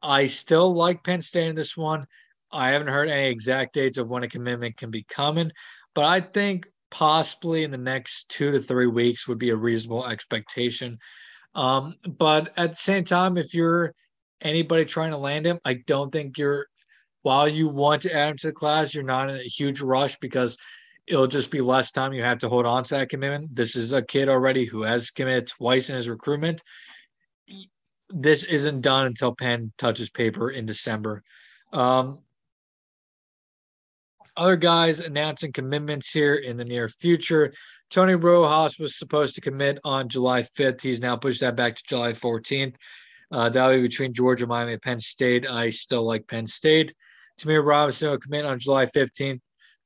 I 0.00 0.26
still 0.26 0.72
like 0.72 1.02
Penn 1.02 1.20
State 1.20 1.48
in 1.48 1.56
this 1.56 1.76
one. 1.76 2.06
I 2.52 2.70
haven't 2.70 2.86
heard 2.86 3.08
any 3.08 3.28
exact 3.28 3.74
dates 3.74 3.98
of 3.98 4.08
when 4.08 4.22
a 4.22 4.28
commitment 4.28 4.76
can 4.76 4.92
be 4.92 5.02
coming, 5.02 5.50
but 5.92 6.04
I 6.04 6.20
think 6.20 6.68
possibly 6.92 7.64
in 7.64 7.72
the 7.72 7.78
next 7.78 8.28
two 8.28 8.52
to 8.52 8.60
three 8.60 8.86
weeks 8.86 9.26
would 9.26 9.40
be 9.40 9.50
a 9.50 9.56
reasonable 9.56 10.06
expectation. 10.06 10.98
Um, 11.56 11.94
but 12.16 12.52
at 12.56 12.70
the 12.70 12.76
same 12.76 13.02
time, 13.02 13.36
if 13.36 13.52
you're 13.52 13.92
anybody 14.40 14.84
trying 14.84 15.10
to 15.10 15.18
land 15.18 15.46
him, 15.46 15.58
I 15.64 15.82
don't 15.88 16.12
think 16.12 16.38
you're, 16.38 16.68
while 17.22 17.48
you 17.48 17.66
want 17.66 18.02
to 18.02 18.14
add 18.14 18.28
him 18.28 18.36
to 18.36 18.46
the 18.46 18.52
class, 18.52 18.94
you're 18.94 19.02
not 19.02 19.30
in 19.30 19.36
a 19.38 19.42
huge 19.42 19.80
rush 19.80 20.16
because 20.20 20.56
it'll 21.06 21.26
just 21.26 21.50
be 21.50 21.60
less 21.60 21.90
time 21.90 22.12
you 22.12 22.22
have 22.22 22.38
to 22.38 22.48
hold 22.48 22.66
on 22.66 22.82
to 22.84 22.94
that 22.94 23.08
commitment. 23.08 23.54
This 23.54 23.76
is 23.76 23.92
a 23.92 24.02
kid 24.02 24.28
already 24.28 24.64
who 24.64 24.82
has 24.82 25.10
committed 25.10 25.46
twice 25.46 25.88
in 25.88 25.96
his 25.96 26.08
recruitment. 26.08 26.62
This 28.10 28.44
isn't 28.44 28.80
done 28.80 29.06
until 29.06 29.34
pen 29.34 29.72
touches 29.78 30.10
paper 30.10 30.50
in 30.50 30.66
December. 30.66 31.22
Um, 31.72 32.20
other 34.36 34.56
guys 34.56 35.00
announcing 35.00 35.52
commitments 35.52 36.12
here 36.12 36.34
in 36.34 36.56
the 36.56 36.64
near 36.64 36.88
future. 36.88 37.52
Tony 37.90 38.14
Rojas 38.14 38.78
was 38.78 38.98
supposed 38.98 39.34
to 39.36 39.40
commit 39.40 39.78
on 39.84 40.08
July 40.08 40.42
5th. 40.42 40.82
He's 40.82 41.00
now 41.00 41.16
pushed 41.16 41.40
that 41.40 41.56
back 41.56 41.76
to 41.76 41.82
July 41.86 42.12
14th. 42.12 42.74
Uh, 43.30 43.48
that'll 43.48 43.76
be 43.76 43.82
between 43.82 44.12
Georgia, 44.12 44.46
Miami, 44.46 44.74
and 44.74 44.82
Penn 44.82 45.00
State. 45.00 45.48
I 45.48 45.70
still 45.70 46.04
like 46.04 46.28
Penn 46.28 46.46
State. 46.46 46.94
Tamir 47.40 47.64
Robinson 47.64 48.10
will 48.10 48.18
commit 48.18 48.44
on 48.44 48.58
July 48.58 48.86
15th. 48.86 49.40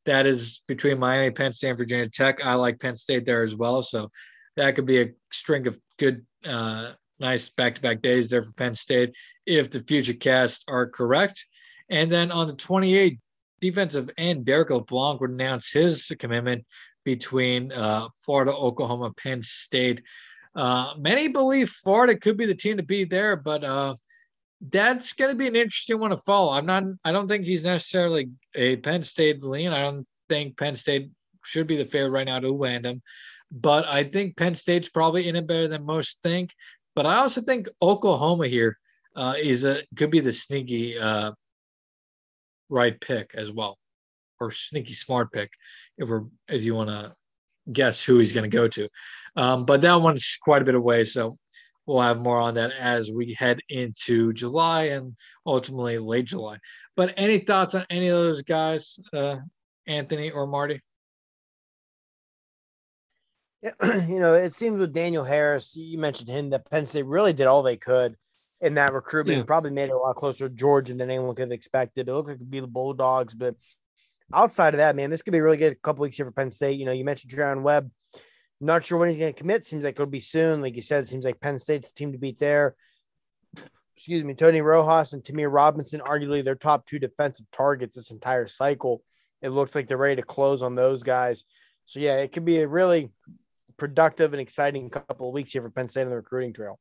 That 0.06 0.26
is 0.26 0.62
between 0.66 0.98
Miami, 0.98 1.30
Penn 1.30 1.52
State, 1.52 1.70
and 1.70 1.78
Virginia 1.78 2.08
Tech. 2.08 2.44
I 2.44 2.54
like 2.54 2.80
Penn 2.80 2.96
State 2.96 3.26
there 3.26 3.44
as 3.44 3.54
well. 3.54 3.82
So 3.82 4.10
that 4.56 4.74
could 4.74 4.86
be 4.86 5.00
a 5.02 5.10
string 5.30 5.66
of 5.66 5.78
good, 5.98 6.24
uh, 6.46 6.92
nice 7.18 7.50
back 7.50 7.74
to 7.74 7.82
back 7.82 8.00
days 8.00 8.30
there 8.30 8.42
for 8.42 8.52
Penn 8.52 8.74
State 8.74 9.14
if 9.46 9.70
the 9.70 9.80
future 9.80 10.14
casts 10.14 10.64
are 10.68 10.86
correct. 10.86 11.44
And 11.88 12.10
then 12.10 12.32
on 12.32 12.46
the 12.46 12.54
28th, 12.54 13.18
defensive 13.60 14.10
end 14.16 14.44
Derek 14.44 14.70
LeBlanc 14.70 15.20
would 15.20 15.30
announce 15.30 15.70
his 15.70 16.10
commitment 16.18 16.64
between 17.04 17.72
uh, 17.72 18.08
Florida, 18.24 18.54
Oklahoma, 18.54 19.12
Penn 19.12 19.42
State. 19.42 20.02
Uh, 20.54 20.94
many 20.98 21.28
believe 21.28 21.68
Florida 21.68 22.16
could 22.16 22.36
be 22.36 22.46
the 22.46 22.54
team 22.54 22.76
to 22.76 22.82
be 22.82 23.04
there, 23.04 23.36
but 23.36 23.64
uh, 23.64 23.94
that's 24.60 25.14
going 25.14 25.30
to 25.30 25.36
be 25.36 25.46
an 25.46 25.56
interesting 25.56 25.98
one 25.98 26.10
to 26.10 26.16
follow. 26.16 26.52
I'm 26.52 26.66
not. 26.66 26.84
I 27.04 27.12
don't 27.12 27.28
think 27.28 27.44
he's 27.44 27.64
necessarily 27.64 28.30
a 28.54 28.76
Penn 28.76 29.02
State 29.02 29.42
lean. 29.42 29.72
I 29.72 29.80
don't 29.80 30.06
think 30.28 30.58
Penn 30.58 30.76
State 30.76 31.10
should 31.44 31.66
be 31.66 31.76
the 31.76 31.84
favorite 31.84 32.10
right 32.10 32.26
now 32.26 32.38
to 32.38 32.52
land 32.52 32.84
him, 32.84 33.02
but 33.50 33.86
I 33.86 34.04
think 34.04 34.36
Penn 34.36 34.54
State's 34.54 34.90
probably 34.90 35.28
in 35.28 35.36
it 35.36 35.46
better 35.46 35.68
than 35.68 35.84
most 35.84 36.22
think. 36.22 36.52
But 36.94 37.06
I 37.06 37.16
also 37.16 37.40
think 37.40 37.68
Oklahoma 37.80 38.48
here 38.48 38.76
uh, 39.16 39.34
is 39.40 39.64
a 39.64 39.82
could 39.96 40.10
be 40.10 40.20
the 40.20 40.32
sneaky 40.32 40.98
uh, 40.98 41.32
right 42.68 43.00
pick 43.00 43.30
as 43.34 43.50
well, 43.50 43.78
or 44.40 44.50
sneaky 44.50 44.92
smart 44.92 45.32
pick 45.32 45.50
if 45.96 46.08
we're 46.08 46.24
if 46.48 46.64
you 46.64 46.74
want 46.74 46.90
to 46.90 47.14
guess 47.72 48.04
who 48.04 48.18
he's 48.18 48.32
going 48.32 48.50
to 48.50 48.54
go 48.54 48.68
to. 48.68 48.88
Um, 49.36 49.64
but 49.64 49.80
that 49.80 49.94
one's 49.94 50.38
quite 50.42 50.60
a 50.60 50.64
bit 50.64 50.74
away, 50.74 51.04
so 51.04 51.38
we'll 51.86 52.00
have 52.00 52.20
more 52.20 52.38
on 52.38 52.54
that 52.54 52.72
as 52.72 53.10
we 53.12 53.34
head 53.34 53.60
into 53.68 54.32
July 54.32 54.84
and 54.84 55.16
ultimately 55.46 55.98
late 55.98 56.26
July. 56.26 56.58
But 56.96 57.14
any 57.16 57.38
thoughts 57.38 57.74
on 57.74 57.86
any 57.90 58.08
of 58.08 58.16
those 58.16 58.42
guys, 58.42 58.98
uh, 59.12 59.36
Anthony 59.86 60.30
or 60.30 60.46
Marty? 60.46 60.80
Yeah, 63.62 63.72
you 64.08 64.20
know, 64.20 64.34
it 64.34 64.54
seems 64.54 64.78
with 64.78 64.92
Daniel 64.92 65.24
Harris, 65.24 65.76
you 65.76 65.98
mentioned 65.98 66.30
him 66.30 66.50
that 66.50 66.70
Penn 66.70 66.86
State 66.86 67.06
really 67.06 67.32
did 67.32 67.46
all 67.46 67.62
they 67.62 67.76
could 67.76 68.16
in 68.60 68.74
that 68.74 68.92
recruitment. 68.92 69.38
Yeah. 69.38 69.44
Probably 69.44 69.70
made 69.70 69.90
it 69.90 69.94
a 69.94 69.98
lot 69.98 70.16
closer 70.16 70.48
to 70.48 70.54
Georgia 70.54 70.94
than 70.94 71.10
anyone 71.10 71.34
could 71.34 71.42
have 71.42 71.52
expected. 71.52 72.08
It 72.08 72.12
looked 72.12 72.28
like 72.28 72.36
it 72.36 72.40
could 72.40 72.50
be 72.50 72.60
the 72.60 72.66
Bulldogs, 72.66 73.34
but 73.34 73.56
outside 74.32 74.74
of 74.74 74.78
that, 74.78 74.96
man, 74.96 75.10
this 75.10 75.22
could 75.22 75.32
be 75.32 75.38
a 75.38 75.42
really 75.42 75.56
good 75.56 75.80
couple 75.82 76.02
weeks 76.02 76.16
here 76.16 76.26
for 76.26 76.32
Penn 76.32 76.50
State. 76.50 76.78
You 76.78 76.86
know, 76.86 76.92
you 76.92 77.04
mentioned 77.04 77.32
Treyaun 77.32 77.62
Webb. 77.62 77.90
Not 78.60 78.84
sure 78.84 78.98
when 78.98 79.08
he's 79.08 79.18
going 79.18 79.32
to 79.32 79.38
commit. 79.38 79.64
Seems 79.64 79.84
like 79.84 79.94
it'll 79.94 80.06
be 80.06 80.20
soon. 80.20 80.60
Like 80.60 80.76
you 80.76 80.82
said, 80.82 81.00
it 81.00 81.08
seems 81.08 81.24
like 81.24 81.40
Penn 81.40 81.58
State's 81.58 81.92
team 81.92 82.12
to 82.12 82.18
beat 82.18 82.38
there. 82.38 82.74
Excuse 83.96 84.24
me, 84.24 84.34
Tony 84.34 84.60
Rojas 84.60 85.12
and 85.12 85.22
Tamir 85.22 85.52
Robinson, 85.52 86.00
arguably 86.00 86.42
their 86.42 86.54
top 86.54 86.86
two 86.86 86.98
defensive 86.98 87.50
targets 87.50 87.96
this 87.96 88.10
entire 88.10 88.46
cycle. 88.46 89.02
It 89.42 89.50
looks 89.50 89.74
like 89.74 89.88
they're 89.88 89.96
ready 89.96 90.16
to 90.16 90.22
close 90.22 90.62
on 90.62 90.74
those 90.74 91.02
guys. 91.02 91.44
So 91.86 92.00
yeah, 92.00 92.16
it 92.16 92.32
could 92.32 92.44
be 92.44 92.60
a 92.60 92.68
really 92.68 93.10
productive 93.76 94.32
and 94.32 94.40
exciting 94.40 94.88
couple 94.90 95.28
of 95.28 95.34
weeks 95.34 95.52
here 95.52 95.62
for 95.62 95.70
Penn 95.70 95.88
State 95.88 96.02
on 96.02 96.10
the 96.10 96.16
recruiting 96.16 96.52
trail. 96.52 96.78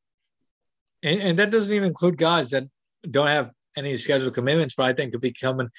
And, 1.01 1.21
and 1.21 1.39
that 1.39 1.49
doesn't 1.49 1.73
even 1.73 1.87
include 1.87 2.17
guys 2.17 2.49
that 2.51 2.65
don't 3.09 3.27
have 3.27 3.51
any 3.77 3.95
scheduled 3.97 4.33
commitments, 4.33 4.75
but 4.75 4.85
I 4.85 4.93
think 4.93 5.13
could 5.13 5.21
be 5.21 5.33
coming 5.33 5.69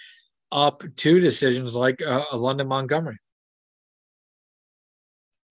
up 0.51 0.83
to 0.97 1.21
decisions 1.21 1.77
like 1.77 2.05
uh, 2.05 2.25
London 2.33 2.69
Montgomery. 2.69 3.19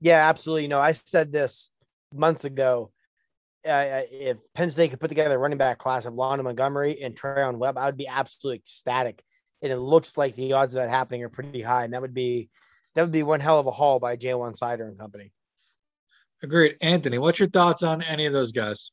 Yeah, 0.02 0.30
absolutely. 0.30 0.64
You 0.64 0.70
know, 0.70 0.80
I 0.80 0.92
said 0.94 1.32
this 1.32 1.70
months 2.14 2.46
ago. 2.46 2.92
Uh, 3.68 4.04
if 4.10 4.38
Penn 4.56 4.70
State 4.70 4.92
could 4.92 5.02
put 5.02 5.10
together 5.10 5.36
a 5.36 5.38
running 5.38 5.58
back 5.58 5.80
class 5.80 6.06
of 6.06 6.14
London 6.14 6.46
Montgomery 6.46 7.02
and 7.02 7.14
Treyaun 7.14 7.58
Webb, 7.58 7.78
I 7.78 7.88
would 7.88 7.98
be 7.98 8.08
absolutely 8.08 8.60
ecstatic. 8.60 9.22
And 9.62 9.72
it 9.72 9.78
looks 9.78 10.18
like 10.18 10.36
the 10.36 10.54
odds 10.54 10.76
of 10.76 10.82
that 10.82 10.90
happening 10.90 11.24
are 11.24 11.30
pretty 11.30 11.62
high, 11.62 11.84
and 11.84 11.94
that 11.94 12.02
would 12.02 12.14
be 12.14 12.50
that 12.96 13.02
would 13.02 13.12
be 13.12 13.24
one 13.24 13.42
hell 13.42 13.60
of 13.60 13.68
a 13.68 13.72
haul 13.72 14.00
by 14.00 14.16
Ja'Juan 14.16 14.58
Seider 14.58 14.88
and 14.88 14.98
company. 14.98 15.34
Agreed, 16.42 16.78
Anthony. 16.80 17.18
What's 17.18 17.40
your 17.40 17.50
thoughts 17.50 17.84
on 17.84 18.02
any 18.04 18.26
of 18.26 18.32
those 18.32 18.54
guys? 18.54 18.92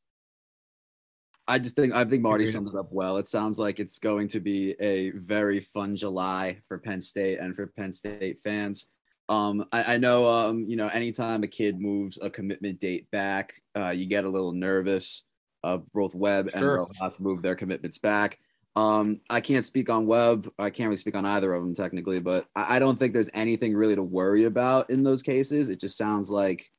I 1.49 1.61
just 1.61 1.77
think 1.77 1.95
I 1.95 2.05
think 2.05 2.23
Marty 2.23 2.45
summed 2.47 2.69
it 2.69 2.75
up 2.75 2.89
well. 2.91 3.19
It 3.19 3.29
sounds 3.29 3.59
like 3.59 3.79
it's 3.79 4.01
going 4.01 4.27
to 4.29 4.41
be 4.41 4.75
a 4.81 5.11
very 5.11 5.61
fun 5.61 5.95
July 5.95 6.61
for 6.67 6.79
Penn 6.79 7.01
State 7.01 7.39
and 7.39 7.55
for 7.55 7.69
Penn 7.69 7.93
State 7.93 8.39
fans. 8.43 8.89
Um, 9.29 9.67
I, 9.73 9.95
I 9.95 9.99
know, 9.99 10.29
um, 10.29 10.67
you 10.69 10.77
know, 10.77 10.89
anytime 10.89 11.43
a 11.43 11.49
kid 11.49 11.81
moves 11.81 12.19
a 12.23 12.31
commitment 12.31 12.81
date 12.81 13.11
back, 13.11 13.55
uh, 13.77 13.91
you 13.91 14.07
get 14.07 14.25
a 14.25 14.29
little 14.29 14.53
nervous. 14.53 15.25
Uh, 15.65 15.79
both 15.93 16.15
Webb 16.15 16.51
sure. 16.51 16.59
and 16.59 16.87
Rojas 17.01 17.19
move 17.19 17.43
their 17.43 17.57
commitments 17.57 17.99
back. 17.99 18.39
Um, 18.77 19.21
I 19.29 19.41
can't 19.41 19.65
speak 19.65 19.91
on 19.91 20.07
Webb. 20.07 20.49
I 20.59 20.71
can't 20.71 20.89
really 20.89 20.99
speak 20.99 21.17
on 21.17 21.25
either 21.25 21.53
of 21.53 21.63
them 21.63 21.75
technically, 21.75 22.21
but 22.21 22.47
I, 22.55 22.77
I 22.77 22.79
don't 22.79 22.99
think 22.99 23.15
there's 23.15 23.31
anything 23.35 23.75
really 23.75 23.97
to 23.97 24.03
worry 24.03 24.45
about 24.45 24.91
in 24.91 25.03
those 25.03 25.23
cases. 25.23 25.71
It 25.71 25.81
just 25.81 25.97
sounds 25.97 26.31
like, 26.31 26.71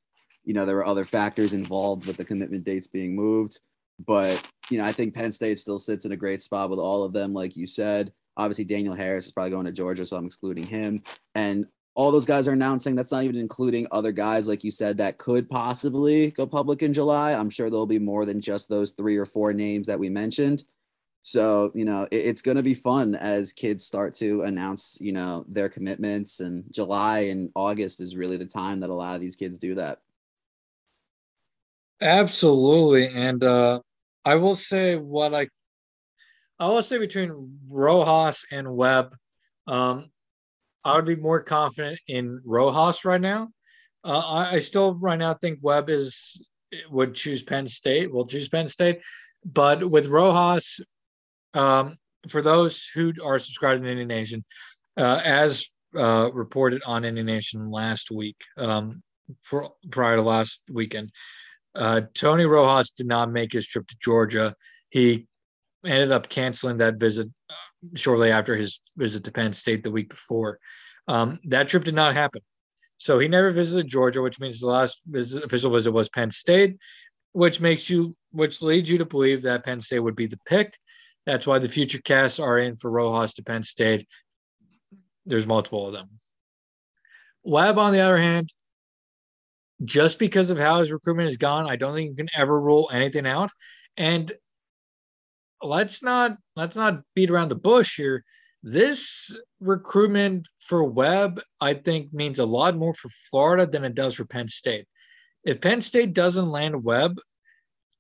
you 0.46 0.54
know, 0.54 0.66
there 0.66 0.76
were 0.76 0.86
other 0.86 1.06
factors 1.06 1.54
involved 1.54 2.06
with 2.06 2.16
the 2.16 2.24
commitment 2.24 2.64
dates 2.64 2.88
being 2.88 3.16
moved. 3.16 3.60
But, 4.06 4.48
you 4.70 4.78
know, 4.78 4.86
I 4.86 4.94
think 4.94 5.16
Penn 5.16 5.32
State 5.32 5.58
still 5.58 5.80
sits 5.80 6.06
in 6.06 6.12
a 6.12 6.18
great 6.18 6.42
spot 6.42 6.70
with 6.70 6.80
all 6.80 7.04
of 7.04 7.14
them, 7.14 7.34
like 7.34 7.58
you 7.58 7.66
said. 7.66 8.14
Obviously, 8.38 8.66
Daniel 8.66 8.94
Harris 8.94 9.26
is 9.26 9.32
probably 9.32 9.52
going 9.52 9.66
to 9.66 9.72
Georgia, 9.72 10.06
so 10.06 10.16
I'm 10.16 10.28
excluding 10.28 10.68
him. 10.68 11.02
And 11.34 11.66
all 11.98 12.12
those 12.12 12.28
guys 12.28 12.48
are 12.48 12.54
announcing. 12.54 12.96
That's 12.96 13.12
not 13.12 13.24
even 13.24 13.38
including 13.38 13.88
other 13.92 14.12
guys, 14.12 14.48
like 14.48 14.64
you 14.64 14.70
said, 14.70 15.00
that 15.00 15.18
could 15.18 15.50
possibly 15.50 16.30
go 16.30 16.46
public 16.46 16.84
in 16.84 16.94
July. 16.94 17.34
I'm 17.34 17.50
sure 17.50 17.72
there'll 17.72 17.88
be 17.88 17.98
more 17.98 18.24
than 18.24 18.40
just 18.40 18.70
those 18.70 18.92
three 18.92 19.18
or 19.18 19.26
four 19.26 19.52
names 19.52 19.88
that 19.88 19.98
we 19.98 20.08
mentioned. 20.08 20.64
So, 21.24 21.72
you 21.74 21.86
know, 21.86 22.08
it, 22.12 22.18
it's 22.18 22.44
going 22.44 22.58
to 22.58 22.64
be 22.64 22.76
fun 22.76 23.16
as 23.16 23.52
kids 23.52 23.84
start 23.84 24.14
to 24.16 24.44
announce, 24.44 25.00
you 25.02 25.12
know, 25.12 25.44
their 25.50 25.70
commitments. 25.70 26.40
And 26.40 26.66
July 26.70 27.22
and 27.32 27.50
August 27.56 28.00
is 28.00 28.16
really 28.16 28.38
the 28.38 28.46
time 28.46 28.80
that 28.82 28.92
a 28.92 28.96
lot 28.96 29.16
of 29.16 29.22
these 29.22 29.36
kids 29.36 29.58
do 29.58 29.74
that. 29.74 29.98
Absolutely. 32.00 33.08
And 33.08 33.44
uh, 33.44 33.80
I 34.24 34.36
will 34.36 34.56
say 34.56 34.98
what 34.98 35.34
I 35.34 35.48
I 36.60 36.68
will 36.68 36.84
say 36.84 37.00
between 37.00 37.60
Rojas 37.68 38.46
and 38.52 38.76
Webb, 38.76 39.16
um, 39.66 40.12
I 40.88 40.96
would 40.96 41.06
be 41.06 41.18
more 41.18 41.42
confident 41.42 42.00
in 42.08 42.40
Rojas 42.46 43.04
right 43.04 43.20
now. 43.20 43.50
Uh, 44.06 44.24
I, 44.26 44.56
I, 44.56 44.60
still 44.60 44.96
right 44.96 45.20
now 45.20 45.34
think 45.34 45.60
Webb 45.62 45.90
is 45.90 46.48
would 46.90 47.14
choose 47.14 47.44
Penn 47.44 47.68
State. 47.68 48.10
Will 48.10 48.26
choose 48.26 48.48
Penn 48.48 48.70
State, 48.70 49.02
but 49.44 49.90
with 49.90 50.08
Rojas, 50.08 50.80
um, 51.54 51.98
for 52.30 52.42
those 52.42 52.88
who 52.94 53.12
are 53.22 53.38
subscribed 53.38 53.84
to 53.84 53.90
Nittany 53.90 54.08
Nation, 54.08 54.46
uh, 54.96 55.20
as 55.26 55.68
uh, 55.98 56.30
reported 56.34 56.82
on 56.86 57.02
Nittany 57.04 57.26
Nation 57.26 57.70
last 57.70 58.10
week, 58.10 58.38
um, 58.58 59.02
for, 59.42 59.72
prior 59.92 60.16
to 60.16 60.22
last 60.22 60.62
weekend, 60.72 61.12
uh, 61.76 62.02
Tony 62.14 62.46
Rojas 62.46 62.92
did 62.92 63.08
not 63.08 63.30
make 63.30 63.52
his 63.52 63.68
trip 63.68 63.88
to 63.88 63.98
Georgia. 64.00 64.56
He 64.90 65.28
ended 65.88 66.12
up 66.12 66.30
canceling 66.30 66.78
that 66.78 67.00
visit 67.00 67.30
uh, 67.50 67.54
shortly 67.96 68.32
after 68.32 68.56
his 68.56 68.80
visit 68.96 69.24
to 69.24 69.32
Penn 69.32 69.54
State 69.54 69.84
the 69.84 69.92
week 69.92 70.10
before. 70.10 70.60
Um, 71.08 71.40
that 71.46 71.68
trip 71.68 71.84
did 71.84 71.96
not 71.96 72.14
happen. 72.14 72.42
So 72.98 73.20
he 73.20 73.28
never 73.28 73.52
visited 73.52 73.88
Georgia, 73.88 74.22
which 74.22 74.40
means 74.40 74.60
the 74.60 74.68
last 74.68 75.02
visit, 75.08 75.44
official 75.44 75.72
visit 75.72 75.92
was 75.92 76.10
Penn 76.10 76.32
State, 76.32 76.78
which 77.32 77.62
makes 77.62 77.90
you, 77.90 78.16
which 78.32 78.62
leads 78.62 78.90
you 78.90 78.98
to 78.98 79.06
believe 79.06 79.44
that 79.44 79.64
Penn 79.64 79.82
State 79.82 80.00
would 80.00 80.16
be 80.16 80.28
the 80.28 80.40
pick. 80.46 80.78
That's 81.26 81.46
why 81.46 81.60
the 81.60 81.70
future 81.70 82.02
casts 82.04 82.40
are 82.40 82.58
in 82.58 82.76
for 82.76 82.90
Rojas 82.90 83.36
to 83.36 83.44
Penn 83.44 83.64
State. 83.64 84.08
There's 85.26 85.46
multiple 85.46 85.88
of 85.88 85.94
them. 85.94 86.10
Webb, 87.44 87.78
on 87.78 87.94
the 87.94 88.00
other 88.00 88.18
hand, 88.18 88.52
just 89.84 90.20
because 90.20 90.50
of 90.50 90.58
how 90.58 90.80
his 90.80 90.92
recruitment 90.92 91.30
has 91.30 91.38
gone, 91.38 91.70
I 91.70 91.76
don't 91.76 91.94
think 91.94 92.10
you 92.10 92.16
can 92.16 92.30
ever 92.36 92.60
rule 92.60 92.90
anything 92.92 93.28
out. 93.28 93.52
And 93.96 94.32
let's 95.62 96.04
not 96.04 96.38
let's 96.56 96.76
not 96.76 97.02
beat 97.16 97.30
around 97.30 97.50
the 97.50 97.56
bush 97.56 97.98
here. 97.98 98.24
This 98.64 99.38
recruitment 99.60 100.48
for 100.60 100.84
Webb, 100.84 101.42
I 101.62 101.74
think, 101.74 102.14
means 102.14 102.40
a 102.40 102.46
lot 102.46 102.76
more 102.76 102.94
for 102.94 103.10
Florida 103.30 103.66
than 103.66 103.84
it 103.84 103.96
does 103.96 104.16
for 104.16 104.26
Penn 104.26 104.48
State. 104.48 104.88
If 105.44 105.62
Penn 105.62 105.82
State 105.82 106.14
doesn't 106.14 106.50
land 106.50 106.84
Webb, 106.84 107.20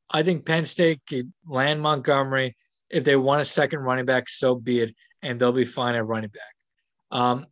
I 0.10 0.24
think 0.24 0.45
Penn 0.45 0.66
State 0.66 1.01
could 1.08 1.32
land 1.47 1.82
Montgomery. 1.82 2.55
If 2.89 3.03
they 3.03 3.16
want 3.16 3.41
a 3.41 3.45
second 3.45 3.80
running 3.80 4.05
back, 4.05 4.30
so 4.30 4.55
be 4.55 4.80
it, 4.80 4.95
and 5.22 5.39
they'll 5.39 5.51
be 5.51 5.66
fine 5.66 5.95
at 5.95 6.05
running 6.05 6.30
back. 6.30 7.20
Um, 7.20 7.45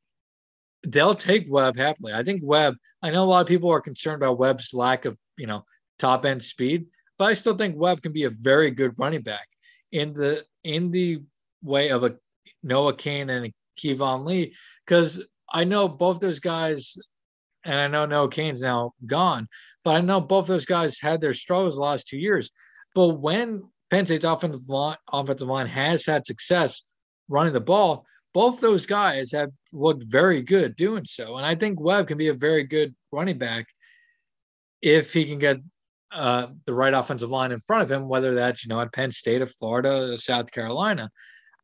they'll 0.86 1.16
take 1.16 1.45
Webb 1.49 1.78
happily. 1.78 2.14
I 2.14 2.24
think 2.24 2.41
Webb. 2.43 2.76
I 3.01 3.12
know 3.12 3.24
a 3.24 3.26
lot 3.26 3.41
of 3.41 3.47
people 3.47 3.72
are 3.72 3.82
concerned 3.82 4.22
about 4.22 4.39
Webb's 4.39 4.74
lack 4.74 5.06
of 5.06 5.18
you 5.38 5.47
know 5.47 5.64
top 5.99 6.26
end 6.26 6.43
speed, 6.43 6.88
but 7.18 7.26
I 7.26 7.34
still 7.34 7.56
think 7.56 7.76
Webb 7.78 8.01
can 8.01 8.12
be 8.12 8.24
a 8.24 8.30
very 8.30 8.72
good 8.72 8.93
running 8.97 9.22
back 9.22 9.47
in 9.96 10.12
the 10.12 10.43
in 10.66 10.91
the 10.91 11.22
way 11.64 11.89
of 11.89 12.04
a 12.04 12.16
Noah 12.62 12.96
Cain 12.96 13.30
and 13.30 13.54
Keyvone 13.80 14.26
Lee, 14.26 14.54
because 14.86 15.24
I 15.50 15.64
know 15.64 15.88
both 15.88 16.20
those 16.20 16.41
guys, 16.41 16.98
and 17.64 17.80
I 17.80 17.88
know 17.88 18.06
Noah 18.06 18.30
Cain's 18.30 18.62
now 18.62 18.91
gone, 19.06 19.48
but 19.86 19.96
I 19.96 20.02
know 20.02 20.20
both 20.20 20.48
those 20.48 20.66
guys 20.66 21.00
had 21.00 21.22
their 21.22 21.32
struggles 21.32 21.76
the 21.76 21.82
last 21.82 22.10
two 22.10 22.18
years. 22.18 22.52
But 22.93 23.22
when 23.22 23.64
Penn 23.89 24.06
State's 24.06 24.26
offensive 24.26 24.68
line, 24.68 24.98
offensive 25.14 25.48
line 25.48 25.68
has 25.68 26.06
had 26.06 26.28
success 26.28 26.82
running 27.30 27.54
the 27.54 27.62
ball, 27.62 28.06
both 28.34 28.60
those 28.60 28.86
guys 28.86 29.32
have 29.32 29.52
looked 29.72 30.04
very 30.04 30.41
good 30.41 30.76
doing 30.76 31.06
so. 31.06 31.38
And 31.38 31.46
I 31.46 31.56
think 31.56 31.80
Webb 31.80 32.10
can 32.10 32.18
be 32.18 32.28
a 32.28 32.34
very 32.34 32.66
good 32.66 32.93
running 33.14 33.38
back 33.38 33.68
if 34.82 35.14
he 35.14 35.24
can 35.24 35.39
get 35.39 35.60
uh, 36.12 36.47
the 36.66 36.74
right 36.74 36.93
offensive 36.93 37.30
line 37.30 37.51
in 37.51 37.60
front 37.60 37.84
of 37.84 37.91
him, 37.91 38.08
whether 38.08 38.36
that's, 38.36 38.64
you 38.64 38.70
know, 38.70 38.82
at 38.82 38.93
Penn 38.93 39.12
State 39.12 39.41
or 39.41 39.47
Florida 39.47 40.14
or 40.14 40.18
South 40.18 40.51
Carolina. 40.51 41.10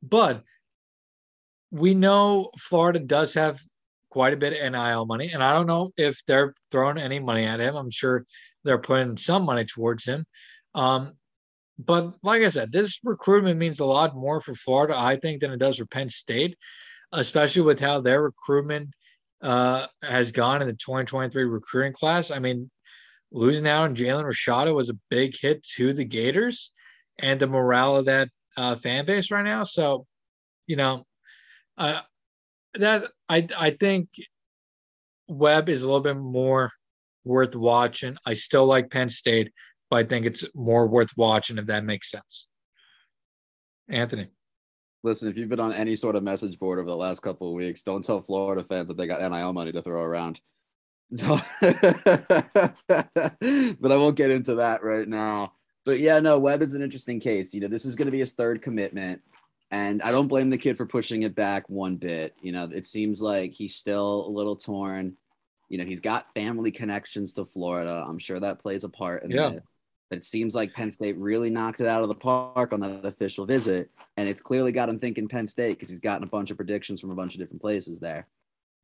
But 0.02 0.44
we 1.72 1.94
know 1.94 2.50
Florida 2.58 3.00
does 3.00 3.34
have 3.36 3.60
quite 4.10 4.34
a 4.34 4.38
bit 4.38 4.54
of 4.54 4.72
NIL 4.72 5.06
money. 5.06 5.32
And 5.32 5.42
I 5.42 5.54
don't 5.54 5.68
know 5.68 5.92
if 5.98 6.24
they're 6.26 6.54
throwing 6.70 6.98
any 6.98 7.20
money 7.20 7.46
at 7.46 7.62
him. 7.62 7.76
I'm 7.76 7.90
sure 7.90 8.26
they're 8.64 8.78
putting 8.78 9.18
some 9.18 9.44
money 9.44 9.66
towards 9.66 10.06
him. 10.06 10.26
Um, 10.76 11.14
but 11.80 12.14
like 12.22 12.44
I 12.44 12.50
said, 12.50 12.72
this 12.72 13.00
recruitment 13.04 13.58
means 13.58 13.80
a 13.80 13.86
lot 13.86 14.16
more 14.16 14.40
for 14.40 14.54
Florida, 14.54 14.94
I 14.96 15.16
think, 15.16 15.42
than 15.42 15.52
it 15.52 15.60
does 15.60 15.78
for 15.78 15.86
Penn 15.86 16.10
State, 16.10 16.58
especially 17.12 17.64
with 17.64 17.80
how 17.80 18.02
their 18.02 18.22
recruitment 18.22 18.90
uh, 19.42 19.88
has 20.04 20.32
gone 20.32 20.62
in 20.62 20.68
the 20.68 20.74
2023 20.74 21.44
recruiting 21.46 21.94
class. 21.94 22.30
I 22.30 22.40
mean, 22.40 22.70
losing 23.32 23.68
out 23.68 23.84
on 23.84 23.96
Jalen 23.96 24.26
Rashada 24.26 24.74
was 24.74 24.90
a 24.90 25.00
big 25.10 25.36
hit 25.40 25.64
to 25.76 25.94
the 25.94 26.06
Gators 26.06 26.72
and 27.18 27.40
the 27.40 27.48
morale 27.48 27.98
of 27.98 28.06
that 28.06 28.30
uh, 28.58 28.76
fan 28.76 29.06
base 29.06 29.32
right 29.32 29.46
now. 29.46 29.64
So, 29.64 30.06
you 30.68 30.76
know, 30.76 31.06
uh, 31.78 32.02
that 32.76 33.06
I 33.30 33.48
I 33.58 33.72
think 33.72 34.10
Webb 35.28 35.70
is 35.70 35.84
a 35.84 35.86
little 35.86 36.02
bit 36.02 36.18
more 36.18 36.72
worth 37.24 37.56
watching. 37.56 38.18
I 38.26 38.34
still 38.34 38.66
like 38.66 38.92
Penn 38.92 39.10
State, 39.10 39.52
but 39.90 39.98
I 39.98 40.04
think 40.08 40.26
it's 40.26 40.46
more 40.56 40.88
worth 40.88 41.12
watching 41.16 41.58
if 41.58 41.68
that 41.68 41.84
makes 41.84 42.12
sense. 42.12 42.48
Anthony. 43.90 44.28
Listen, 45.04 45.30
if 45.30 45.38
you've 45.38 45.50
been 45.50 45.60
on 45.60 45.74
any 45.74 45.96
sort 45.96 46.16
of 46.16 46.22
message 46.24 46.60
board 46.60 46.78
over 46.78 46.88
the 46.88 46.96
last 46.96 47.22
couple 47.22 47.48
of 47.48 47.56
weeks, 47.56 47.82
don't 47.82 48.06
tell 48.06 48.22
Florida 48.22 48.64
fans 48.64 48.88
that 48.88 48.98
they 48.98 49.08
got 49.08 49.20
NIL 49.20 49.52
money 49.52 49.72
to 49.72 49.82
throw 49.82 50.02
around. 50.02 50.40
but 51.12 51.42
I 52.82 53.76
won't 53.82 54.16
get 54.16 54.32
into 54.32 54.56
that 54.56 54.80
right 54.84 55.08
now. 55.08 55.54
But 55.86 56.00
yeah, 56.00 56.20
no, 56.20 56.40
Webb 56.40 56.62
is 56.62 56.74
an 56.74 56.82
interesting 56.82 57.20
case. 57.20 57.54
You 57.54 57.62
know, 57.62 57.68
this 57.68 57.86
is 57.86 57.96
going 57.96 58.06
to 58.06 58.12
be 58.12 58.20
his 58.20 58.34
third 58.34 58.62
commitment. 58.62 59.22
And 59.72 60.02
I 60.02 60.12
don't 60.12 60.28
blame 60.28 60.50
the 60.50 60.58
kid 60.58 60.78
for 60.78 60.86
pushing 60.86 61.24
it 61.24 61.34
back 61.34 61.70
one 61.70 61.96
bit. 61.96 62.36
You 62.42 62.52
know, 62.52 62.70
it 62.72 62.86
seems 62.86 63.22
like 63.22 63.52
he's 63.52 63.76
still 63.76 64.28
a 64.28 64.30
little 64.30 64.56
torn. 64.56 65.16
You 65.70 65.78
know, 65.78 65.86
he's 65.86 66.02
got 66.02 66.34
family 66.34 66.72
connections 66.72 67.34
to 67.34 67.46
Florida. 67.46 68.06
I'm 68.08 68.20
sure 68.20 68.40
that 68.40 68.60
plays 68.60 68.84
a 68.84 68.90
part 68.90 69.24
in 69.24 69.32
yeah. 69.32 69.50
this. 69.50 69.64
But 70.10 70.18
it 70.18 70.26
seems 70.26 70.54
like 70.54 70.74
Penn 70.74 70.92
State 70.92 71.18
really 71.18 71.50
knocked 71.50 71.80
it 71.80 71.88
out 71.88 72.04
of 72.04 72.10
the 72.10 72.16
park 72.16 72.74
on 72.74 72.82
that 72.82 73.06
official 73.06 73.46
visit. 73.46 73.90
And 74.18 74.28
it's 74.28 74.42
clearly 74.42 74.74
got 74.74 74.90
him 74.90 75.00
thinking 75.00 75.30
Penn 75.30 75.48
State 75.48 75.78
because 75.78 75.88
he's 75.88 76.02
gotten 76.02 76.26
a 76.26 76.30
bunch 76.30 76.52
of 76.52 76.58
predictions 76.58 77.00
from 77.00 77.12
a 77.12 77.16
bunch 77.16 77.34
of 77.34 77.40
different 77.40 77.62
places 77.62 77.98
there. 78.00 78.28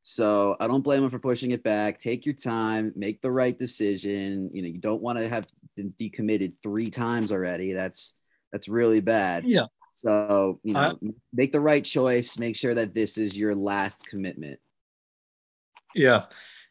So 0.10 0.56
I 0.58 0.68
don't 0.68 0.86
blame 0.86 1.04
him 1.04 1.10
for 1.10 1.20
pushing 1.20 1.52
it 1.52 1.64
back. 1.64 2.00
Take 2.00 2.26
your 2.26 2.34
time, 2.34 2.94
make 2.96 3.22
the 3.22 3.30
right 3.30 3.58
decision. 3.58 4.50
You 4.54 4.62
know, 4.62 4.70
you 4.70 4.78
don't 4.78 5.02
want 5.02 5.18
to 5.18 5.28
have 5.28 5.46
been 5.76 5.92
decommitted 6.00 6.54
three 6.64 6.90
times 6.90 7.30
already. 7.30 7.74
That's 7.74 8.14
that's 8.54 8.70
really 8.70 9.02
bad. 9.02 9.44
Yeah. 9.46 9.66
So, 9.92 10.62
you 10.64 10.76
know, 10.76 10.98
make 11.34 11.52
the 11.52 11.60
right 11.60 11.84
choice. 11.84 12.40
Make 12.40 12.56
sure 12.56 12.74
that 12.74 12.94
this 12.94 13.18
is 13.18 13.38
your 13.38 13.54
last 13.54 14.08
commitment. 14.08 14.62
Yeah. 15.94 16.24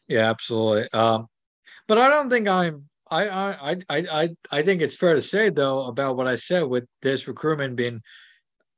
Yeah, 0.07 0.31
absolutely. 0.31 0.87
Um, 0.91 1.27
but 1.87 1.99
I 1.99 2.09
don't 2.09 2.31
think 2.31 2.47
I'm 2.47 2.89
I 3.11 3.29
I 3.29 3.71
I 3.87 3.97
I 4.11 4.29
I 4.51 4.61
think 4.63 4.81
it's 4.81 4.97
fair 4.97 5.13
to 5.13 5.21
say 5.21 5.51
though 5.51 5.83
about 5.83 6.17
what 6.17 6.25
I 6.25 6.35
said 6.37 6.63
with 6.63 6.85
this 7.03 7.27
recruitment 7.27 7.75
being 7.75 8.01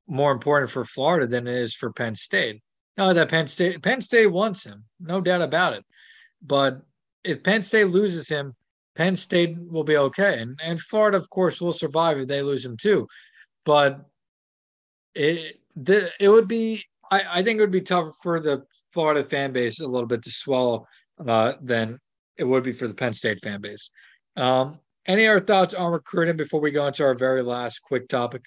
more 0.05 0.33
important 0.33 0.69
for 0.69 0.83
Florida 0.83 1.27
than 1.27 1.47
it 1.47 1.55
is 1.55 1.73
for 1.73 1.93
Penn 1.93 2.17
State. 2.17 2.61
No, 2.99 3.13
that 3.13 3.29
Penn 3.29 3.47
State 3.47 3.81
Penn 3.81 4.01
State 4.01 4.27
wants 4.27 4.65
him, 4.65 4.83
no 4.99 5.21
doubt 5.21 5.41
about 5.41 5.71
it. 5.71 5.85
But 6.41 6.81
if 7.23 7.41
Penn 7.43 7.63
State 7.63 7.85
loses 7.85 8.27
him, 8.27 8.53
Penn 8.93 9.15
State 9.15 9.55
will 9.71 9.85
be 9.85 9.95
okay, 9.95 10.41
and 10.41 10.59
and 10.61 10.81
Florida, 10.81 11.15
of 11.15 11.29
course, 11.29 11.61
will 11.61 11.71
survive 11.71 12.17
if 12.17 12.27
they 12.27 12.41
lose 12.41 12.65
him 12.65 12.75
too. 12.75 13.07
But 13.65 14.05
it 15.15 15.61
the, 15.77 16.11
it 16.19 16.27
would 16.27 16.49
be 16.49 16.83
I, 17.09 17.23
I 17.35 17.41
think 17.41 17.57
it 17.57 17.61
would 17.61 17.71
be 17.71 17.79
tougher 17.79 18.11
for 18.21 18.41
the 18.41 18.65
Florida 18.91 19.23
fan 19.23 19.53
base 19.53 19.79
a 19.79 19.87
little 19.87 20.07
bit 20.07 20.21
to 20.23 20.31
swallow 20.31 20.85
uh, 21.25 21.53
than 21.61 21.99
it 22.35 22.43
would 22.43 22.63
be 22.63 22.73
for 22.73 22.89
the 22.89 22.93
Penn 22.93 23.13
State 23.13 23.39
fan 23.41 23.61
base. 23.61 23.91
Um, 24.35 24.77
any 25.05 25.25
other 25.25 25.39
thoughts 25.39 25.73
on 25.73 25.93
recruiting 25.93 26.35
before 26.35 26.59
we 26.59 26.71
go 26.71 26.85
into 26.87 27.05
our 27.05 27.15
very 27.15 27.43
last 27.43 27.79
quick 27.79 28.09
topic? 28.09 28.43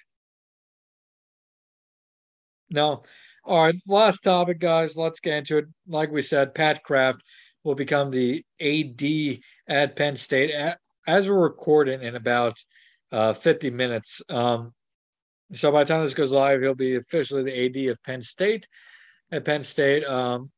No. 2.69 3.01
All 3.45 3.61
right, 3.61 3.75
last 3.85 4.21
topic, 4.21 4.59
guys. 4.59 4.95
Let's 4.95 5.19
get 5.19 5.39
into 5.39 5.57
it. 5.57 5.65
Like 5.85 6.11
we 6.11 6.21
said, 6.21 6.55
Pat 6.55 6.81
Kraft 6.81 7.21
will 7.65 7.75
become 7.75 8.09
the 8.09 8.41
AD 8.61 9.39
at 9.67 9.97
Penn 9.97 10.15
State 10.15 10.53
as 11.07 11.29
we're 11.29 11.39
recording 11.39 12.01
in 12.01 12.15
about 12.15 12.57
uh, 13.11 13.33
50 13.33 13.69
minutes. 13.69 14.21
Um, 14.29 14.73
so 15.51 15.73
by 15.73 15.83
the 15.83 15.93
time 15.93 16.03
this 16.03 16.13
goes 16.13 16.31
live, 16.31 16.61
he'll 16.61 16.73
be 16.73 16.95
officially 16.95 17.43
the 17.43 17.65
AD 17.65 17.91
of 17.91 18.01
Penn 18.03 18.21
State. 18.21 18.65
At 19.29 19.43
Penn 19.43 19.61
State, 19.63 20.05
um, 20.05 20.49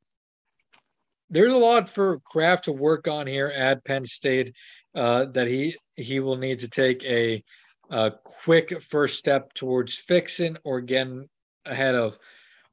there's 1.32 1.54
a 1.54 1.58
lot 1.58 1.90
for 1.90 2.20
Kraft 2.20 2.66
to 2.66 2.72
work 2.72 3.08
on 3.08 3.26
here 3.26 3.48
at 3.48 3.84
Penn 3.84 4.06
State 4.06 4.54
uh, 4.94 5.26
that 5.26 5.48
he 5.48 5.76
he 5.96 6.20
will 6.20 6.38
need 6.38 6.60
to 6.60 6.70
take 6.70 7.04
a, 7.04 7.44
a, 7.90 8.12
quick 8.24 8.80
first 8.84 9.18
step 9.18 9.54
towards 9.54 9.98
fixing 9.98 10.56
or 10.64 10.82
getting 10.82 11.26
ahead 11.66 11.96
of. 11.96 12.18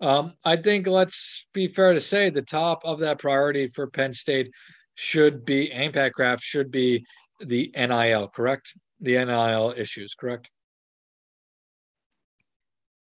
Um, 0.02 0.34
I 0.44 0.56
think 0.56 0.88
let's 0.88 1.46
be 1.54 1.68
fair 1.68 1.94
to 1.94 2.00
say 2.00 2.28
the 2.28 2.42
top 2.42 2.84
of 2.84 2.98
that 2.98 3.20
priority 3.20 3.68
for 3.68 3.86
Penn 3.86 4.12
State 4.12 4.50
should 4.96 5.44
be 5.44 5.70
and 5.70 5.92
Pat 5.92 6.12
Kraft 6.12 6.42
should 6.42 6.72
be 6.72 7.06
the 7.38 7.72
NIL, 7.76 8.28
correct? 8.28 8.76
The 9.00 9.24
NIL 9.24 9.72
issues, 9.76 10.14
correct? 10.14 10.50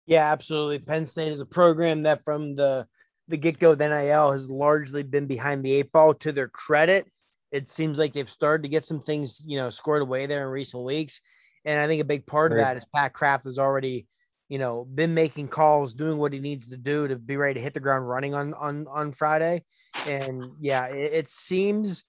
Yeah, 0.06 0.30
absolutely. 0.30 0.78
Penn 0.78 1.04
State 1.04 1.32
is 1.32 1.40
a 1.40 1.46
program 1.46 2.04
that 2.04 2.24
from 2.24 2.54
the 2.54 2.86
the 3.28 3.36
get 3.36 3.58
go, 3.58 3.74
the 3.74 3.88
NIL 3.88 4.30
has 4.30 4.48
largely 4.48 5.02
been 5.02 5.26
behind 5.26 5.64
the 5.64 5.72
eight 5.72 5.90
ball. 5.90 6.14
To 6.14 6.32
their 6.32 6.48
credit, 6.48 7.06
it 7.50 7.66
seems 7.66 7.98
like 7.98 8.12
they've 8.12 8.28
started 8.28 8.62
to 8.62 8.68
get 8.68 8.84
some 8.84 9.00
things, 9.00 9.44
you 9.46 9.56
know, 9.56 9.70
scored 9.70 10.02
away 10.02 10.26
there 10.26 10.42
in 10.42 10.48
recent 10.48 10.84
weeks. 10.84 11.20
And 11.64 11.80
I 11.80 11.86
think 11.86 12.00
a 12.00 12.04
big 12.04 12.26
part 12.26 12.52
right. 12.52 12.58
of 12.58 12.64
that 12.64 12.76
is 12.76 12.84
Pat 12.94 13.12
Kraft 13.12 13.44
has 13.44 13.58
already, 13.58 14.06
you 14.48 14.58
know, 14.58 14.84
been 14.84 15.14
making 15.14 15.48
calls, 15.48 15.94
doing 15.94 16.18
what 16.18 16.32
he 16.32 16.40
needs 16.40 16.68
to 16.68 16.76
do 16.76 17.08
to 17.08 17.16
be 17.16 17.36
ready 17.36 17.54
to 17.54 17.60
hit 17.60 17.74
the 17.74 17.80
ground 17.80 18.08
running 18.08 18.34
on 18.34 18.54
on 18.54 18.86
on 18.88 19.12
Friday. 19.12 19.62
And 20.06 20.44
yeah, 20.60 20.86
it, 20.86 21.12
it 21.12 21.26
seems 21.26 22.04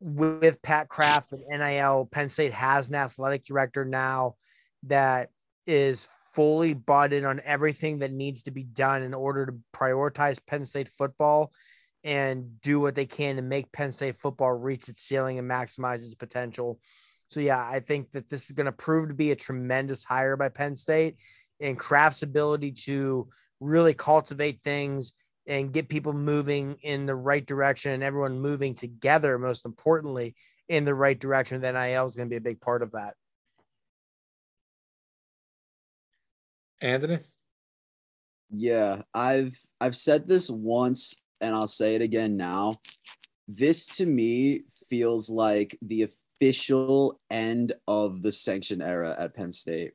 with 0.00 0.60
Pat 0.62 0.88
Kraft 0.88 1.32
and 1.32 1.42
NIL, 1.48 2.08
Penn 2.10 2.28
State 2.28 2.52
has 2.52 2.88
an 2.88 2.96
athletic 2.96 3.44
director 3.44 3.84
now 3.84 4.34
that 4.84 5.30
is 5.66 6.08
fully 6.32 6.74
bought 6.74 7.12
in 7.12 7.24
on 7.24 7.40
everything 7.44 8.00
that 8.00 8.12
needs 8.12 8.42
to 8.44 8.50
be 8.50 8.64
done 8.64 9.02
in 9.02 9.14
order 9.14 9.46
to 9.46 9.54
prioritize 9.74 10.44
Penn 10.44 10.64
State 10.64 10.88
football 10.88 11.52
and 12.04 12.60
do 12.62 12.80
what 12.80 12.94
they 12.94 13.06
can 13.06 13.36
to 13.36 13.42
make 13.42 13.70
Penn 13.70 13.92
State 13.92 14.16
football 14.16 14.58
reach 14.58 14.88
its 14.88 15.00
ceiling 15.00 15.38
and 15.38 15.48
maximize 15.48 16.04
its 16.04 16.14
potential. 16.14 16.80
So 17.28 17.40
yeah, 17.40 17.64
I 17.64 17.80
think 17.80 18.10
that 18.12 18.28
this 18.28 18.46
is 18.46 18.52
going 18.52 18.66
to 18.66 18.72
prove 18.72 19.08
to 19.08 19.14
be 19.14 19.30
a 19.30 19.36
tremendous 19.36 20.04
hire 20.04 20.36
by 20.36 20.48
Penn 20.48 20.74
State 20.74 21.16
and 21.62 21.78
Kraft's 21.78 22.22
ability 22.22 22.72
to 22.72 23.28
really 23.60 23.94
cultivate 23.94 24.60
things 24.60 25.12
and 25.46 25.72
get 25.72 25.88
people 25.88 26.12
moving 26.12 26.76
in 26.82 27.06
the 27.06 27.14
right 27.14 27.44
direction 27.44 27.92
and 27.92 28.02
everyone 28.02 28.40
moving 28.40 28.74
together, 28.74 29.38
most 29.38 29.66
importantly, 29.66 30.34
in 30.68 30.84
the 30.84 30.94
right 30.94 31.18
direction. 31.18 31.60
Then 31.60 31.74
NIL 31.74 32.06
is 32.06 32.16
going 32.16 32.28
to 32.28 32.32
be 32.32 32.36
a 32.36 32.40
big 32.40 32.60
part 32.60 32.82
of 32.82 32.92
that. 32.92 33.14
Anthony? 36.80 37.18
Yeah, 38.50 39.02
I've 39.14 39.56
I've 39.80 39.96
said 39.96 40.28
this 40.28 40.50
once 40.50 41.14
and 41.40 41.54
I'll 41.54 41.66
say 41.66 41.94
it 41.94 42.02
again 42.02 42.36
now. 42.36 42.80
This 43.48 43.86
to 43.96 44.06
me 44.06 44.64
feels 44.88 45.30
like 45.30 45.78
the 45.82 46.08
official 46.40 47.20
end 47.30 47.72
of 47.86 48.22
the 48.22 48.32
sanction 48.32 48.82
era 48.82 49.16
at 49.18 49.34
Penn 49.34 49.52
State. 49.52 49.92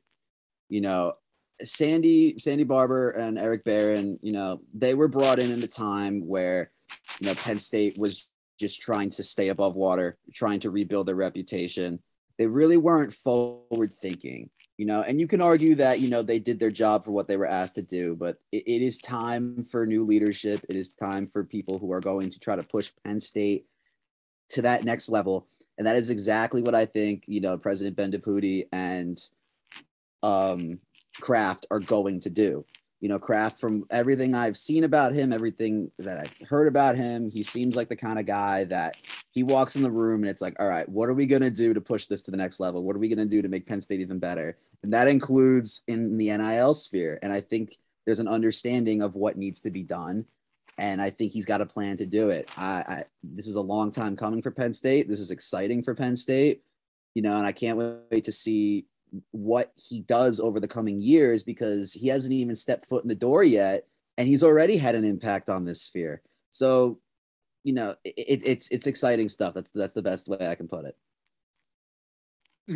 You 0.68 0.80
know, 0.80 1.14
Sandy 1.62 2.38
Sandy 2.38 2.64
Barbour, 2.64 3.10
and 3.10 3.38
Eric 3.38 3.64
Barron, 3.64 4.18
you 4.22 4.32
know, 4.32 4.60
they 4.74 4.94
were 4.94 5.08
brought 5.08 5.38
in 5.38 5.52
at 5.52 5.64
a 5.64 5.68
time 5.68 6.26
where 6.26 6.70
you 7.20 7.26
know 7.26 7.34
Penn 7.34 7.58
State 7.58 7.98
was 7.98 8.28
just 8.58 8.80
trying 8.80 9.10
to 9.10 9.22
stay 9.22 9.48
above 9.48 9.74
water, 9.76 10.18
trying 10.34 10.60
to 10.60 10.70
rebuild 10.70 11.06
their 11.06 11.14
reputation. 11.14 12.00
They 12.38 12.46
really 12.46 12.76
weren't 12.76 13.12
forward 13.12 13.94
thinking 13.96 14.50
you 14.78 14.86
know, 14.86 15.02
and 15.02 15.20
you 15.20 15.26
can 15.26 15.42
argue 15.42 15.74
that, 15.74 15.98
you 15.98 16.08
know, 16.08 16.22
they 16.22 16.38
did 16.38 16.60
their 16.60 16.70
job 16.70 17.04
for 17.04 17.10
what 17.10 17.26
they 17.26 17.36
were 17.36 17.48
asked 17.48 17.74
to 17.74 17.82
do, 17.82 18.14
but 18.14 18.38
it, 18.52 18.62
it 18.64 18.80
is 18.80 18.96
time 18.96 19.64
for 19.64 19.84
new 19.84 20.04
leadership. 20.04 20.64
It 20.68 20.76
is 20.76 20.90
time 20.90 21.26
for 21.26 21.42
people 21.42 21.80
who 21.80 21.92
are 21.92 22.00
going 22.00 22.30
to 22.30 22.38
try 22.38 22.54
to 22.54 22.62
push 22.62 22.92
Penn 23.04 23.20
State 23.20 23.66
to 24.50 24.62
that 24.62 24.84
next 24.84 25.08
level. 25.08 25.48
And 25.76 25.86
that 25.86 25.96
is 25.96 26.10
exactly 26.10 26.62
what 26.62 26.76
I 26.76 26.86
think, 26.86 27.24
you 27.26 27.40
know, 27.40 27.58
President 27.58 27.96
Bendapudi 27.96 28.68
and 28.70 29.18
um, 30.22 30.78
Kraft 31.20 31.66
are 31.70 31.80
going 31.80 32.20
to 32.20 32.30
do 32.30 32.64
you 33.00 33.08
know, 33.08 33.18
Kraft, 33.18 33.60
from 33.60 33.84
everything 33.90 34.34
I've 34.34 34.56
seen 34.56 34.82
about 34.82 35.12
him, 35.12 35.32
everything 35.32 35.90
that 35.98 36.18
I've 36.18 36.48
heard 36.48 36.66
about 36.66 36.96
him, 36.96 37.30
he 37.30 37.44
seems 37.44 37.76
like 37.76 37.88
the 37.88 37.96
kind 37.96 38.18
of 38.18 38.26
guy 38.26 38.64
that 38.64 38.96
he 39.30 39.44
walks 39.44 39.76
in 39.76 39.82
the 39.82 39.90
room 39.90 40.22
and 40.22 40.30
it's 40.30 40.40
like, 40.40 40.56
all 40.58 40.68
right, 40.68 40.88
what 40.88 41.08
are 41.08 41.14
we 41.14 41.26
going 41.26 41.42
to 41.42 41.50
do 41.50 41.72
to 41.72 41.80
push 41.80 42.06
this 42.06 42.22
to 42.22 42.30
the 42.30 42.36
next 42.36 42.58
level? 42.58 42.82
What 42.82 42.96
are 42.96 42.98
we 42.98 43.08
going 43.08 43.18
to 43.18 43.26
do 43.26 43.40
to 43.40 43.48
make 43.48 43.66
Penn 43.66 43.80
State 43.80 44.00
even 44.00 44.18
better? 44.18 44.56
And 44.82 44.92
that 44.92 45.06
includes 45.06 45.82
in 45.86 46.16
the 46.16 46.36
NIL 46.36 46.74
sphere. 46.74 47.20
And 47.22 47.32
I 47.32 47.40
think 47.40 47.76
there's 48.04 48.18
an 48.20 48.28
understanding 48.28 49.02
of 49.02 49.14
what 49.14 49.36
needs 49.36 49.60
to 49.60 49.70
be 49.70 49.84
done. 49.84 50.24
And 50.76 51.00
I 51.00 51.10
think 51.10 51.32
he's 51.32 51.46
got 51.46 51.60
a 51.60 51.66
plan 51.66 51.96
to 51.98 52.06
do 52.06 52.30
it. 52.30 52.48
I, 52.56 52.66
I 52.66 53.04
this 53.22 53.48
is 53.48 53.56
a 53.56 53.60
long 53.60 53.90
time 53.90 54.16
coming 54.16 54.42
for 54.42 54.52
Penn 54.52 54.72
State. 54.72 55.08
This 55.08 55.20
is 55.20 55.32
exciting 55.32 55.82
for 55.82 55.94
Penn 55.94 56.16
State, 56.16 56.62
you 57.14 57.22
know, 57.22 57.36
and 57.36 57.44
I 57.46 57.50
can't 57.50 57.78
wait 58.10 58.24
to 58.24 58.32
see 58.32 58.86
what 59.30 59.72
he 59.76 60.00
does 60.00 60.40
over 60.40 60.60
the 60.60 60.68
coming 60.68 60.98
years 61.00 61.42
because 61.42 61.92
he 61.92 62.08
hasn't 62.08 62.32
even 62.32 62.56
stepped 62.56 62.86
foot 62.86 63.04
in 63.04 63.08
the 63.08 63.14
door 63.14 63.42
yet 63.42 63.86
and 64.16 64.28
he's 64.28 64.42
already 64.42 64.76
had 64.76 64.94
an 64.94 65.04
impact 65.04 65.48
on 65.48 65.64
this 65.64 65.82
sphere. 65.82 66.22
So 66.50 66.98
you 67.64 67.72
know 67.72 67.94
it, 68.04 68.42
it's 68.44 68.68
it's 68.68 68.86
exciting 68.86 69.28
stuff. 69.28 69.54
That's 69.54 69.70
that's 69.70 69.92
the 69.92 70.02
best 70.02 70.28
way 70.28 70.46
i 70.46 70.54
can 70.54 70.68
put 70.68 70.84
it. 70.84 70.96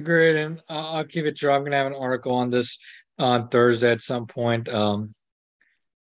Great 0.03 0.37
and 0.37 0.63
i'll 0.69 1.05
keep 1.05 1.27
it 1.27 1.37
true. 1.37 1.51
I'm 1.51 1.65
gonna 1.65 1.77
have 1.77 1.87
an 1.87 1.95
article 1.95 2.35
on 2.35 2.51
this 2.51 2.79
on 3.19 3.49
thursday 3.49 3.91
at 3.91 4.03
some 4.03 4.27
point. 4.27 4.69
Um 4.69 5.09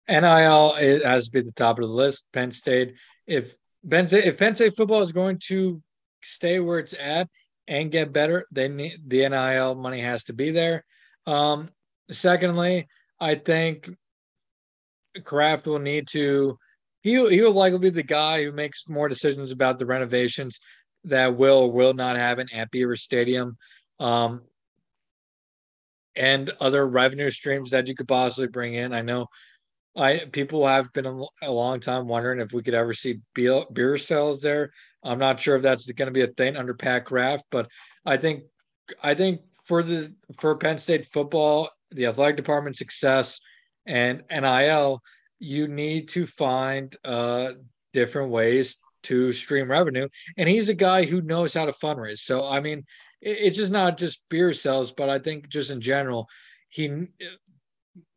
nil 0.08 0.74
has 1.04 1.26
to 1.26 1.30
be 1.30 1.40
the 1.40 1.52
top 1.52 1.78
of 1.78 1.86
the 1.86 1.92
list. 1.92 2.26
Penn 2.32 2.50
state 2.50 2.94
if 3.26 3.54
penn 3.88 4.06
state 4.06 4.24
if 4.24 4.38
penn 4.38 4.54
state 4.54 4.74
football 4.74 5.02
is 5.02 5.12
going 5.12 5.38
to 5.46 5.82
stay 6.22 6.58
where 6.58 6.78
it's 6.78 6.94
at 6.94 7.28
and 7.68 7.92
get 7.92 8.12
better, 8.12 8.46
they 8.50 8.68
need 8.68 8.98
the 9.06 9.28
NIL 9.28 9.74
money 9.74 10.00
has 10.00 10.24
to 10.24 10.32
be 10.32 10.50
there. 10.50 10.84
Um, 11.26 11.70
secondly, 12.10 12.88
I 13.20 13.34
think 13.36 13.90
Kraft 15.24 15.66
will 15.66 15.78
need 15.78 16.08
to 16.08 16.58
he 17.02 17.12
he 17.30 17.42
will 17.42 17.52
likely 17.52 17.78
be 17.78 17.90
the 17.90 18.02
guy 18.02 18.42
who 18.42 18.52
makes 18.52 18.88
more 18.88 19.08
decisions 19.08 19.52
about 19.52 19.78
the 19.78 19.86
renovations 19.86 20.58
that 21.04 21.36
will 21.36 21.62
or 21.62 21.72
will 21.72 21.94
not 21.94 22.16
happen 22.16 22.48
at 22.52 22.70
Beaver 22.70 22.96
Stadium. 22.96 23.56
Um, 24.00 24.42
and 26.16 26.50
other 26.60 26.86
revenue 26.86 27.30
streams 27.30 27.70
that 27.70 27.86
you 27.86 27.94
could 27.94 28.08
possibly 28.08 28.48
bring 28.48 28.74
in. 28.74 28.92
I 28.92 29.02
know 29.02 29.28
I 29.96 30.26
people 30.32 30.66
have 30.66 30.92
been 30.92 31.06
a, 31.06 31.50
long 31.50 31.80
time 31.80 32.06
wondering 32.06 32.40
if 32.40 32.52
we 32.52 32.62
could 32.62 32.74
ever 32.74 32.92
see 32.92 33.20
beer, 33.34 33.62
beer 33.72 33.96
sales 33.96 34.40
there. 34.40 34.72
I'm 35.02 35.18
not 35.18 35.40
sure 35.40 35.56
if 35.56 35.62
that's 35.62 35.90
going 35.92 36.08
to 36.08 36.12
be 36.12 36.22
a 36.22 36.28
thing 36.28 36.56
under 36.56 36.74
Pat 36.74 37.04
Kraft, 37.04 37.44
but 37.50 37.68
I 38.04 38.16
think 38.16 38.44
I 39.02 39.14
think 39.14 39.40
for 39.64 39.82
the 39.82 40.14
for 40.38 40.56
Penn 40.56 40.78
State 40.78 41.06
football, 41.06 41.70
the 41.90 42.06
athletic 42.06 42.36
department 42.36 42.76
success 42.76 43.40
and 43.86 44.22
NIL, 44.30 45.02
you 45.38 45.68
need 45.68 46.08
to 46.08 46.26
find 46.26 46.94
uh, 47.04 47.52
different 47.92 48.30
ways 48.30 48.78
to 49.04 49.32
stream 49.32 49.70
revenue. 49.70 50.08
And 50.36 50.48
he's 50.48 50.68
a 50.68 50.74
guy 50.74 51.04
who 51.04 51.22
knows 51.22 51.54
how 51.54 51.64
to 51.64 51.72
fundraise. 51.72 52.18
So 52.18 52.46
I 52.46 52.60
mean, 52.60 52.84
it's 53.20 53.56
just 53.56 53.72
not 53.72 53.98
just 53.98 54.28
beer 54.28 54.52
sales, 54.52 54.92
but 54.92 55.08
I 55.08 55.18
think 55.18 55.48
just 55.48 55.70
in 55.70 55.80
general, 55.80 56.28
he 56.68 57.06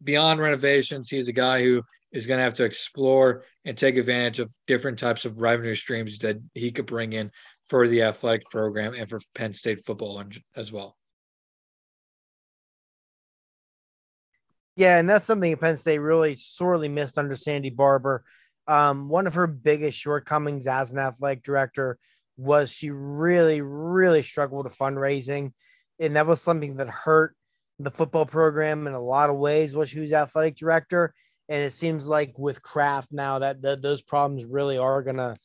beyond 0.04 0.40
renovations, 0.40 1.10
he's 1.10 1.28
a 1.28 1.34
guy 1.34 1.64
who 1.64 1.84
is 2.12 2.28
going 2.28 2.38
to 2.38 2.44
have 2.44 2.56
to 2.56 2.64
explore 2.64 3.44
and 3.66 3.78
take 3.78 3.98
advantage 3.98 4.40
of 4.40 4.54
different 4.68 5.00
types 5.00 5.26
of 5.26 5.40
revenue 5.40 5.76
streams 5.76 6.18
that 6.20 6.38
he 6.54 6.72
could 6.72 6.86
bring 6.86 7.14
in 7.14 7.32
for 7.70 7.88
the 7.88 8.04
athletic 8.04 8.50
program 8.50 8.94
and 8.94 9.10
for 9.10 9.20
Penn 9.34 9.54
State 9.54 9.86
football 9.86 10.22
as 10.56 10.72
well. 10.72 10.98
Yeah, 14.76 14.98
and 14.98 15.10
that's 15.10 15.26
something 15.26 15.56
Penn 15.58 15.78
State 15.78 16.00
really 16.00 16.36
sorely 16.36 16.90
missed 16.90 17.18
under 17.18 17.36
Sandy 17.36 17.70
Barbour. 17.70 18.24
Um, 18.68 19.10
one 19.10 19.28
of 19.28 19.34
her 19.34 19.48
biggest 19.48 19.98
shortcomings 19.98 20.68
as 20.68 20.92
an 20.92 21.00
athletic 21.00 21.44
director 21.44 21.98
was 22.38 22.72
she 22.72 22.90
really, 22.90 23.62
really 23.62 24.22
struggled 24.22 24.66
with 24.66 24.78
fundraising. 24.78 25.52
And 26.00 26.16
that 26.16 26.26
was 26.26 26.42
something 26.42 26.78
that 26.78 26.90
hurt 26.90 27.36
the 27.80 27.92
football 27.92 28.26
program 28.26 28.88
in 28.88 28.94
a 28.94 29.00
lot 29.00 29.30
of 29.30 29.38
ways 29.38 29.76
while 29.76 29.86
she 29.86 30.00
was 30.00 30.14
athletic 30.14 30.56
director. 30.56 31.14
And 31.52 31.64
it 31.66 31.74
seems 31.74 32.08
like 32.08 32.40
with 32.40 32.62
Kraft 32.62 33.10
now 33.12 33.40
that 33.40 33.62
those 33.62 34.02
problems 34.02 34.46
really 34.46 34.78
are 34.78 35.04
going 35.04 35.18
to 35.18 35.36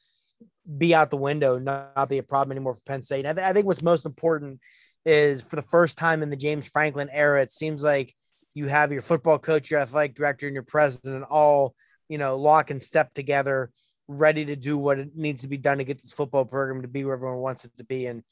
be 0.79 0.95
out 0.95 1.11
the 1.11 1.17
window, 1.17 1.59
not, 1.59 1.97
not, 1.97 2.09
be 2.09 2.19
a 2.19 2.23
problem 2.23 2.53
anymore 2.53 2.75
for 2.75 2.83
Penn 2.87 3.03
State. 3.03 3.27
I, 3.27 3.33
th- 3.33 3.45
I 3.45 3.53
think 3.53 3.67
what's 3.67 3.83
most 3.83 4.07
important 4.07 4.61
is 5.05 5.43
for 5.43 5.57
the 5.57 5.63
first 5.63 5.99
time 5.99 6.23
in 6.23 6.31
the 6.31 6.37
James 6.37 6.69
Franklin 6.69 7.09
era, 7.13 7.43
it 7.43 7.51
seems 7.51 7.83
like 7.83 8.15
you 8.55 8.67
have 8.67 8.93
your 8.93 9.01
football 9.01 9.37
coach, 9.37 9.69
your 9.69 9.81
athletic 9.81 10.15
director, 10.15 10.47
and 10.47 10.55
your 10.55 10.63
president 10.63 11.25
all, 11.29 11.75
you 12.09 12.19
know, 12.19 12.37
lock 12.37 12.71
and 12.71 12.81
step 12.81 13.13
together 13.13 13.73
ready 14.07 14.45
to 14.45 14.55
do 14.55 14.79
what 14.79 15.01
it 15.01 15.09
needs 15.17 15.41
to 15.43 15.49
be 15.49 15.59
done 15.59 15.79
to 15.79 15.85
get 15.85 16.01
this 16.01 16.13
football 16.13 16.45
program 16.45 16.83
to 16.83 16.89
be 16.89 17.05
where 17.05 17.15
everyone 17.15 17.39
wants 17.39 17.65
it 17.65 17.77
to 17.79 17.85
be. 17.85 18.07
And 18.07 18.23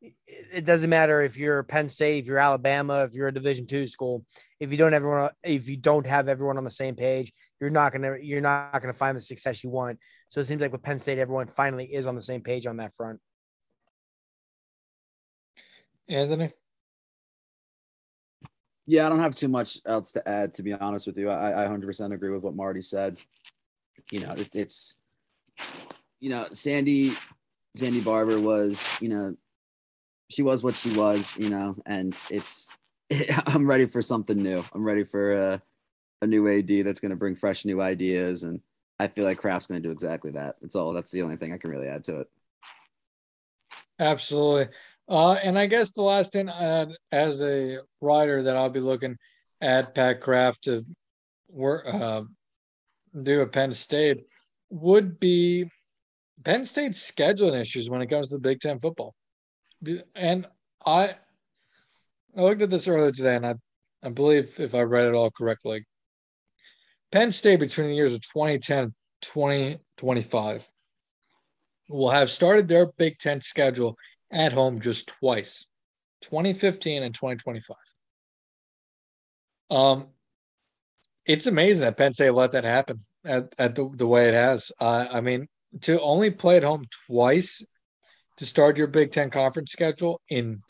it 0.00 0.64
doesn't 0.64 0.90
matter 0.90 1.22
if 1.22 1.38
you're 1.38 1.62
Penn 1.62 1.88
State, 1.88 2.18
if 2.18 2.26
you're 2.26 2.38
Alabama, 2.38 3.04
if 3.04 3.14
you're 3.14 3.28
a 3.28 3.34
Division 3.34 3.66
two 3.66 3.86
school. 3.86 4.24
If 4.60 4.70
you 4.70 4.78
don't 4.78 4.94
everyone, 4.94 5.30
if 5.42 5.68
you 5.68 5.76
don't 5.76 6.06
have 6.06 6.28
everyone 6.28 6.58
on 6.58 6.64
the 6.64 6.70
same 6.70 6.94
page, 6.94 7.32
you're 7.60 7.70
not 7.70 7.92
gonna 7.92 8.16
you're 8.20 8.40
not 8.40 8.80
gonna 8.80 8.92
find 8.92 9.16
the 9.16 9.20
success 9.20 9.64
you 9.64 9.70
want. 9.70 9.98
So 10.28 10.40
it 10.40 10.44
seems 10.44 10.60
like 10.60 10.72
with 10.72 10.82
Penn 10.82 10.98
State, 10.98 11.18
everyone 11.18 11.48
finally 11.48 11.86
is 11.86 12.06
on 12.06 12.14
the 12.14 12.22
same 12.22 12.42
page 12.42 12.66
on 12.66 12.76
that 12.76 12.94
front. 12.94 13.20
Anthony. 16.08 16.50
Yeah, 18.88 19.06
I 19.06 19.08
don't 19.08 19.20
have 19.20 19.34
too 19.34 19.48
much 19.48 19.80
else 19.84 20.12
to 20.12 20.28
add. 20.28 20.54
To 20.54 20.62
be 20.62 20.72
honest 20.72 21.06
with 21.06 21.18
you, 21.18 21.28
I, 21.28 21.64
I 21.64 21.66
100% 21.66 22.14
agree 22.14 22.30
with 22.30 22.42
what 22.42 22.54
Marty 22.54 22.82
said. 22.82 23.16
You 24.12 24.20
know, 24.20 24.30
it's 24.36 24.54
it's 24.54 24.94
you 26.20 26.30
know, 26.30 26.46
Sandy, 26.52 27.16
Sandy 27.74 28.00
Barbour 28.00 28.40
was, 28.40 28.96
you 29.00 29.08
know, 29.08 29.36
she 30.28 30.42
was 30.42 30.62
what 30.62 30.76
she 30.76 30.90
was, 30.96 31.38
you 31.38 31.50
know, 31.50 31.76
and 31.86 32.16
it's, 32.30 32.68
I'm 33.46 33.66
ready 33.66 33.86
for 33.86 34.02
something 34.02 34.36
new. 34.36 34.64
I'm 34.72 34.84
ready 34.84 35.04
for 35.04 35.32
a, 35.32 35.62
a 36.22 36.26
new 36.26 36.48
AD 36.48 36.84
that's 36.84 37.00
going 37.00 37.10
to 37.10 37.16
bring 37.16 37.36
fresh 37.36 37.64
new 37.64 37.80
ideas. 37.80 38.42
And 38.42 38.60
I 38.98 39.08
feel 39.08 39.24
like 39.24 39.38
Kraft's 39.38 39.66
going 39.66 39.82
to 39.82 39.88
do 39.88 39.92
exactly 39.92 40.32
that. 40.32 40.56
That's 40.60 40.74
all. 40.74 40.92
That's 40.92 41.10
the 41.10 41.22
only 41.22 41.36
thing 41.36 41.52
I 41.52 41.58
can 41.58 41.70
really 41.70 41.88
add 41.88 42.04
to 42.04 42.20
it. 42.20 42.28
Absolutely. 43.98 44.68
Uh, 45.08 45.38
and 45.44 45.58
I 45.58 45.66
guess 45.66 45.92
the 45.92 46.02
last 46.02 46.32
thing 46.32 46.48
uh, 46.48 46.86
as 47.12 47.40
a 47.40 47.78
writer 48.00 48.42
that 48.42 48.56
I'll 48.56 48.70
be 48.70 48.80
looking 48.80 49.16
at 49.60 49.94
Pat 49.94 50.20
Kraft 50.20 50.64
to 50.64 50.84
work, 51.48 51.86
uh, 51.86 52.22
do 53.22 53.42
at 53.42 53.52
Penn 53.52 53.72
State 53.72 54.26
would 54.70 55.20
be 55.20 55.70
Penn 56.44 56.64
State's 56.64 57.10
scheduling 57.10 57.58
issues 57.60 57.88
when 57.88 58.02
it 58.02 58.08
comes 58.08 58.30
to 58.30 58.38
Big 58.38 58.60
Ten 58.60 58.78
football. 58.78 59.14
And 60.14 60.46
I 60.84 61.14
I 62.36 62.40
looked 62.42 62.62
at 62.62 62.70
this 62.70 62.88
earlier 62.88 63.12
today, 63.12 63.36
and 63.36 63.46
I 63.46 63.54
I 64.02 64.10
believe 64.10 64.58
if 64.60 64.74
I 64.74 64.82
read 64.82 65.06
it 65.06 65.14
all 65.14 65.30
correctly, 65.30 65.84
Penn 67.12 67.32
State 67.32 67.60
between 67.60 67.88
the 67.88 67.94
years 67.94 68.14
of 68.14 68.20
2010 68.20 68.78
and 68.78 68.94
2025 69.22 70.68
will 71.88 72.10
have 72.10 72.30
started 72.30 72.68
their 72.68 72.86
Big 72.98 73.18
Ten 73.18 73.40
schedule 73.40 73.96
at 74.30 74.52
home 74.52 74.80
just 74.80 75.08
twice 75.08 75.66
2015 76.22 77.02
and 77.02 77.14
2025. 77.14 77.76
Um, 79.70 80.08
it's 81.24 81.46
amazing 81.46 81.82
that 81.82 81.96
Penn 81.96 82.14
State 82.14 82.30
let 82.30 82.52
that 82.52 82.64
happen 82.64 82.98
at, 83.24 83.52
at 83.58 83.74
the, 83.74 83.90
the 83.94 84.06
way 84.06 84.28
it 84.28 84.34
has. 84.34 84.70
Uh, 84.80 85.06
I 85.10 85.20
mean, 85.20 85.46
to 85.82 86.00
only 86.00 86.30
play 86.30 86.56
at 86.56 86.62
home 86.62 86.84
twice 87.06 87.64
to 88.38 88.46
start 88.46 88.78
your 88.78 88.86
Big 88.86 89.12
Ten 89.12 89.30
conference 89.30 89.72
schedule 89.72 90.20
in 90.28 90.60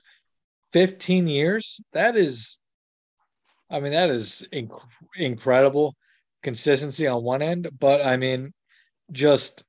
15 0.73 1.27
years, 1.27 1.81
that 1.93 2.17
is, 2.17 2.59
I 3.71 3.81
mean, 3.81 3.93
that 3.93 4.11
is 4.11 4.47
inc- 4.53 4.81
incredible 5.17 5.97
consistency 6.43 7.07
on 7.07 7.23
one 7.23 7.43
end. 7.43 7.69
But 7.79 8.05
I 8.05 8.17
mean, 8.17 8.53
just, 9.13 9.65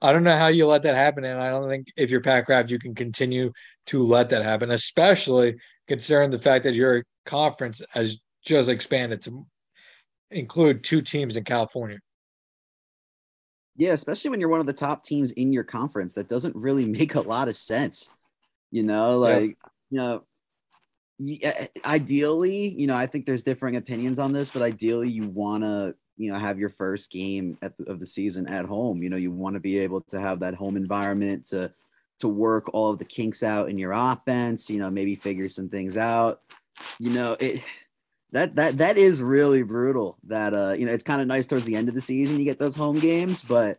I 0.00 0.12
don't 0.12 0.24
know 0.24 0.36
how 0.36 0.48
you 0.48 0.66
let 0.66 0.82
that 0.82 0.94
happen. 0.94 1.24
And 1.24 1.40
I 1.40 1.50
don't 1.50 1.68
think 1.68 1.88
if 1.96 2.10
you're 2.10 2.20
Pat 2.20 2.46
Kraft, 2.46 2.70
you 2.70 2.78
can 2.78 2.94
continue 2.94 3.52
to 3.86 4.02
let 4.02 4.28
that 4.30 4.42
happen, 4.42 4.70
especially 4.70 5.56
considering 5.88 6.30
the 6.30 6.38
fact 6.38 6.64
that 6.64 6.74
your 6.74 7.04
conference 7.26 7.80
has 7.90 8.18
just 8.44 8.68
expanded 8.68 9.22
to 9.22 9.46
include 10.30 10.82
two 10.82 11.02
teams 11.02 11.36
in 11.36 11.44
California. 11.44 11.98
Yeah, 13.82 13.94
especially 13.94 14.30
when 14.30 14.38
you're 14.38 14.48
one 14.48 14.60
of 14.60 14.66
the 14.66 14.72
top 14.72 15.02
teams 15.02 15.32
in 15.32 15.52
your 15.52 15.64
conference, 15.64 16.14
that 16.14 16.28
doesn't 16.28 16.54
really 16.54 16.84
make 16.98 17.16
a 17.16 17.20
lot 17.20 17.48
of 17.48 17.56
sense. 17.56 18.08
You 18.70 18.84
know, 18.84 19.18
like 19.18 19.58
yeah. 19.90 19.90
you 19.90 19.98
know, 19.98 20.24
eh, 21.20 21.38
eh, 21.42 21.66
ideally, 21.84 22.68
you 22.78 22.86
know, 22.86 22.94
I 22.94 23.08
think 23.08 23.26
there's 23.26 23.42
differing 23.42 23.74
opinions 23.74 24.20
on 24.20 24.32
this, 24.32 24.52
but 24.52 24.62
ideally, 24.62 25.08
you 25.08 25.26
want 25.28 25.64
to, 25.64 25.96
you 26.16 26.30
know, 26.30 26.38
have 26.38 26.60
your 26.60 26.70
first 26.70 27.10
game 27.10 27.58
the, 27.60 27.74
of 27.88 27.98
the 27.98 28.06
season 28.06 28.46
at 28.46 28.66
home. 28.66 29.02
You 29.02 29.10
know, 29.10 29.16
you 29.16 29.32
want 29.32 29.54
to 29.54 29.60
be 29.60 29.78
able 29.78 30.02
to 30.02 30.20
have 30.20 30.38
that 30.40 30.54
home 30.54 30.76
environment 30.76 31.46
to 31.46 31.74
to 32.20 32.28
work 32.28 32.72
all 32.72 32.90
of 32.90 32.98
the 33.00 33.04
kinks 33.04 33.42
out 33.42 33.68
in 33.68 33.78
your 33.78 33.90
offense. 33.90 34.70
You 34.70 34.78
know, 34.78 34.92
maybe 34.92 35.16
figure 35.16 35.48
some 35.48 35.68
things 35.68 35.96
out. 35.96 36.40
You 37.00 37.10
know, 37.10 37.36
it 37.40 37.60
that 38.32 38.56
that 38.56 38.78
that 38.78 38.96
is 38.96 39.22
really 39.22 39.62
brutal. 39.62 40.18
That 40.24 40.54
uh, 40.54 40.74
you 40.78 40.86
know, 40.86 40.92
it's 40.92 41.04
kind 41.04 41.20
of 41.20 41.28
nice 41.28 41.46
towards 41.46 41.66
the 41.66 41.76
end 41.76 41.88
of 41.88 41.94
the 41.94 42.00
season 42.00 42.38
you 42.38 42.44
get 42.44 42.58
those 42.58 42.74
home 42.74 42.98
games, 42.98 43.42
but 43.42 43.78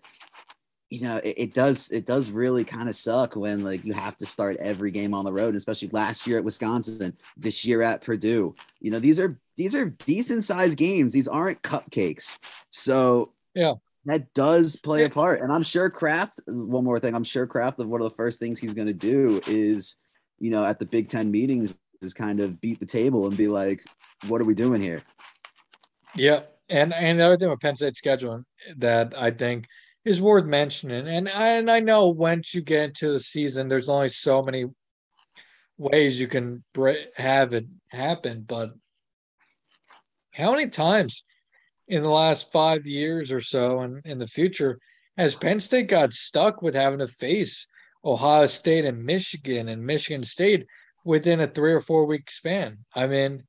you 0.89 1.01
know, 1.01 1.17
it, 1.23 1.35
it 1.37 1.53
does 1.53 1.89
it 1.91 2.05
does 2.05 2.29
really 2.29 2.63
kind 2.63 2.87
of 2.87 2.95
suck 2.95 3.35
when 3.35 3.63
like 3.63 3.83
you 3.83 3.93
have 3.93 4.15
to 4.17 4.27
start 4.27 4.57
every 4.57 4.91
game 4.91 5.15
on 5.15 5.25
the 5.25 5.33
road, 5.33 5.55
especially 5.55 5.89
last 5.91 6.27
year 6.27 6.37
at 6.37 6.43
Wisconsin, 6.43 7.17
this 7.35 7.65
year 7.65 7.81
at 7.81 8.01
Purdue. 8.01 8.53
You 8.79 8.91
know, 8.91 8.99
these 8.99 9.19
are 9.19 9.39
these 9.57 9.73
are 9.73 9.89
decent 9.89 10.43
sized 10.43 10.77
games. 10.77 11.13
These 11.13 11.27
aren't 11.27 11.63
cupcakes. 11.63 12.37
So 12.69 13.33
yeah, 13.55 13.73
that 14.05 14.33
does 14.35 14.75
play 14.75 15.05
a 15.05 15.09
part. 15.09 15.41
And 15.41 15.51
I'm 15.51 15.63
sure 15.63 15.89
Kraft, 15.89 16.39
one 16.45 16.83
more 16.83 16.99
thing, 16.99 17.15
I'm 17.15 17.23
sure 17.23 17.47
Kraft, 17.47 17.79
one 17.79 18.01
of 18.01 18.05
the 18.05 18.15
first 18.15 18.39
things 18.39 18.59
he's 18.59 18.75
going 18.75 18.87
to 18.87 18.93
do 18.93 19.41
is, 19.47 19.95
you 20.39 20.51
know, 20.51 20.63
at 20.63 20.77
the 20.77 20.85
Big 20.85 21.07
Ten 21.07 21.31
meetings, 21.31 21.75
is 22.01 22.13
kind 22.13 22.39
of 22.39 22.59
beat 22.61 22.79
the 22.79 22.85
table 22.85 23.27
and 23.27 23.37
be 23.37 23.47
like, 23.47 23.83
what 24.27 24.41
are 24.41 24.45
we 24.45 24.53
doing 24.53 24.81
here? 24.81 25.03
Yeah, 26.15 26.41
and 26.69 26.93
and 26.93 27.19
the 27.19 27.25
other 27.25 27.37
thing 27.37 27.49
with 27.49 27.59
Penn 27.59 27.75
State 27.75 27.95
scheduling 27.95 28.43
that 28.77 29.13
I 29.19 29.31
think 29.31 29.65
is 30.05 30.21
worth 30.21 30.45
mentioning, 30.45 31.07
and 31.07 31.29
I, 31.29 31.47
and 31.49 31.71
I 31.71 31.79
know 31.79 32.09
once 32.09 32.53
you 32.53 32.61
get 32.61 32.89
into 32.89 33.11
the 33.11 33.19
season, 33.19 33.67
there's 33.67 33.89
only 33.89 34.09
so 34.09 34.41
many 34.41 34.65
ways 35.77 36.19
you 36.19 36.27
can 36.27 36.63
have 37.17 37.53
it 37.53 37.65
happen, 37.89 38.43
but 38.47 38.71
how 40.33 40.51
many 40.51 40.67
times 40.67 41.23
in 41.87 42.03
the 42.03 42.09
last 42.09 42.51
five 42.51 42.85
years 42.85 43.31
or 43.31 43.41
so, 43.41 43.79
and 43.79 44.01
in 44.05 44.17
the 44.17 44.27
future, 44.27 44.79
has 45.17 45.35
Penn 45.35 45.59
State 45.59 45.87
got 45.87 46.13
stuck 46.13 46.61
with 46.61 46.75
having 46.75 46.99
to 46.99 47.07
face 47.07 47.67
Ohio 48.03 48.45
State 48.47 48.85
and 48.85 49.03
Michigan 49.03 49.69
and 49.69 49.85
Michigan 49.85 50.23
State 50.23 50.65
within 51.05 51.41
a 51.41 51.47
three 51.47 51.73
or 51.73 51.81
four 51.81 52.05
week 52.05 52.29
span. 52.31 52.77
I 52.95 53.07
mean, 53.07 53.43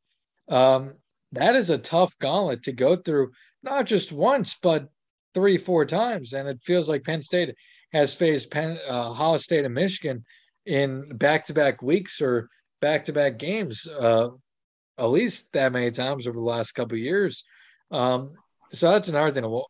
um, 0.48 0.94
that 1.32 1.56
is 1.56 1.70
a 1.70 1.78
tough 1.78 2.16
gauntlet 2.18 2.62
to 2.64 2.72
go 2.72 2.96
through, 2.96 3.32
not 3.62 3.86
just 3.86 4.12
once, 4.12 4.56
but 4.62 4.88
three, 5.34 5.56
four 5.56 5.84
times. 5.84 6.32
And 6.32 6.48
it 6.48 6.60
feels 6.62 6.88
like 6.88 7.04
Penn 7.04 7.22
State 7.22 7.54
has 7.92 8.14
faced 8.14 8.50
Penn, 8.50 8.78
uh, 8.88 9.10
Ohio 9.10 9.36
State 9.36 9.64
and 9.64 9.74
Michigan 9.74 10.24
in 10.66 11.08
back 11.16 11.44
to 11.46 11.54
back 11.54 11.82
weeks 11.82 12.20
or 12.20 12.48
back 12.80 13.04
to 13.06 13.12
back 13.12 13.38
games, 13.38 13.86
uh, 13.86 14.28
at 14.98 15.04
least 15.06 15.52
that 15.52 15.72
many 15.72 15.90
times 15.90 16.26
over 16.26 16.38
the 16.38 16.44
last 16.44 16.72
couple 16.72 16.96
years. 16.96 17.44
Um, 17.90 18.30
so 18.72 18.90
that's 18.90 19.08
another 19.08 19.32
thing 19.32 19.42
to, 19.42 19.62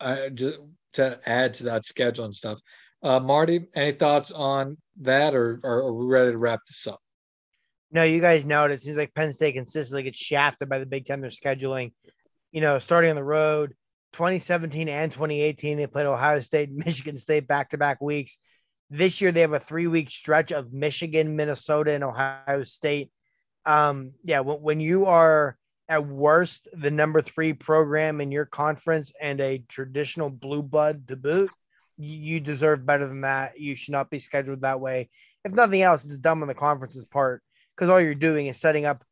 uh, 0.00 0.28
just 0.30 0.58
to 0.94 1.18
add 1.26 1.54
to 1.54 1.64
that 1.64 1.84
schedule 1.84 2.24
and 2.24 2.34
stuff. 2.34 2.60
Uh, 3.02 3.20
Marty, 3.20 3.60
any 3.74 3.92
thoughts 3.92 4.30
on 4.30 4.76
that, 5.00 5.34
or, 5.34 5.60
or 5.62 5.78
are 5.84 5.92
we 5.92 6.06
ready 6.06 6.32
to 6.32 6.38
wrap 6.38 6.60
this 6.66 6.86
up? 6.86 7.00
No, 7.92 8.04
you 8.04 8.20
guys 8.20 8.44
know 8.44 8.64
it. 8.64 8.70
It 8.70 8.82
seems 8.82 8.96
like 8.96 9.14
Penn 9.14 9.32
State 9.32 9.54
consistently 9.54 10.04
gets 10.04 10.18
shafted 10.18 10.68
by 10.68 10.78
the 10.78 10.86
Big 10.86 11.04
Ten. 11.04 11.20
They're 11.20 11.30
scheduling, 11.30 11.92
you 12.52 12.60
know, 12.60 12.78
starting 12.78 13.10
on 13.10 13.16
the 13.16 13.24
road. 13.24 13.74
2017 14.12 14.88
and 14.88 15.12
2018, 15.12 15.76
they 15.76 15.86
played 15.86 16.06
Ohio 16.06 16.40
State, 16.40 16.70
Michigan 16.72 17.18
State 17.18 17.46
back 17.46 17.70
to 17.70 17.78
back 17.78 18.00
weeks. 18.00 18.38
This 18.90 19.20
year, 19.20 19.32
they 19.32 19.40
have 19.40 19.52
a 19.52 19.60
three 19.60 19.86
week 19.86 20.10
stretch 20.10 20.52
of 20.52 20.72
Michigan, 20.72 21.36
Minnesota, 21.36 21.92
and 21.92 22.04
Ohio 22.04 22.62
State. 22.62 23.10
Um, 23.66 24.12
yeah, 24.24 24.40
when, 24.40 24.58
when 24.58 24.80
you 24.80 25.06
are 25.06 25.56
at 25.88 26.06
worst 26.06 26.68
the 26.72 26.90
number 26.90 27.20
three 27.20 27.52
program 27.52 28.20
in 28.20 28.30
your 28.30 28.46
conference 28.46 29.12
and 29.20 29.40
a 29.40 29.62
traditional 29.68 30.30
blue 30.30 30.62
blood 30.62 31.08
to 31.08 31.16
boot, 31.16 31.50
you 31.98 32.40
deserve 32.40 32.86
better 32.86 33.06
than 33.06 33.22
that. 33.22 33.60
You 33.60 33.74
should 33.74 33.92
not 33.92 34.10
be 34.10 34.20
scheduled 34.20 34.62
that 34.62 34.80
way. 34.80 35.10
If 35.44 35.52
nothing 35.52 35.82
else, 35.82 36.04
it's 36.04 36.18
dumb 36.18 36.42
on 36.42 36.48
the 36.48 36.54
conference's 36.54 37.04
part 37.04 37.42
because 37.80 37.90
all 37.90 38.00
you're 38.00 38.14
doing 38.14 38.46
is 38.46 38.60
setting 38.60 38.84
up 38.84 39.02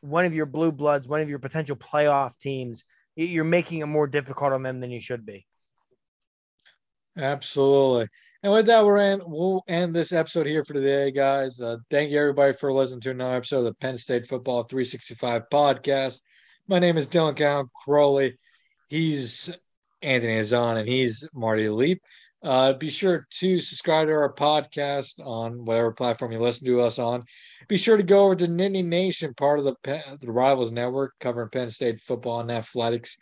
one 0.00 0.24
of 0.24 0.34
your 0.34 0.46
blue 0.46 0.72
bloods, 0.72 1.06
one 1.06 1.20
of 1.20 1.28
your 1.28 1.38
potential 1.38 1.76
playoff 1.76 2.38
teams. 2.40 2.84
You're 3.16 3.44
making 3.44 3.80
it 3.80 3.86
more 3.86 4.06
difficult 4.06 4.54
on 4.54 4.62
them 4.62 4.80
than 4.80 4.90
you 4.90 4.98
should 4.98 5.26
be. 5.26 5.46
Absolutely. 7.18 8.08
And 8.42 8.50
with 8.50 8.64
that, 8.66 8.84
we're 8.84 8.96
in, 8.96 9.20
we'll 9.26 9.62
end 9.68 9.94
this 9.94 10.12
episode 10.12 10.46
here 10.46 10.64
for 10.64 10.72
today, 10.72 11.10
guys. 11.10 11.60
Uh, 11.60 11.76
thank 11.90 12.10
you, 12.10 12.18
everybody, 12.18 12.54
for 12.54 12.72
listening 12.72 13.02
to 13.02 13.10
another 13.10 13.36
episode 13.36 13.58
of 13.58 13.64
the 13.66 13.74
Penn 13.74 13.98
State 13.98 14.26
Football 14.26 14.62
365 14.64 15.42
podcast. 15.52 16.22
My 16.66 16.78
name 16.78 16.96
is 16.96 17.06
Dylan 17.06 17.36
Count 17.36 17.68
Crowley. 17.84 18.38
He's 18.88 19.54
Anthony 20.00 20.38
Hazan, 20.38 20.78
and 20.78 20.88
he's 20.88 21.28
Marty 21.34 21.68
Leap. 21.68 22.00
Uh, 22.44 22.74
be 22.74 22.90
sure 22.90 23.26
to 23.30 23.58
subscribe 23.58 24.06
to 24.06 24.12
our 24.12 24.34
podcast 24.34 25.18
on 25.24 25.64
whatever 25.64 25.90
platform 25.92 26.30
you 26.30 26.38
listen 26.38 26.66
to 26.66 26.78
us 26.78 26.98
on. 26.98 27.24
Be 27.68 27.78
sure 27.78 27.96
to 27.96 28.02
go 28.02 28.26
over 28.26 28.36
to 28.36 28.46
Nittany 28.46 28.84
Nation, 28.84 29.32
part 29.32 29.58
of 29.58 29.64
the, 29.64 29.74
the 30.20 30.30
Rivals 30.30 30.70
Network, 30.70 31.14
covering 31.20 31.48
Penn 31.48 31.70
State 31.70 32.00
football 32.00 32.40
and 32.40 32.52
athletics. 32.52 33.16